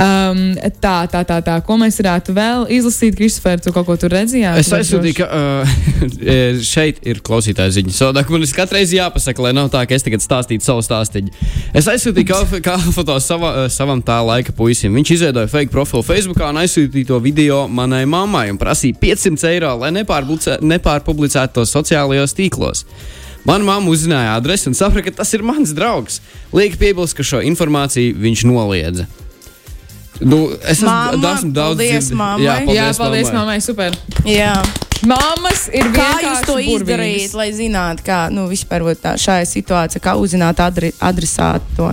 Um, 0.00 0.40
tā, 0.80 0.94
tā, 1.12 1.20
tā, 1.28 1.38
tā. 1.44 1.58
Ko 1.66 1.76
mēs 1.78 1.98
varētu 2.00 2.34
vēl 2.34 2.64
izlasīt, 2.74 3.16
Kristofer, 3.18 3.60
tu 3.62 3.72
kaut 3.74 3.86
ko 3.86 3.96
tur 4.00 4.14
redzējāt? 4.14 4.58
Es 4.62 4.72
aizsūtīju, 4.74 5.18
ka 5.20 5.28
uh, 5.28 5.74
šeit 6.72 7.02
ir 7.06 7.20
klausītāja 7.24 7.76
ziņa. 7.76 7.94
Sodak, 7.94 8.32
man 8.32 8.46
ir 8.46 8.54
katru 8.56 8.78
reizi 8.78 8.98
jāpasaka, 8.98 9.44
lai 9.44 9.52
nav 9.56 9.70
tā, 9.74 9.84
ka 9.86 9.96
es 9.96 10.06
tagad 10.06 10.24
stāstītu 10.24 10.66
savu 10.66 10.82
stāstīju. 10.84 11.34
Es 11.76 11.88
aizsūtīju 11.90 12.30
kā, 12.32 12.40
kā 12.64 12.78
foto 12.96 13.18
sava, 13.22 13.68
savam 13.72 14.02
tā 14.04 14.18
laika 14.24 14.56
puisim. 14.56 14.94
Viņš 14.98 15.14
izveidoja 15.18 15.52
fake 15.52 15.72
profilu 15.74 16.02
Facebook 16.06 16.42
un 16.48 16.62
aizsūtīja 16.64 17.12
to 17.12 17.20
video 17.24 17.64
manai 17.68 18.04
mammai 18.06 18.46
un 18.52 18.58
prasīja 18.60 18.98
500 19.00 19.48
eiro, 19.50 19.72
lai 19.80 19.90
nepārpublicētu 19.96 21.52
to 21.56 21.64
sociālajos 21.68 22.36
tīklos. 22.38 22.84
Mana 23.44 23.64
mamma 23.66 23.90
uzzināja 23.92 24.36
adresi 24.38 24.70
un 24.70 24.76
saprata, 24.78 25.10
ka 25.10 25.18
tas 25.22 25.34
ir 25.36 25.42
mans 25.44 25.72
draugs. 25.76 26.20
Lieka 26.56 26.78
piebilst, 26.80 27.16
ka 27.18 27.26
šo 27.26 27.42
informāciju 27.44 28.14
viņš 28.24 28.44
noliedza. 28.48 29.04
Nu, 30.22 30.46
es 30.62 30.80
Mamma, 30.80 31.10
esmu 31.34 31.50
daudz 31.52 31.76
paldies 31.76 32.06
dzird- 32.06 32.16
mammai. 32.16 32.44
Jā, 32.46 32.54
paldies, 32.64 32.76
Jā, 32.78 32.86
paldies, 32.96 33.28
mammai. 33.32 33.40
mammai, 33.40 33.60
super. 33.60 33.96
Jā. 34.24 34.54
Mammas 35.02 35.66
ir 35.74 35.88
Kā 35.92 36.04
vienkārši 36.14 36.28
jūs 36.28 36.44
to 36.46 36.54
izdarījāt, 36.62 37.34
lai 37.36 37.48
zinātu, 37.52 38.04
kā 38.06 38.18
nu, 38.32 38.46
vispār 38.48 38.84
tā, 39.00 39.14
šajā 39.20 39.44
situācijā, 39.50 40.00
kā 40.04 40.14
uzzināt 40.20 40.60
adri, 40.64 40.92
adresātu 41.02 41.76
to? 41.76 41.90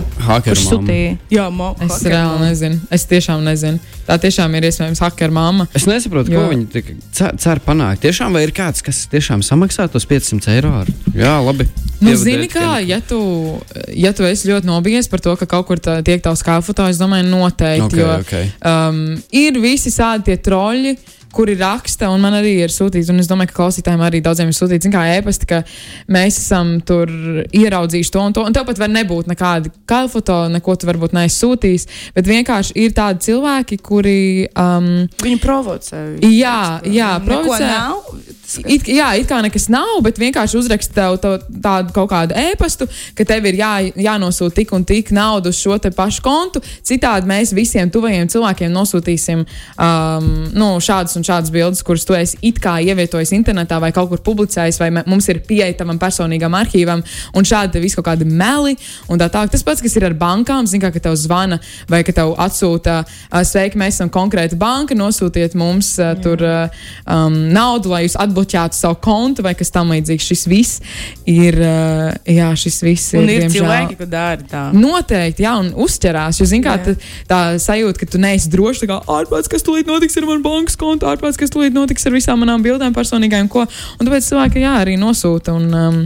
Sūtīja? 0.62 1.18
Jā, 1.34 1.48
mo, 1.52 1.74
Es 1.82 1.92
hakeru 1.98 2.14
reāli 2.14 2.30
mamma. 2.30 2.50
nezinu. 2.52 2.80
Es 2.94 3.06
tiešām 3.10 3.44
nezinu. 3.44 3.80
Tā 4.08 4.18
tiešām 4.22 4.56
ir 4.58 4.68
iespējams 4.70 5.02
hacker 5.04 5.32
mamma. 5.34 5.68
Es 5.78 5.86
nesaprotu, 5.90 6.32
Jo. 6.34 6.42
ko 6.42 6.54
viņi 6.54 6.68
tik 6.72 6.94
cer, 7.16 7.36
cer 7.42 7.62
panākt. 7.66 8.02
Tiešām 8.06 8.34
vai 8.38 8.44
ir 8.48 8.54
kāds, 8.56 8.84
kas 8.86 9.04
tiešām 9.12 9.44
samaksā 9.46 9.90
tos 9.92 10.06
500 10.10 10.52
eiro? 10.56 10.72
Ar... 10.82 10.90
Jā, 11.16 11.36
labi. 11.44 11.68
Nu, 12.02 12.16
zini, 12.18 12.48
kā, 12.50 12.80
ja 12.86 13.00
tu, 13.02 13.20
ja 13.94 14.12
tu 14.14 14.24
esi 14.26 14.50
ļoti 14.50 14.66
nobijies 14.70 15.08
par 15.12 15.22
to, 15.22 15.36
ka 15.38 15.46
kaut 15.46 15.68
kur 15.70 15.78
tā, 15.80 16.00
tiek 16.06 16.24
tavs 16.24 16.42
kāfoto, 16.44 16.88
es 16.90 16.98
domāju, 17.02 17.28
noteikti. 17.30 17.86
Ok, 17.86 17.98
jo, 18.02 18.12
ok. 18.24 18.34
um, 18.66 19.02
ir 19.32 19.60
visi 19.62 19.94
tādi 19.94 20.32
tie 20.32 20.38
troļi. 20.42 20.96
Kuri 21.32 21.56
raksta, 21.60 22.10
un 22.12 22.24
man 22.24 22.36
arī 22.36 22.58
ir 22.65 22.74
sūtīts, 22.74 23.12
un 23.13 23.22
es 23.22 23.30
domāju, 23.30 23.52
ka 23.52 23.60
klausītājiem 23.62 24.04
arī 24.04 24.20
daudziem 24.24 24.52
ir 24.52 24.58
sūtīts, 24.58 24.89
kā 24.91 25.06
ēpasti, 25.17 25.48
ka 25.48 25.62
mēs 26.12 26.39
esam 26.41 26.74
tur 26.84 27.12
ieraudzījuši 27.56 28.12
to 28.12 28.26
un 28.26 28.36
to. 28.36 28.44
Un 28.48 28.56
tev 28.56 28.67
pat 28.67 28.82
var 28.82 28.91
nebūt 28.91 29.32
nekāda 29.32 29.72
kalfoto, 29.89 30.44
neko 30.52 30.76
tu 30.76 30.89
varbūt 30.89 31.15
neesi 31.15 31.39
sūtījis, 31.39 31.88
bet 32.17 32.28
vienkārši 32.28 32.76
ir 32.84 32.96
tādi 32.98 33.30
cilvēki, 33.30 33.80
kuri. 33.86 34.20
Um, 34.60 34.91
Viņi 35.24 35.41
provocē. 35.44 36.04
Jā, 36.28 36.82
jā, 36.88 37.15
provocē. 37.26 37.72
It, 38.67 38.88
jā, 38.91 39.13
it 39.15 39.30
kā 39.30 39.38
nekas 39.44 39.70
nav, 39.72 40.02
bet 40.04 40.20
vienkārši 40.20 40.58
uzrakst 40.60 40.91
tev 40.96 41.15
to, 41.24 41.38
tādu 41.63 41.94
kaut 41.96 42.10
kādu 42.12 42.36
ēpastu, 42.36 42.88
ka 43.15 43.26
tev 43.28 43.48
ir 43.48 43.60
jā, 43.62 43.72
jānosūta 43.96 44.58
tik 44.60 44.74
un 44.76 44.84
tik 44.88 45.13
naudu 45.15 45.54
uz 45.54 45.60
šo 45.62 45.78
te 45.80 45.94
pašu 45.96 46.24
kontu. 46.26 46.60
Citādi 46.84 47.30
mēs 47.32 47.54
visiem 47.56 47.91
tuvajiem 47.94 48.28
cilvēkiem 48.32 48.74
nosūtīsim 48.76 49.46
um, 49.46 50.28
nu, 50.52 50.74
šādas 50.84 51.15
un 51.20 51.20
šādas 51.23 51.51
bildes, 51.53 51.84
kuras 51.88 52.05
tu 52.05 52.13
esi 52.17 52.38
it 52.41 52.60
kā 52.60 52.77
ievietojis 52.84 53.31
internetā 53.38 53.79
vai 53.81 53.91
kaut 53.95 54.10
kur 54.12 54.21
publicējis, 54.25 54.79
vai 54.81 54.89
mums 55.05 55.29
ir 55.31 55.39
pieeja 55.47 55.73
tavam 55.79 55.99
personīgam 56.01 56.55
arhīvam, 56.57 57.03
un 57.36 57.47
šādi 57.47 57.81
viss 57.81 57.95
kaut 57.95 58.10
kādi 58.12 58.27
meli. 58.27 58.75
un 59.10 59.21
Tā 59.21 59.27
tā. 59.29 59.43
Tas 59.51 59.62
pats, 59.62 59.81
kas 59.84 59.93
ir 59.99 60.05
ar 60.07 60.15
bankām, 60.17 60.65
zina, 60.65 60.89
ka 60.89 60.99
tev 60.99 61.13
zvana 61.19 61.60
vai 61.89 61.99
ka 62.03 62.12
tev 62.15 62.31
atsūta, 62.41 63.03
sveiki, 63.45 63.77
mēs 63.77 63.99
esam 63.99 64.10
konkrēta 64.10 64.57
banka, 64.57 64.95
nosūtiet 64.97 65.53
mums 65.60 65.91
uh, 66.01 66.15
tur 66.17 66.41
um, 66.41 67.36
naudu, 67.53 67.91
lai 67.93 67.99
jūs 68.07 68.15
atbloķētu 68.17 68.79
savu 68.79 68.97
kontu 69.03 69.45
vai 69.45 69.53
kas 69.60 69.69
tam 69.69 69.93
līdzīgs. 69.93 70.25
Šis 70.31 70.45
viss 70.49 70.81
ir, 71.29 71.60
uh, 71.62 72.10
jā, 72.25 72.49
šis 72.57 72.81
viss 72.81 73.13
ir. 73.13 73.21
Un 73.21 73.29
ir 73.29 73.43
diemžēl- 73.45 73.60
cilvēki, 73.60 73.99
kas 73.99 74.10
dara 74.10 74.47
tā. 74.49 74.63
Noteikti, 74.73 75.45
jā, 75.45 75.53
un 75.62 75.69
uzķerās. 75.86 76.41
Jo, 76.41 76.49
zini, 76.49 76.65
kā 76.65 76.77
Jā. 76.79 76.84
tā, 76.88 76.95
tā 77.29 77.39
sajūta, 77.62 78.01
ka 78.01 78.10
tu 78.15 78.21
neesi 78.21 78.49
drošs, 78.49 78.81
tā 78.81 78.89
kā 78.89 78.97
ārpus, 79.05 79.51
kas 79.51 79.65
tūlīt 79.67 79.89
notiks 79.91 80.17
ar 80.17 80.25
manu 80.31 80.41
bankas 80.45 80.79
kontu, 80.81 81.05
ārpus, 81.12 81.39
kas 81.39 81.54
tūlīt 81.54 81.76
notiks 81.76 82.08
ar 82.08 82.15
visām 82.15 82.41
manām 82.43 82.63
bildēm, 82.65 82.95
personīgajām, 82.95 83.52
ko. 83.52 83.65
Un 84.00 84.08
tāpēc 84.08 84.32
cilvēki, 84.32 84.65
jā, 84.65 84.78
arī 84.82 84.97
nosūta. 85.02 85.56
Un, 85.58 85.69
um, 85.76 86.02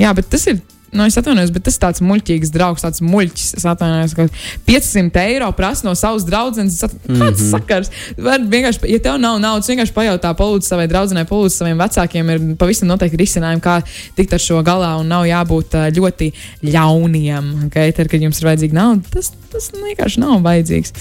jā, 0.00 0.14
bet 0.16 0.32
tas 0.32 0.48
ir. 0.52 0.62
Nu, 0.92 1.04
es 1.04 1.16
atvainojos, 1.18 1.50
bet 1.50 1.64
tas 1.66 1.74
ir 1.76 1.82
tāds 1.82 2.00
muļķīgs 2.00 2.52
draugs, 2.54 2.84
tāds 2.84 3.02
muļķis. 3.02 3.48
Es 3.58 3.64
atvainojos, 3.66 4.14
ka 4.14 4.26
500 4.68 5.22
eiro 5.26 5.48
prasa 5.56 5.84
no 5.88 5.94
savas 5.98 6.24
draudzenes. 6.24 6.76
Es 6.78 6.84
at- 6.86 6.94
Kāds 7.06 7.10
mm 7.10 7.46
-hmm. 7.46 7.50
sakars? 7.50 7.90
Var 8.16 8.40
vienkārši, 8.40 8.90
ja 8.92 8.98
tev 8.98 9.18
nav 9.20 9.40
naudas, 9.40 9.68
vienkārši 9.68 9.92
pajautā, 9.92 10.30
palūdz 10.38 10.62
savai 10.70 10.86
draudzenei, 10.88 11.24
palūdz 11.24 11.56
saviem 11.58 11.78
vecākiem. 11.78 12.30
Ir 12.30 12.56
pavisam 12.56 12.88
noteikti 12.88 13.16
risinājumi, 13.16 13.60
kā 13.60 13.82
tikt 14.16 14.32
ar 14.32 14.38
šo 14.38 14.62
galā 14.62 15.00
un 15.00 15.08
nav 15.08 15.24
jābūt 15.26 15.74
ļoti 15.98 16.32
ļauniem. 16.64 17.66
Okay? 17.66 17.92
Tad, 17.92 18.08
kad 18.08 18.20
jums 18.20 18.40
ir 18.40 18.48
vajadzīga 18.48 18.72
nauda, 18.72 19.02
tas, 19.10 19.32
tas 19.52 19.70
vienkārši 19.74 20.20
nav 20.22 20.40
vajadzīgs. 20.42 20.92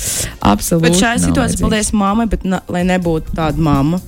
Absolūti. 0.41 0.82
Bet 0.82 1.00
šajā 1.00 1.19
situācijā, 1.28 1.62
paldies 1.62 1.91
mammai, 1.93 2.26
bet 2.32 2.43
na, 2.43 2.62
lai 2.67 2.84
nebūtu 2.84 3.36
tāda 3.36 3.58
mamma, 3.58 4.02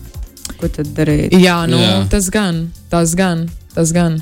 ko 0.58 0.68
tad 0.68 0.88
darīt? 0.98 1.32
Jā, 1.38 1.68
nu, 1.70 1.78
Jā. 1.78 1.92
jā. 1.92 2.10
tas 2.10 2.30
gan, 2.34 2.72
tas 2.90 3.14
gan, 3.16 3.48
tas 3.76 3.92
gan. 3.96 4.22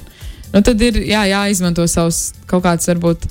Nu, 0.55 0.61
tad 0.63 0.79
ir 0.79 1.01
jā, 1.03 1.25
jāizmanto 1.27 1.83
savs 1.91 2.29
kaut 2.49 2.63
kāds 2.65 2.87
varbūt. 2.93 3.27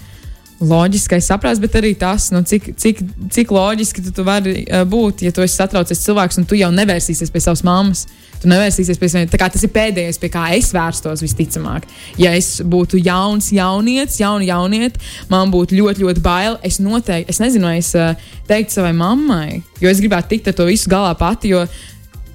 Loģiskais 0.65 1.27
saprāts, 1.29 1.59
bet 1.61 1.75
arī 1.77 1.91
tas, 1.99 2.29
nu, 2.33 2.39
cik, 2.47 2.69
cik, 2.79 3.01
cik 3.35 3.51
loģiski 3.53 4.05
tu, 4.07 4.13
tu 4.15 4.23
vari 4.25 4.63
uh, 4.63 4.85
būt, 4.89 5.25
ja 5.27 5.33
tu 5.35 5.43
esi 5.43 5.59
satraucies 5.59 6.01
cilvēks 6.05 6.39
un 6.41 6.47
tu 6.49 6.57
jau 6.57 6.71
nevērsīsies 6.73 7.33
pie 7.35 7.43
savas 7.43 7.65
mammas. 7.67 8.05
Tu 8.41 8.49
nevērsīsies 8.49 9.01
pie 9.01 9.09
saviem. 9.11 9.33
Tas 9.35 9.67
ir 9.67 9.73
pēdējais, 9.75 10.21
pie 10.23 10.31
kā 10.33 10.45
es 10.55 10.71
vērstos 10.73 11.25
visticamāk. 11.25 11.89
Ja 12.23 12.33
es 12.39 12.63
būtu 12.63 13.03
jauns 13.03 13.51
jaunietis, 13.57 14.21
jauna 14.23 14.47
jaunieta, 14.47 15.03
man 15.33 15.53
būtu 15.53 15.77
ļoti, 15.81 16.07
ļoti 16.07 16.25
bail. 16.25 16.59
Es 16.65 16.79
noteikti, 16.81 17.35
es 17.35 17.43
nezinu, 17.43 17.73
es 17.75 17.91
uh, 17.99 18.15
teiktu 18.49 18.79
savai 18.79 18.95
mammai, 18.97 19.63
jo 19.83 19.91
es 19.91 20.01
gribētu 20.05 20.37
tikt 20.37 20.53
ar 20.53 20.59
to 20.61 20.71
visu 20.71 20.93
galā 20.93 21.13
pati, 21.19 21.53
jo 21.57 21.67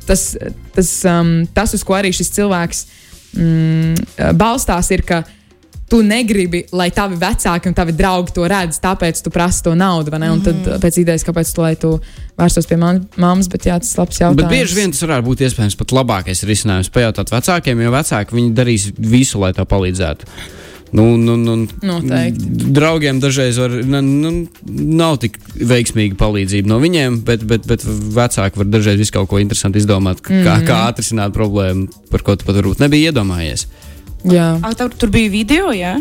tas, 0.09 0.33
tas, 0.75 0.95
um, 1.07 1.37
tas 1.55 1.77
uz 1.77 1.87
ko 1.87 1.97
arī 1.97 2.11
šis 2.13 2.35
cilvēks 2.35 2.87
mm, 3.35 4.33
balstās, 4.37 4.91
ir, 4.91 5.01
ka 5.07 5.23
tu 5.89 6.03
negribi, 6.05 6.63
lai 6.71 6.91
tavi 6.93 7.15
vecāki 7.17 7.67
un 7.67 7.73
tavi 7.73 7.95
draugi 7.97 8.33
to 8.35 8.43
redz, 8.49 8.77
tāpēc 8.83 9.23
tu 9.25 9.31
prasi 9.33 9.63
to 9.63 9.75
naudu. 9.75 10.11
Mm 10.11 10.21
-hmm. 10.21 10.31
Un 10.31 10.41
tad 10.41 10.55
Mhm. 10.55 10.79
pēc 10.85 10.99
idejas, 11.01 11.23
kāpēc 11.25 11.53
tu, 11.55 11.61
lai 11.61 11.75
tu 11.75 11.99
vērstos 12.37 12.67
pie 12.67 12.77
mammas, 12.77 13.47
bet 13.47 13.65
jā, 13.65 13.79
tas 13.79 13.93
ir 13.93 13.99
labs 13.99 14.17
jautājums. 14.19 14.35
Bet 14.35 14.49
bieži 14.49 14.75
vien 14.75 14.91
tas 14.91 15.01
varētu 15.01 15.23
būt 15.25 15.39
iespējams 15.41 15.77
pat 15.77 15.91
labākais 15.91 16.43
risinājums. 16.43 16.89
Pajautāt 16.89 17.29
vecākiem, 17.31 17.81
jo 17.81 17.91
vecāki 17.91 18.31
viņi 18.31 18.53
darīs 18.53 18.91
visu, 18.97 19.39
lai 19.39 19.53
tev 19.53 19.65
palīdzētu. 19.65 20.23
Nu, 20.91 21.05
nu, 21.17 21.35
nu, 21.37 21.55
Noteikti. 21.85 22.47
Draugiem 22.73 23.19
dažreiz 23.21 23.59
var, 23.61 23.73
nu, 23.85 24.01
nu, 24.01 24.31
nav 24.99 25.19
tik 25.21 25.37
veiksmīga 25.53 26.17
palīdzība 26.17 26.71
no 26.71 26.79
viņiem, 26.81 27.21
bet, 27.27 27.45
bet, 27.49 27.67
bet 27.69 27.85
vecāki 27.85 28.61
var 28.61 28.71
dažreiz 28.73 29.01
visu 29.01 29.13
kaut 29.13 29.29
ko 29.29 29.41
interesantu 29.41 29.81
izdomāt, 29.81 30.23
kā, 30.25 30.33
mm. 30.33 30.45
-hmm. 30.47 30.69
kā 30.69 30.79
atrisināt 30.89 31.35
problēmu, 31.35 31.89
par 32.09 32.25
ko 32.25 32.35
tu 32.35 32.47
pat 32.47 32.57
varbūt 32.57 32.81
nebija 32.81 33.11
iedomājies. 33.11 33.67
Jā. 34.27 34.55
Ah, 34.63 34.73
tur, 34.75 34.89
tur 34.97 35.13
bija 35.13 35.29
video, 35.31 35.69
jā? 35.75 35.99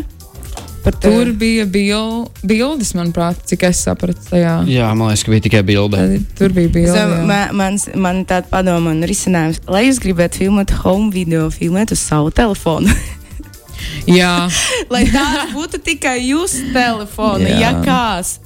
Par 0.83 0.95
Tur 0.95 1.33
bija 1.35 1.65
bil, 1.67 2.29
bildes, 2.47 2.93
manuprāt, 2.95 3.41
cik 3.49 3.65
es 3.67 3.81
sapratu. 3.83 4.21
Tajā. 4.31 4.53
Jā, 4.71 4.87
man 4.95 5.11
liekas, 5.11 5.25
ka 5.27 5.33
bija 5.33 5.43
tikai 5.43 5.63
bilde. 5.67 5.99
Tad 5.99 6.37
Tur 6.39 6.55
bija 6.55 6.71
bildes. 6.71 6.95
Zem, 6.95 7.27
man, 7.27 7.55
mans, 7.59 7.87
man 7.99 8.21
tāda 8.29 8.47
padoma 8.51 8.93
un 8.95 9.03
risinājums, 9.07 9.59
lai 9.67 9.85
jūs 9.89 9.99
gribētu 10.03 10.45
filmēt 10.45 10.73
home 10.85 11.11
video, 11.11 11.49
filmēt 11.51 11.91
uz 11.95 11.99
savu 11.99 12.31
telefonu. 12.31 12.95
Lai 14.93 15.05
tā 15.09 15.25
būtu 15.53 15.81
tikai 15.85 16.19
jūsu 16.27 16.69
telefona, 16.75 17.49
Jā. 17.49 17.59
ja 17.59 17.73
kāds. 17.85 18.37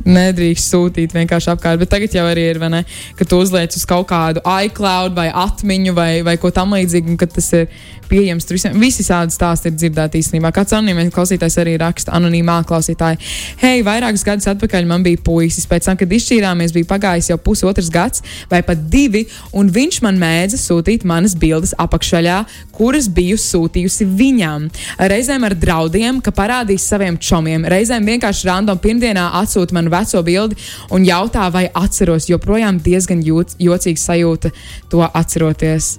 nedrīkst 0.00 0.72
sūtīt 0.72 1.12
vienkārši 1.12 1.50
apkārt. 1.52 1.80
Bet 1.82 1.90
tagad 1.92 2.14
jau 2.16 2.24
arī 2.24 2.46
ir, 2.54 2.60
ne, 2.72 2.84
ka 3.18 3.26
tu 3.28 3.40
uzliec 3.42 3.74
uz 3.76 3.84
kaut 3.88 4.08
kādu 4.08 4.40
iCloud 4.40 5.16
vai 5.16 5.28
atmiņu 5.28 5.92
vai, 5.96 6.12
vai 6.26 6.38
ko 6.40 6.48
tamlīdzīgu, 6.56 7.12
un 7.12 7.20
tas 7.36 7.52
ir 7.58 7.68
pieejams 8.10 8.48
visiem. 8.50 8.76
Visi 8.80 9.04
tādi 9.06 9.34
stāsti 9.34 9.70
ir 9.70 9.76
dzirdēti 9.78 10.20
īstenībā. 10.20 10.50
Kāds 10.54 10.74
anonīmais 10.76 11.12
klausītājs 11.14 11.58
arī 11.62 11.76
raksta, 11.80 12.12
anonīmā 12.18 12.60
klausītāja. 12.68 13.20
Hei, 13.62 13.84
vairākus 13.86 14.24
gadus 14.26 14.48
atpakaļ 14.50 14.88
man 14.90 15.04
bija 15.06 15.20
puisis. 15.24 15.68
Pēc 15.70 15.88
tam, 15.88 15.98
kad 16.00 16.12
izšķīrāmies, 16.12 16.74
bija 16.76 16.88
pagājis 16.90 17.30
jau 17.32 17.38
pusotrs 17.40 17.90
gads 17.92 18.24
vai 18.50 18.62
pat 18.66 18.82
divi, 18.92 19.24
un 19.56 19.70
viņš 19.72 20.00
man 20.04 20.18
mēdza 20.20 20.58
sūtīt 20.60 21.06
manas 21.08 21.36
bildes 21.38 21.74
apakšveļā, 21.80 22.40
kuras 22.76 23.08
biju 23.12 23.38
sūtījusi 23.40 24.08
viņam. 24.18 24.68
Reizēm 25.12 25.46
ar 25.46 25.56
draudiem, 25.58 26.20
ka 26.24 26.34
parādīs 26.34 26.86
saviem 26.90 27.18
čomiem, 27.20 27.66
reizēm 27.70 28.06
vienkārši 28.10 28.48
random 28.50 28.80
pirmdienā 28.82 29.30
atsūta 29.40 29.76
man 29.76 29.90
veco 29.92 30.22
bildi 30.26 30.58
un 30.94 31.06
jautā, 31.06 31.48
vai 31.52 31.66
atceros. 31.74 32.28
Joprojām 32.30 32.80
diezgan 32.84 33.24
jūt, 33.26 33.58
jocīgs 33.62 34.06
sajūta 34.10 34.54
to 34.92 35.04
atceroties. 35.08 35.98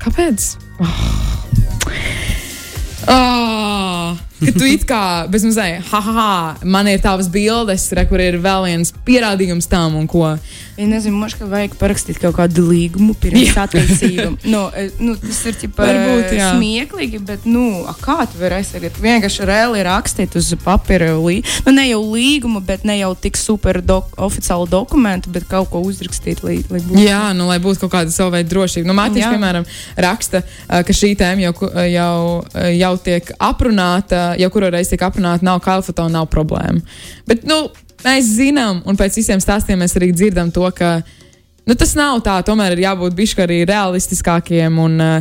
Kāpēc? 0.00 0.69
Oh. 0.82 1.20
Ka 4.40 4.54
tu 4.58 4.66
it 4.68 4.86
kā 4.88 5.02
bezmazliet, 5.30 5.84
ha, 5.90 6.00
ha, 6.00 6.12
ha, 6.16 6.56
man 6.64 6.88
ir 6.88 7.02
tavas 7.04 7.28
bildes, 7.32 7.90
re, 7.96 8.06
kur 8.08 8.22
ir 8.22 8.40
vēl 8.40 8.68
viens 8.70 8.92
pierādījums 9.06 9.68
tam 9.70 9.98
un 10.00 10.08
ko. 10.10 10.32
Es 10.80 10.88
nezinu, 10.88 11.18
možda, 11.20 11.42
ka 11.42 11.46
vajag 11.50 11.74
parakstīt 11.76 12.16
kaut 12.22 12.38
kādu 12.38 12.64
līgumu 12.70 13.12
pirms 13.20 13.52
attiecībām. 13.60 14.38
nu, 14.52 14.62
e, 14.72 14.86
nu, 15.02 15.12
tas 15.20 15.42
ir 15.50 15.58
ķipa, 15.60 15.84
Varbūt, 15.84 16.32
jā. 16.38 16.46
smieklīgi, 16.54 17.20
bet 17.28 17.44
nu, 17.44 17.82
a, 17.84 17.92
kā 18.00 18.24
tu 18.30 18.40
vari 18.40 18.60
aizsargāt? 18.62 18.96
Vienkārši 19.04 19.48
reāli 19.50 19.84
rakstīt 19.84 20.38
uz 20.40 20.48
papīra 20.64 21.10
līgumu. 21.18 21.58
Nu, 21.66 21.74
ne 21.76 21.84
jau 21.84 22.00
līgumu, 22.06 22.62
bet 22.64 22.86
ne 22.88 22.96
jau 22.96 23.12
tik 23.20 23.36
super 23.36 23.82
dok 23.84 24.16
oficiālu 24.24 24.70
dokumentu, 24.72 25.32
bet 25.34 25.44
kaut 25.50 25.68
ko 25.74 25.82
uzrakstīt, 25.84 26.40
lai, 26.46 26.62
lai 26.72 26.80
būtu. 26.80 27.04
Jā, 27.04 27.20
nu, 27.36 27.50
lai 27.50 27.60
būtu 27.60 27.84
kaut 27.84 27.98
kāda 27.98 28.14
sava 28.14 28.38
veida 28.38 28.48
drošība. 28.54 28.88
Nu, 28.88 28.96
Mārtiņš, 28.96 29.26
Jā. 29.26 29.34
piemēram, 29.36 29.68
raksta, 30.00 30.42
ka 30.64 30.96
šī 30.96 31.12
tēma 31.20 31.44
jau, 31.44 31.52
jau, 31.92 32.16
jau 32.78 32.92
tiek 33.04 33.32
aprunāta, 33.36 34.29
jau 34.38 34.50
kuru 34.50 34.70
reizi 34.70 34.94
tiek 34.94 35.06
aprunāta, 35.06 35.44
nav 35.46 35.60
kalfotona, 35.64 36.20
nav 36.20 36.28
problēma. 36.32 36.82
Bet, 37.28 37.46
nu, 37.48 37.62
mēs 38.04 38.34
zinām, 38.38 38.82
un 38.88 38.98
pēc 38.98 39.20
visiem 39.20 39.40
stāstiem 39.42 39.80
mēs 39.82 39.96
arī 39.98 40.12
dzirdam 40.14 40.52
to, 40.54 40.66
ka 40.76 40.98
nu, 41.66 41.74
tas 41.74 41.94
nav 41.98 42.20
tā. 42.26 42.40
Tomēr 42.46 42.76
ir 42.76 42.84
jābūt 42.86 43.16
bišķi 43.16 43.46
arī 43.46 43.62
realistiskākiem. 43.70 44.84
Un, 44.88 45.00
ā, 45.00 45.14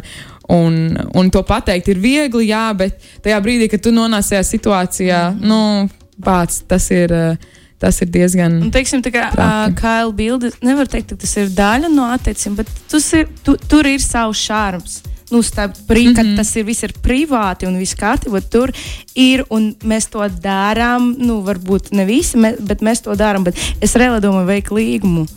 Un, 0.49 0.97
un 1.13 1.27
to 1.29 1.43
pateikt 1.45 1.91
ir 1.91 1.99
viegli, 2.01 2.47
jā, 2.49 2.71
bet 2.73 3.03
tajā 3.21 3.37
brīdī, 3.45 3.67
kad 3.69 3.83
tu 3.85 3.91
nonāc 3.93 4.25
šajā 4.31 4.41
situācijā, 4.47 5.19
-hmm. 5.29 5.45
nu, 5.45 5.89
pats 6.25 6.63
tas 6.65 6.89
ir, 6.89 7.13
ā, 7.13 7.37
tas 7.77 8.01
ir 8.01 8.09
diezgan. 8.09 8.55
Un, 8.63 8.71
teiksim, 8.73 9.03
tā 9.05 9.11
kā 9.13 9.27
uh. 9.29 9.69
Kaila 9.77 10.11
bilde, 10.11 10.49
nevar 10.65 10.89
teikt, 10.89 11.13
ka 11.13 11.15
tas 11.21 11.37
ir 11.37 11.53
daļa 11.53 11.93
no 11.93 12.09
attiecībām, 12.15 12.55
bet 12.55 12.67
ir, 13.13 13.27
tu, 13.45 13.55
tur 13.69 13.85
ir 13.85 14.01
savs 14.01 14.41
šārms. 14.49 15.03
Nu, 15.29 15.41
starp, 15.41 15.75
pri, 15.87 16.07
mm 16.07 16.11
-hmm. 16.11 16.15
Kad 16.15 16.35
tas 16.35 16.55
ir 16.55 16.65
viss 16.65 16.83
ir 16.83 16.93
privāti 17.03 17.67
un 17.67 17.77
viss 17.77 17.95
kārtībā, 17.95 18.41
tur 18.49 18.71
ir. 19.15 19.45
Un 19.49 19.75
mēs 19.83 20.09
to 20.09 20.19
darām. 20.41 21.15
Nu, 21.17 21.41
varbūt 21.41 21.91
ne 21.91 22.05
visi, 22.05 22.37
bet 22.59 22.81
mēs 22.81 23.01
to 23.03 23.15
darām. 23.15 23.43
Bet 23.43 23.55
es 23.81 23.95
reāli 23.95 24.21
domāju, 24.21 24.45
vajag 24.45 24.71
līgumu 24.71 25.27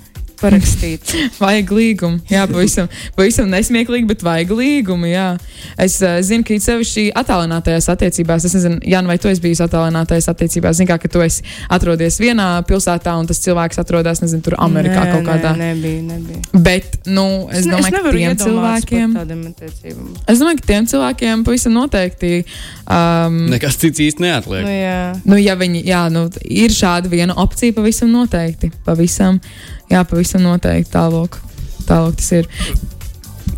parakstīt. 0.42 1.14
Vajag 1.42 1.72
līgumu. 1.72 2.20
Jā, 2.30 2.44
pavisam, 2.50 2.90
pavisam 3.16 3.50
nesmieklīgi, 3.52 4.08
bet 4.10 4.24
vajag 4.26 4.52
līgumu. 4.58 5.08
Jā. 5.10 5.26
Es 5.80 5.98
uh, 6.02 6.18
zinu, 6.24 6.44
ka 6.46 6.56
it 6.56 6.66
sevišķi 6.66 7.08
attālinātajās 7.22 7.88
attiecībās, 7.92 8.46
es 8.48 8.56
nezinu, 8.58 8.80
Jan, 8.92 9.08
vai 9.08 9.18
tu 9.22 9.30
esi 9.30 9.42
bijis 9.44 9.62
attālinātajās 9.64 10.28
attiecībās, 10.32 10.78
zini, 10.78 10.90
kā, 10.90 10.98
ka 11.02 11.10
tu 11.12 11.22
esi 11.24 11.46
atrodies 11.72 12.18
vienā 12.22 12.48
pilsētā 12.68 13.14
un 13.18 13.28
tas 13.30 13.40
cilvēks 13.44 13.80
atrodas, 13.82 14.22
nezinu, 14.24 14.42
tur 14.46 14.58
Amerikā 14.62 15.06
Nē, 15.06 15.12
kaut 15.14 15.28
kādā. 15.28 15.54
Nē, 15.58 15.72
nebija, 15.72 16.02
nebija. 16.10 16.42
Bet, 16.52 16.98
nu, 17.06 17.26
es 17.52 17.66
ne- 17.66 17.76
domāju, 17.76 17.90
ka 17.90 18.00
nevaru 18.00 18.22
tiem 18.22 18.38
cilvēkiem. 18.42 19.16
Es 20.28 20.42
domāju, 20.42 20.60
ka 20.60 20.68
tiem 20.72 20.88
cilvēkiem 20.90 21.44
pavisam 21.46 21.76
noteikti. 21.76 22.42
Um, 22.86 23.44
Nekas 23.52 23.78
cits 23.80 24.02
īsti 24.02 24.26
neatliek. 24.26 24.66
Nu, 24.66 24.74
jā. 24.74 24.98
Nu, 25.28 25.38
ja 25.40 25.56
viņi, 25.58 25.84
jā, 25.88 26.02
nu, 26.12 26.26
ir 26.42 26.74
šāda 26.74 27.10
viena 27.12 27.36
opcija, 27.40 27.74
pavisam 27.76 28.12
noteikti. 28.12 28.72
Pavisam, 28.86 29.40
jā, 29.90 30.02
pavisam 30.08 30.44
noteikti. 30.46 30.92
Tālāk, 30.94 31.38
tālāk 31.88 32.18
tas 32.20 32.32
ir. 32.32 32.50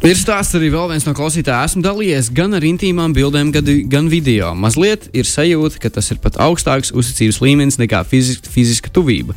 Ir 0.04 0.18
stāsts 0.20 0.56
arī 0.58 0.68
vēl 0.72 0.90
viens 0.90 1.06
no 1.06 1.14
klausītājiem. 1.16 1.64
Esmu 1.64 1.82
dalījies 1.84 2.28
gan 2.36 2.52
ar 2.56 2.64
intīmām 2.66 3.14
bildēm, 3.16 3.52
gan, 3.88 4.08
video. 4.12 4.50
Mazliet 4.52 5.08
ir 5.16 5.24
sajūta, 5.24 5.80
ka 5.80 5.88
tas 5.96 6.10
ir 6.12 6.20
pat 6.20 6.36
augstāks 6.44 6.92
uzticības 6.92 7.40
līmenis 7.40 7.80
nekā 7.80 8.02
fiziska, 8.08 8.52
fiziska 8.52 8.92
tuvība. 8.92 9.36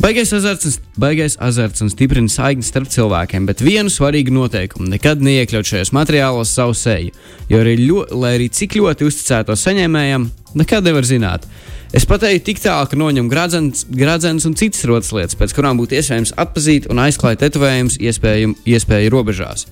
Baigais 0.00 0.30
azarts, 0.32 0.64
un- 0.64 1.00
baigais 1.02 1.34
azarts 1.42 1.82
un 1.82 1.90
stiprina 1.90 2.30
saikni 2.30 2.62
starp 2.64 2.88
cilvēkiem, 2.88 3.46
bet 3.46 3.60
vienu 3.60 3.90
svarīgu 3.90 4.30
noteikumu- 4.32 4.88
nekad 4.94 5.20
neiekļaut 5.20 5.66
šajos 5.66 5.90
materiālos 5.92 6.54
savu 6.54 6.72
seju. 6.72 7.10
Jo 7.50 7.58
arī, 7.58 7.76
ļo, 7.88 8.06
lai 8.12 8.38
arī 8.38 8.48
cik 8.48 8.78
ļoti 8.78 9.10
uzticēto 9.10 9.52
saņēmējam, 9.58 10.30
nekad 10.54 10.84
nevar 10.84 11.02
zināt. 11.02 11.42
Es 11.90 12.04
pateicu 12.06 12.44
tik 12.46 12.60
tālu, 12.62 12.86
ka 12.86 12.94
noņem 12.94 13.26
gradzens 13.26 14.44
un 14.46 14.54
citas 14.54 14.84
rotas 14.86 15.10
lietas, 15.10 15.34
pēc 15.38 15.54
kurām 15.56 15.80
būtu 15.80 15.96
iespējams 15.98 16.32
atpazīt 16.38 16.86
un 16.92 17.02
aizklāt 17.02 17.40
tetovējumus 17.42 17.98
iespēju 17.98 19.10
robežās. 19.10 19.66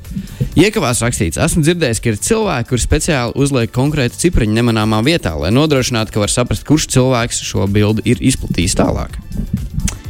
Iekavās 0.59 1.05
rakstīts, 1.05 1.39
esmu 1.39 1.63
dzirdējis, 1.63 2.03
ka 2.03 2.11
ir 2.11 2.19
cilvēki, 2.27 2.69
kuri 2.73 2.87
speciāli 2.89 3.39
uzliek 3.39 3.71
konkrētu 3.71 4.19
cipriņu 4.25 4.59
nemanāmā 4.59 4.99
vietā, 5.07 5.37
lai 5.39 5.55
nodrošinātu, 5.55 6.17
ka 6.17 6.27
var 6.27 6.35
saprast, 6.35 6.67
kurš 6.67 6.91
cilvēks 6.97 7.45
šo 7.53 7.71
bildi 7.71 8.03
ir 8.11 8.27
izplatījis 8.33 8.79
tālāk. 8.83 9.15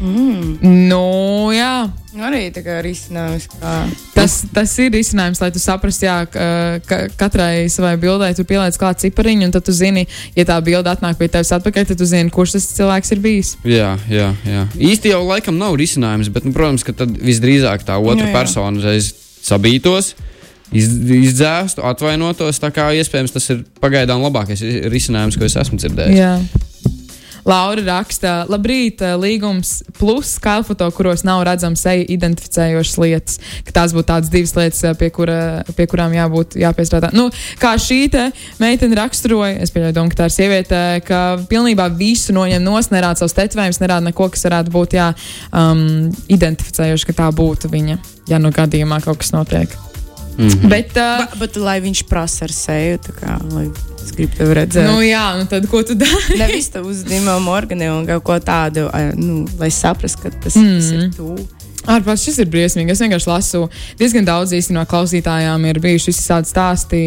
Nu, 0.00 1.48
jā. 1.54 1.88
Nu, 2.14 2.24
Arī 2.26 2.48
tā 2.54 2.62
kā 2.66 2.78
risinājums. 2.82 3.46
Kā... 3.52 3.72
Tas, 4.14 4.40
tas 4.54 4.72
ir 4.82 4.90
risinājums, 4.94 5.40
lai 5.42 5.50
tu 5.54 5.60
saprastu, 5.62 6.06
jā, 6.08 6.16
ka, 6.30 6.46
ka 6.88 6.98
katrai 7.20 7.68
savai 7.72 7.94
bildei 8.00 8.32
tu 8.34 8.44
pieliec 8.48 8.78
klāt 8.80 9.02
cipariņu, 9.04 9.48
un 9.48 9.54
tad 9.54 9.66
tu 9.68 9.74
zini, 9.76 10.06
ja 10.38 10.46
tā 10.48 10.56
bilde 10.64 10.90
atnāk 10.90 11.18
pie 11.20 11.28
tevis 11.30 11.52
atpakaļ, 11.54 11.88
tad 11.92 12.00
tu 12.00 12.08
zini, 12.08 12.32
kurš 12.34 12.56
tas 12.56 12.70
cilvēks 12.78 13.14
ir 13.14 13.22
bijis. 13.24 13.52
Jā, 13.68 13.92
jā, 14.10 14.30
jā. 14.48 14.64
Īsti 14.90 15.12
jau 15.14 15.20
laikam 15.28 15.58
nav 15.60 15.76
risinājums, 15.78 16.30
bet, 16.34 16.46
nu, 16.48 16.54
protams, 16.56 16.86
ka 16.86 16.96
tad 17.04 17.12
visdrīzāk 17.18 17.86
tā 17.86 17.98
otra 18.00 18.24
Jā, 18.26 18.32
jā. 18.32 18.34
persona 18.38 18.82
reiz 18.88 19.12
sabītos. 19.44 20.14
iz- 20.72 20.98
Izdzēstu, 21.28 21.80
atvainotos. 21.86 22.58
Tā 22.60 22.68
kā 22.74 22.90
iespējams 22.98 23.32
tas 23.32 23.46
ir 23.54 23.62
pagaidām 23.80 24.20
labākais 24.20 24.60
risinājums, 24.92 25.38
ko 25.40 25.46
es 25.46 25.54
esmu 25.56 25.78
dzirdējis. 25.80 26.18
Jā. 26.18 26.34
Laura 27.46 27.82
raksta, 27.86 28.46
labrīt, 28.50 29.02
eh, 29.02 29.14
līgums 29.18 29.82
plus 29.98 30.36
kailfoto, 30.42 30.88
kuros 30.94 31.24
nav 31.24 31.44
redzams 31.46 31.82
seja 31.84 32.04
identificējošas 32.04 32.98
lietas. 33.02 33.38
Tās 33.72 33.94
būtu 33.96 34.08
tādas 34.10 34.30
divas 34.32 34.54
lietas, 34.58 34.84
eh, 34.84 34.94
pie, 34.94 35.10
kura, 35.10 35.64
pie 35.76 35.86
kurām 35.86 36.12
jābūt 36.12 36.58
jāpiestrādā. 36.60 37.12
Nu, 37.12 37.30
kā 37.58 37.74
šī 37.78 38.10
te 38.10 38.30
meitene 38.58 38.96
raksturoja, 38.96 39.60
es 39.62 39.70
pieļauju, 39.70 39.94
domu, 39.94 40.10
ka 40.10 40.22
tā 40.22 40.30
ir 40.30 40.36
sieviete, 40.36 41.04
ka 41.04 41.38
pilnībā 41.48 41.88
visu 41.96 42.32
noņem 42.32 42.62
nos, 42.62 42.88
nerāda 42.88 43.18
savus 43.18 43.36
tetovējumus, 43.38 43.82
nerāda 43.82 44.10
neko, 44.10 44.30
kas 44.30 44.44
varētu 44.48 44.74
būt 44.74 44.98
jā, 44.98 45.14
um, 45.52 46.10
identificējoši, 46.28 47.06
ka 47.06 47.12
tā 47.24 47.32
būtu 47.32 47.70
viņa, 47.70 47.98
ja 48.28 48.38
nu 48.38 48.50
gadījumā 48.50 49.02
kaut 49.04 49.18
kas 49.18 49.32
notiek. 49.32 49.87
Mm 50.38 50.48
-hmm. 50.48 50.68
Bet, 50.68 50.88
uh, 50.88 50.94
Ba, 50.94 51.28
bet 51.38 51.56
lai 51.56 51.80
viņš 51.80 52.02
prasa 52.08 52.44
ar 52.44 52.52
seju, 52.52 52.98
tā 53.02 53.12
kā 53.20 53.38
lai 53.52 53.66
es 54.04 54.12
gribu 54.14 54.36
tevi 54.36 54.54
redzēt. 54.54 54.86
nu, 54.86 55.00
jā, 55.02 55.38
nu 55.38 55.46
tad 55.46 55.66
ko 55.66 55.82
tu 55.82 55.94
dari? 55.94 56.38
Nevis 56.38 56.70
tā 56.70 56.80
uzdevuma 56.80 57.50
organē 57.50 57.90
un 57.90 58.06
kaut 58.06 58.22
ko 58.22 58.38
tādu, 58.38 58.88
nu, 59.16 59.46
lai 59.58 59.70
saprastu, 59.70 60.22
ka 60.22 60.30
tas, 60.30 60.54
mm. 60.54 60.74
tas 60.78 60.90
ir 60.90 61.10
tu. 61.16 61.36
Ārpus 61.86 62.24
šis 62.26 62.40
ir 62.42 62.48
briesmīgi. 62.50 62.90
Es 62.90 63.00
vienkārši 63.00 63.28
lasu, 63.30 63.60
diezgan 64.00 64.26
daudz 64.26 64.50
īstenībā 64.52 64.82
klausītājām 64.90 65.62
ir 65.70 65.78
bijuši 65.80 66.10
visādi 66.10 66.50
stāsti. 66.50 67.00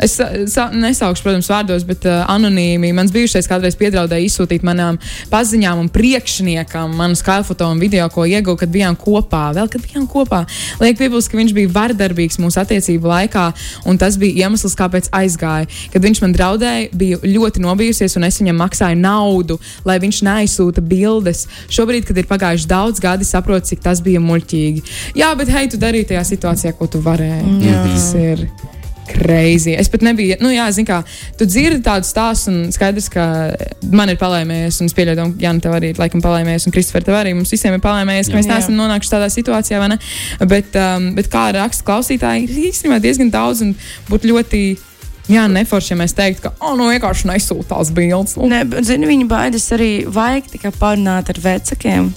Es 0.00 0.14
sa- 0.16 0.30
sa- 0.48 0.70
nesaukšu, 0.72 1.22
protams, 1.22 1.46
vārdos, 1.50 1.84
bet 1.86 2.06
uh, 2.08 2.24
anonīmi. 2.32 2.92
Mans 2.96 3.12
bijušais 3.12 3.46
kādreiz 3.46 3.76
piedraudēja 3.76 4.24
izsūtīt 4.26 4.64
manām 4.66 4.98
paziņām 5.30 5.78
un 5.84 5.88
priekšniekam 5.92 6.96
manu 6.96 7.14
skaļfoto 7.14 7.68
un 7.70 7.78
video, 7.78 8.08
ko 8.08 8.24
ieguvu, 8.26 8.56
kad 8.64 8.72
bijām 8.72 8.96
kopā. 8.98 9.50
Vēl 9.54 9.68
kad 9.70 9.84
bijām 9.84 10.08
kopā. 10.10 10.42
Liek 10.80 10.98
piebilst, 10.98 11.30
ka 11.30 11.36
viņš 11.38 11.54
bija 11.54 11.68
vardarbīgs 11.76 12.40
mūsu 12.42 12.58
attiecību 12.64 13.06
laikā, 13.12 13.46
un 13.86 13.98
tas 14.00 14.16
bija 14.16 14.46
iemesls, 14.48 14.74
kāpēc 14.80 15.10
aizgāja. 15.12 15.68
Kad 15.92 16.02
viņš 16.02 16.22
man 16.24 16.34
draudēja, 16.34 16.88
biju 16.96 17.20
ļoti 17.24 17.62
nobijusies, 17.62 18.16
un 18.16 18.24
es 18.26 18.40
viņam 18.40 18.58
maksāju 18.64 18.98
naudu, 18.98 19.60
lai 19.84 19.98
viņš 20.02 20.22
neaizsūta 20.26 20.80
bildes. 20.82 21.46
Šobrīd, 21.70 22.08
kad 22.08 22.16
ir 22.18 22.26
pagājuši 22.30 22.66
daudz 22.70 23.00
gadi, 23.00 23.24
saprotu, 23.28 23.70
cik 23.70 23.82
tas 23.84 23.99
bija 24.04 24.22
muļķīgi. 24.24 24.84
Jā, 25.20 25.32
bet 25.38 25.52
hei, 25.54 25.68
tu 25.70 25.80
darīji 25.80 26.12
tajā 26.12 26.26
situācijā, 26.34 26.74
ko 26.78 26.90
tu 26.90 27.02
varēji. 27.04 27.56
Jā. 27.66 27.80
Tas 27.86 28.12
ir. 28.18 28.46
Crazy. 29.10 29.74
Es 29.74 29.88
pat 29.90 30.04
nebiju, 30.06 30.36
nu, 30.38 30.52
jā, 30.54 30.68
zinu, 30.74 30.86
kā 30.86 31.00
tu 31.38 31.46
dzirdi 31.48 31.80
tādu 31.82 32.06
stāstu, 32.06 32.52
un 32.52 32.74
skaidrs, 32.74 33.08
ka 33.12 33.24
man 33.90 34.12
ir 34.12 34.18
palēmējies, 34.20 34.80
un 34.82 34.90
es 34.90 34.94
pieļauju, 34.94 35.24
ka 35.34 35.44
Jānis 35.46 35.64
tev 35.64 35.74
arī 35.76 35.90
laikam 35.98 36.22
palēmējies, 36.24 36.68
un 36.68 36.74
Kristofer 36.76 37.06
tev 37.06 37.18
arī. 37.18 37.34
Mums 37.34 37.50
visiem 37.50 37.74
ir 37.74 37.82
palēmējies, 37.82 38.30
ka 38.30 38.38
mēs 38.38 38.46
Jā. 38.46 38.60
neesam 38.60 38.78
nonākuši 38.78 39.12
tādā 39.16 39.26
situācijā, 39.34 39.80
vai 39.82 39.90
ne? 39.94 39.98
Bet, 40.46 40.78
um, 40.78 41.10
bet 41.18 41.30
kā 41.32 41.48
raksta 41.56 41.86
klausītāji, 41.90 42.46
ir 42.46 42.70
īstenībā 42.70 43.00
diezgan 43.02 43.34
daudz, 43.34 43.64
un 43.66 43.74
būtu 44.10 44.30
ļoti. 44.30 44.62
Jā, 45.30 45.44
neforši, 45.46 45.92
ja 45.92 45.98
mēs 46.00 46.14
teiktu, 46.18 46.48
ka, 46.48 46.56
oh, 46.58 46.72
nu, 46.78 46.88
vienkārši 46.90 47.28
nesūtās 47.30 47.92
bildes. 47.94 48.34
Nu, 48.38 48.48
Ne, 48.50 48.64
bet, 48.66 48.86
zini, 48.88 49.06
viņa 49.10 49.28
baidas 49.30 49.68
arī 49.76 49.92
vajag 50.10 50.48
tikai 50.56 50.72
parunāt 50.74 51.30
ar 51.30 51.38
vecākiem. 51.44 52.10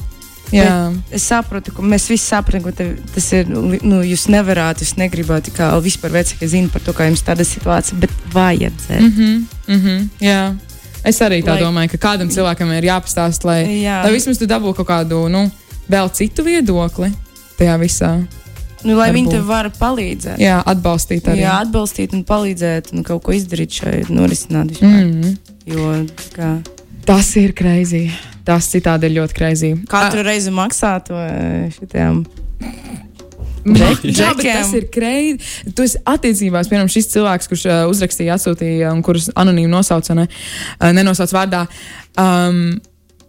Es 1.11 1.23
saprotu, 1.29 1.71
ka 1.73 1.81
mēs 1.81 2.05
visi 2.11 2.25
saprotam, 2.25 2.63
ka 2.63 2.71
tev, 2.77 2.91
tas 3.13 3.31
ir. 3.33 3.47
Nu, 3.49 4.01
jūs 4.05 4.27
nevarat, 4.29 4.83
jūs 4.83 4.95
negribat, 5.01 5.49
kā 5.55 5.71
vispār 5.81 6.13
vecāki 6.19 6.47
zina 6.47 6.69
par 6.73 6.81
to, 6.85 6.93
kā 6.93 7.07
jums 7.09 7.23
tāda 7.25 7.45
situācija, 7.47 7.97
bet 7.99 8.11
vajadzēs. 8.33 9.01
mm 9.01 9.11
-hmm, 9.17 9.43
mm 9.67 9.81
-hmm, 9.81 10.07
jā. 10.19 10.55
Es 11.03 11.19
arī 11.21 11.41
tā 11.43 11.57
Lai- 11.57 11.61
domāju, 11.61 11.89
ka 11.91 11.97
kādam 11.97 12.29
cilvēkam 12.29 12.77
ir 12.77 12.83
jāpastāst, 12.83 13.43
lai, 13.43 13.65
Jā. 13.83 14.03
lai 14.03 14.11
vismaz 14.13 14.37
tu 14.37 14.45
dabūtu 14.45 14.73
kaut 14.75 14.87
kādu, 14.87 15.29
nu, 15.29 15.51
vēl 15.89 16.09
citu 16.13 16.43
viedokli 16.43 17.11
tajā 17.57 17.79
visā. 17.79 18.25
Nu, 18.83 18.95
lai 18.95 19.11
viņi 19.11 19.31
tev 19.31 19.45
var 19.45 19.69
palīdzēt. 19.69 20.37
Jā, 20.37 20.63
atbalstīt 20.65 21.27
arī. 21.27 21.39
Jā, 21.39 21.61
atbalstīt 21.63 22.13
un 22.13 22.23
palīdzēt 22.23 22.93
un 22.93 23.03
kaut 23.03 23.23
ko 23.23 23.31
izdarīt 23.31 23.71
šai 23.71 24.03
norisināt. 24.09 24.71
vispār. 24.71 25.03
Mm. 25.03 25.37
Jo 25.65 26.05
kā, 26.35 26.61
Tas 27.05 27.35
ir 27.35 27.51
greizi. 27.51 28.11
Tas 28.43 28.67
citādi 28.71 29.07
ir 29.07 29.17
ļoti 29.21 29.37
greizi. 29.37 29.73
katru 29.89 30.25
reizi 30.25 30.51
maksāt 30.51 31.07
to 31.11 31.19
šitiem 31.77 32.23
Jā, 33.63 34.33
bet 34.35 34.43
tas 34.43 34.71
ir 34.75 34.87
kreidi. 34.91 35.43
Tu 35.75 35.85
esi 35.87 35.99
attiecībās, 36.09 36.67
piemēram, 36.67 36.91
šis 36.91 37.07
cilvēks, 37.13 37.49
kurš 37.51 37.67
uh, 37.69 37.83
uzrakstīja, 37.91 38.35
atsūtīja, 38.35 38.91
un 38.91 39.03
kurus 39.05 39.29
anonīmi 39.39 39.71
nosauca, 39.71 40.15
ne, 40.19 40.27
uh, 40.27 40.89
nenosauc 40.95 41.31
vārdā. 41.35 41.63
Um, 42.19 42.75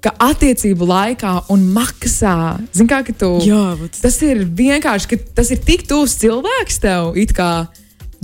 ka 0.04 0.12
attiecību 0.26 0.88
laikā 0.90 1.36
un 1.54 1.68
maksā, 1.76 2.34
zini, 2.74 2.90
kā 2.90 3.00
tu. 3.06 3.30
Jā, 3.46 3.62
bet... 3.80 4.02
tas 4.02 4.18
ir 4.26 4.42
vienkārši, 4.44 5.12
ka 5.12 5.20
tas 5.38 5.54
ir 5.54 5.62
tik 5.64 5.86
tuvs 5.88 6.18
cilvēks 6.20 6.82
tev, 6.82 7.14
it 7.20 7.32
kā, 7.36 7.66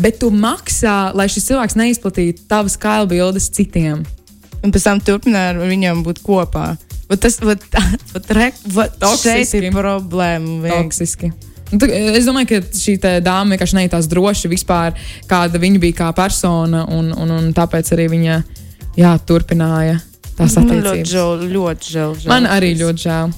bet 0.00 0.20
tu 0.20 0.32
maksā, 0.34 1.14
lai 1.16 1.30
šis 1.30 1.46
cilvēks 1.52 1.78
neizplatītu 1.78 2.48
tavas 2.50 2.76
kailu 2.80 3.08
bildes 3.14 3.48
citiem. 3.54 4.02
Un 4.60 4.74
pēc 4.74 4.86
tam 4.86 5.00
turpināt 5.04 5.54
ar 5.54 5.60
viņiem 5.70 6.02
būt 6.06 6.20
kopā. 6.24 6.74
Vat 7.10 7.22
tas 7.24 7.40
vat, 7.42 7.62
vat, 8.14 8.34
re, 8.36 8.50
vat, 8.74 8.98
šeit 9.22 9.54
ir 9.58 9.70
problēma. 9.74 10.60
Toksiski. 10.68 11.32
Nu, 11.70 11.86
es 11.86 12.26
domāju, 12.26 12.48
ka 12.50 12.60
šī 12.74 12.96
dāma 13.22 13.54
vienkārši 13.54 13.78
nejūtās 13.78 14.08
droši 14.10 14.50
vispār, 14.50 14.96
kāda 15.30 15.60
viņa 15.62 15.82
bija 15.82 16.00
kā 16.02 16.08
persona, 16.16 16.82
un, 16.90 17.12
un, 17.14 17.34
un 17.36 17.50
tāpēc 17.54 17.92
arī 17.94 18.08
viņa 18.10 18.38
jā, 18.98 19.12
turpināja 19.26 20.00
tās 20.40 20.56
attiecības. 20.56 20.82
Man 20.82 20.86
ļoti 20.86 21.10
žēl, 21.12 21.44
ļoti 21.54 21.92
žēl. 21.94 22.14
žēl. 22.22 22.32
Man 22.32 22.48
arī 22.50 22.70
ļoti 22.80 23.04
žēl. 23.04 23.34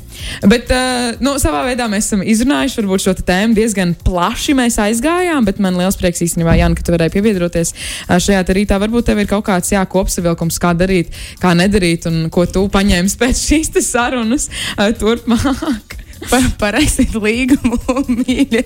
Bet, 0.48 0.70
uh, 0.72 1.18
nu, 1.24 1.34
savā 1.42 1.62
veidā 1.66 1.88
mēs 1.90 2.08
esam 2.08 2.22
izrunājuši 2.24 2.78
varbūt, 2.80 3.04
šo 3.04 3.14
tēmu 3.18 3.56
diezgan 3.58 3.94
plaši. 4.06 4.56
Mēs 4.58 4.78
aizgājām, 4.82 5.46
bet 5.48 5.60
man 5.62 5.78
liels 5.80 5.98
prieks 6.00 6.22
īstenībā, 6.26 6.54
Jānis, 6.60 6.78
ka 6.78 6.86
tu 6.86 6.94
varēji 6.94 7.16
piebiedroties 7.16 7.74
uh, 7.74 8.16
šajā 8.22 8.44
rītā. 8.52 8.78
Varbūt 8.82 9.10
tev 9.10 9.22
ir 9.22 9.30
kaut 9.30 9.46
kāds 9.48 9.72
jā, 9.74 9.82
kopsavilkums, 9.88 10.60
kā 10.62 10.74
darīt, 10.78 11.12
kā 11.42 11.56
nedarīt, 11.58 12.08
un 12.10 12.28
ko 12.32 12.46
tu 12.50 12.64
paņēmi 12.72 13.12
pēc 13.20 13.44
šīs 13.50 13.74
sarunas 13.88 14.48
uh, 14.76 14.88
turpmāk. 14.96 15.98
Parakstīt 16.62 17.16
līgumu, 17.18 17.78
mīļie. 18.22 18.64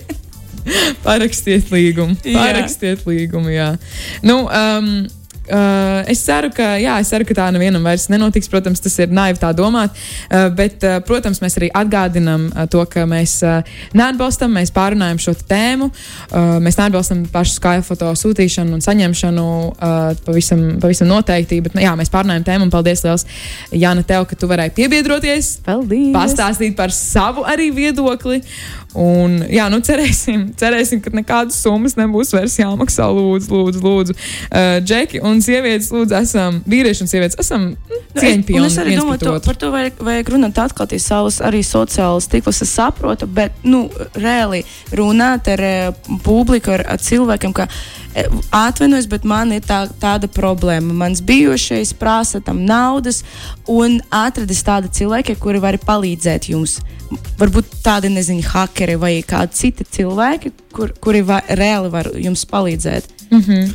Parakstiet 1.05 1.71
līgumu. 1.71 2.17
Parakstiet 2.25 3.07
līgumu, 3.07 3.53
jā. 3.55 3.71
Nu, 4.27 4.43
um, 4.51 5.07
Uh, 5.47 6.03
es 6.11 6.23
ceru, 6.27 6.51
ka, 6.55 6.75
jā, 6.81 6.97
es 7.03 7.11
ceru, 7.13 7.27
ka 7.29 7.37
tā 7.39 7.47
nevienam 7.55 7.85
vairs 7.87 8.09
nenotiks. 8.11 8.51
Protams, 8.51 8.83
tas 8.83 8.97
ir 9.03 9.13
naivi 9.15 9.39
tā 9.43 9.53
domāt. 9.57 9.95
Uh, 10.27 10.49
bet, 10.57 10.83
uh, 10.83 10.99
protams, 11.07 11.39
mēs 11.45 11.59
arī 11.61 11.69
atgādinām 11.77 12.49
uh, 12.51 12.65
to, 12.71 12.83
ka 12.91 13.07
mēs 13.09 13.39
uh, 13.47 13.61
neatbalstam, 13.97 14.55
mēs 14.57 14.75
pārunājam 14.75 15.21
šo 15.23 15.37
tēmu. 15.47 15.91
Uh, 16.31 16.57
mēs 16.65 16.79
neatbalstam 16.81 17.25
pašu 17.33 17.59
skailu 17.61 17.87
foto 17.87 18.11
sūtīšanu 18.19 18.77
un 18.77 18.85
saņemšanu 18.85 19.47
uh, 19.47 20.09
pavisam, 20.27 20.65
pavisam 20.83 21.11
noteikti. 21.13 21.61
Bet, 21.65 21.79
jā, 21.83 21.95
mēs 21.99 22.13
pārunājam 22.13 22.47
tēmu 22.47 22.69
un 22.69 22.75
paldies 22.75 23.05
liels, 23.07 23.27
Jāna, 23.77 24.03
tev, 24.07 24.27
ka 24.27 24.39
tu 24.39 24.51
varēji 24.51 24.75
piebiedroties. 24.81 25.57
Paldies! 25.67 26.11
Pastāstīt 26.17 26.75
par 26.79 26.95
savu 26.95 27.47
arī 27.47 27.71
viedokli. 27.75 28.43
Un, 28.97 29.43
jā, 29.53 29.67
nu 29.73 29.83
cerēsim, 29.85 30.47
cerēsim, 30.57 31.03
ka 31.05 31.13
nekādas 31.13 31.59
summas 31.61 31.97
nebūs 31.99 32.33
vairs 32.33 32.55
jāmaksā. 32.57 33.09
Lūdzu, 33.13 33.51
lūdzu, 33.53 33.83
lūdzu. 33.85 34.17
Uh, 34.49 34.79
Džeki 34.81 35.21
un 35.27 35.43
sievietes, 35.45 35.91
lūdzu, 35.93 36.17
esam 36.17 36.63
vīrieši 36.65 37.05
un 37.05 37.11
sievietes, 37.11 37.37
esam 37.43 37.69
nu, 37.77 38.01
cieņpilni. 38.17 38.71
Es 38.71 38.79
arī 38.81 38.97
domāju, 38.97 39.21
to, 39.27 39.35
par 39.45 39.61
to 39.61 39.71
vajag, 39.75 40.01
vajag 40.09 40.33
runāt 40.33 40.63
atklāti 40.65 41.01
savus 41.03 41.43
arī 41.45 41.61
sociālus 41.67 42.31
tīklus. 42.33 42.63
Es 42.65 42.73
saprotu, 42.79 43.29
bet, 43.29 43.61
nu, 43.69 43.85
reāli 44.17 44.63
runāt 44.97 45.53
ar 45.53 45.67
uh, 45.69 46.17
publiku, 46.25 46.73
ar, 46.79 46.87
ar 46.97 47.03
cilvēkiem, 47.03 47.53
ka 47.57 47.69
atvainojos, 48.55 49.09
bet 49.11 49.25
man 49.29 49.53
ir 49.53 49.65
tā, 49.67 49.85
tāda 50.01 50.29
problēma. 50.33 50.95
Mans 51.05 51.23
bijušais 51.25 51.93
prasa 51.99 52.41
tam 52.41 52.65
naudas 52.69 53.23
un 53.69 54.01
atradis 54.11 54.63
tādi 54.67 54.93
cilvēki, 55.01 55.37
kuri 55.41 55.63
var 55.63 55.79
palīdzēt 55.83 56.51
jums 56.53 56.79
varbūt 57.39 57.81
tādi, 57.85 58.11
nezinu, 58.11 58.43
hakeri 58.51 58.97
vai 58.99 59.13
kādi 59.27 59.55
citi 59.55 59.87
cilvēki, 59.99 60.53
kur, 60.75 60.95
kuri 61.03 61.23
va, 61.27 61.41
reāli 61.49 61.93
var 61.93 62.11
jums 62.19 62.47
palīdzēt. 62.51 63.13
Mm 63.31 63.43
-hmm. 63.43 63.75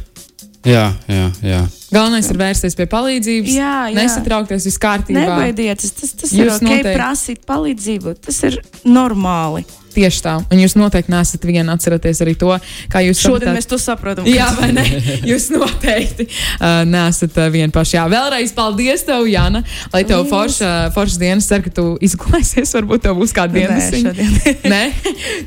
Jā, 0.62 0.94
jā, 1.10 1.28
jā. 1.42 1.62
Galvenais 1.92 2.28
ir 2.30 2.38
vērsties 2.38 2.76
pie 2.78 2.86
palīdzības. 2.86 3.54
Jā, 3.56 3.78
jā. 3.90 3.98
Nesatraukties, 3.98 4.66
viss 4.70 4.78
kārtībā. 4.82 5.24
Nebaidieties, 5.26 5.92
tas, 5.98 6.14
tas 6.14 6.34
ir 6.38 6.52
ok, 6.54 6.62
noteikti... 6.62 6.94
prasīt 6.94 7.42
palīdzību. 7.50 8.14
Tas 8.22 8.44
ir 8.44 8.60
normāli. 8.86 9.66
Tieši 9.92 10.22
tā. 10.24 10.38
Un 10.48 10.60
jūs 10.62 10.76
noteikti 10.80 11.12
nesat 11.12 11.44
viena. 11.48 11.76
Atcerieties 11.76 12.22
arī 12.24 12.36
to, 12.40 12.52
kā 12.92 13.02
jūs 13.04 13.20
šodien 13.20 13.52
sapratāt. 13.52 13.58
mēs 13.58 13.70
to 13.70 13.80
saprotam. 13.82 14.28
Jā, 14.30 14.48
vai 14.58 14.72
ne? 14.76 14.86
Jūs 15.32 15.50
noteikti 15.54 16.28
uh, 16.28 16.82
nesat 16.88 17.36
uh, 17.38 17.48
viena 17.54 17.72
paša. 17.74 17.98
Jā, 17.98 18.06
vēlreiz 18.12 18.54
paldies 18.56 19.04
tev, 19.08 19.26
Jana. 19.30 19.64
Lai 19.94 20.04
tev 20.08 20.24
forša, 20.30 20.92
forša 20.96 21.20
dienas, 21.22 21.48
ceru, 21.50 21.66
ka 21.68 21.74
tu 21.76 21.86
izgulēsies. 22.04 22.72
Varbūt 22.78 23.06
tev 23.08 23.18
būs 23.20 23.34
kāda 23.36 23.58
diena. 23.58 23.78
Nē, 23.78 24.54
Nē? 24.74 24.82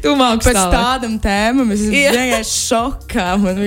tu 0.05 0.15
mākslinieks. 0.19 0.49
Pēc 0.49 0.59
tālāk. 0.59 0.77
tādam 0.77 1.17
tēmam 1.23 1.73
es 1.75 1.87
vienkārši 1.89 2.59
šokā. 2.65 3.29
Man 3.45 3.63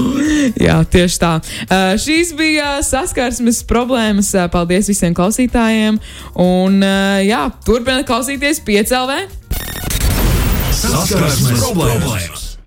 Jā, 0.66 0.78
tieši 0.90 1.20
tā. 1.20 1.34
Uh, 1.66 1.92
šīs 2.00 2.32
bija 2.38 2.78
saskarsmes 2.86 3.62
problēmas. 3.68 4.32
Uh, 4.36 4.48
paldies 4.52 4.90
visiem 4.90 5.16
klausītājiem. 5.16 6.00
Un 6.40 6.80
uh, 6.80 7.20
jā, 7.24 7.44
turpiniet 7.66 8.08
klausīties 8.08 8.64
5LV. 8.66 9.39
Saskarsmes 10.80 11.66
problēmas. 11.66 12.49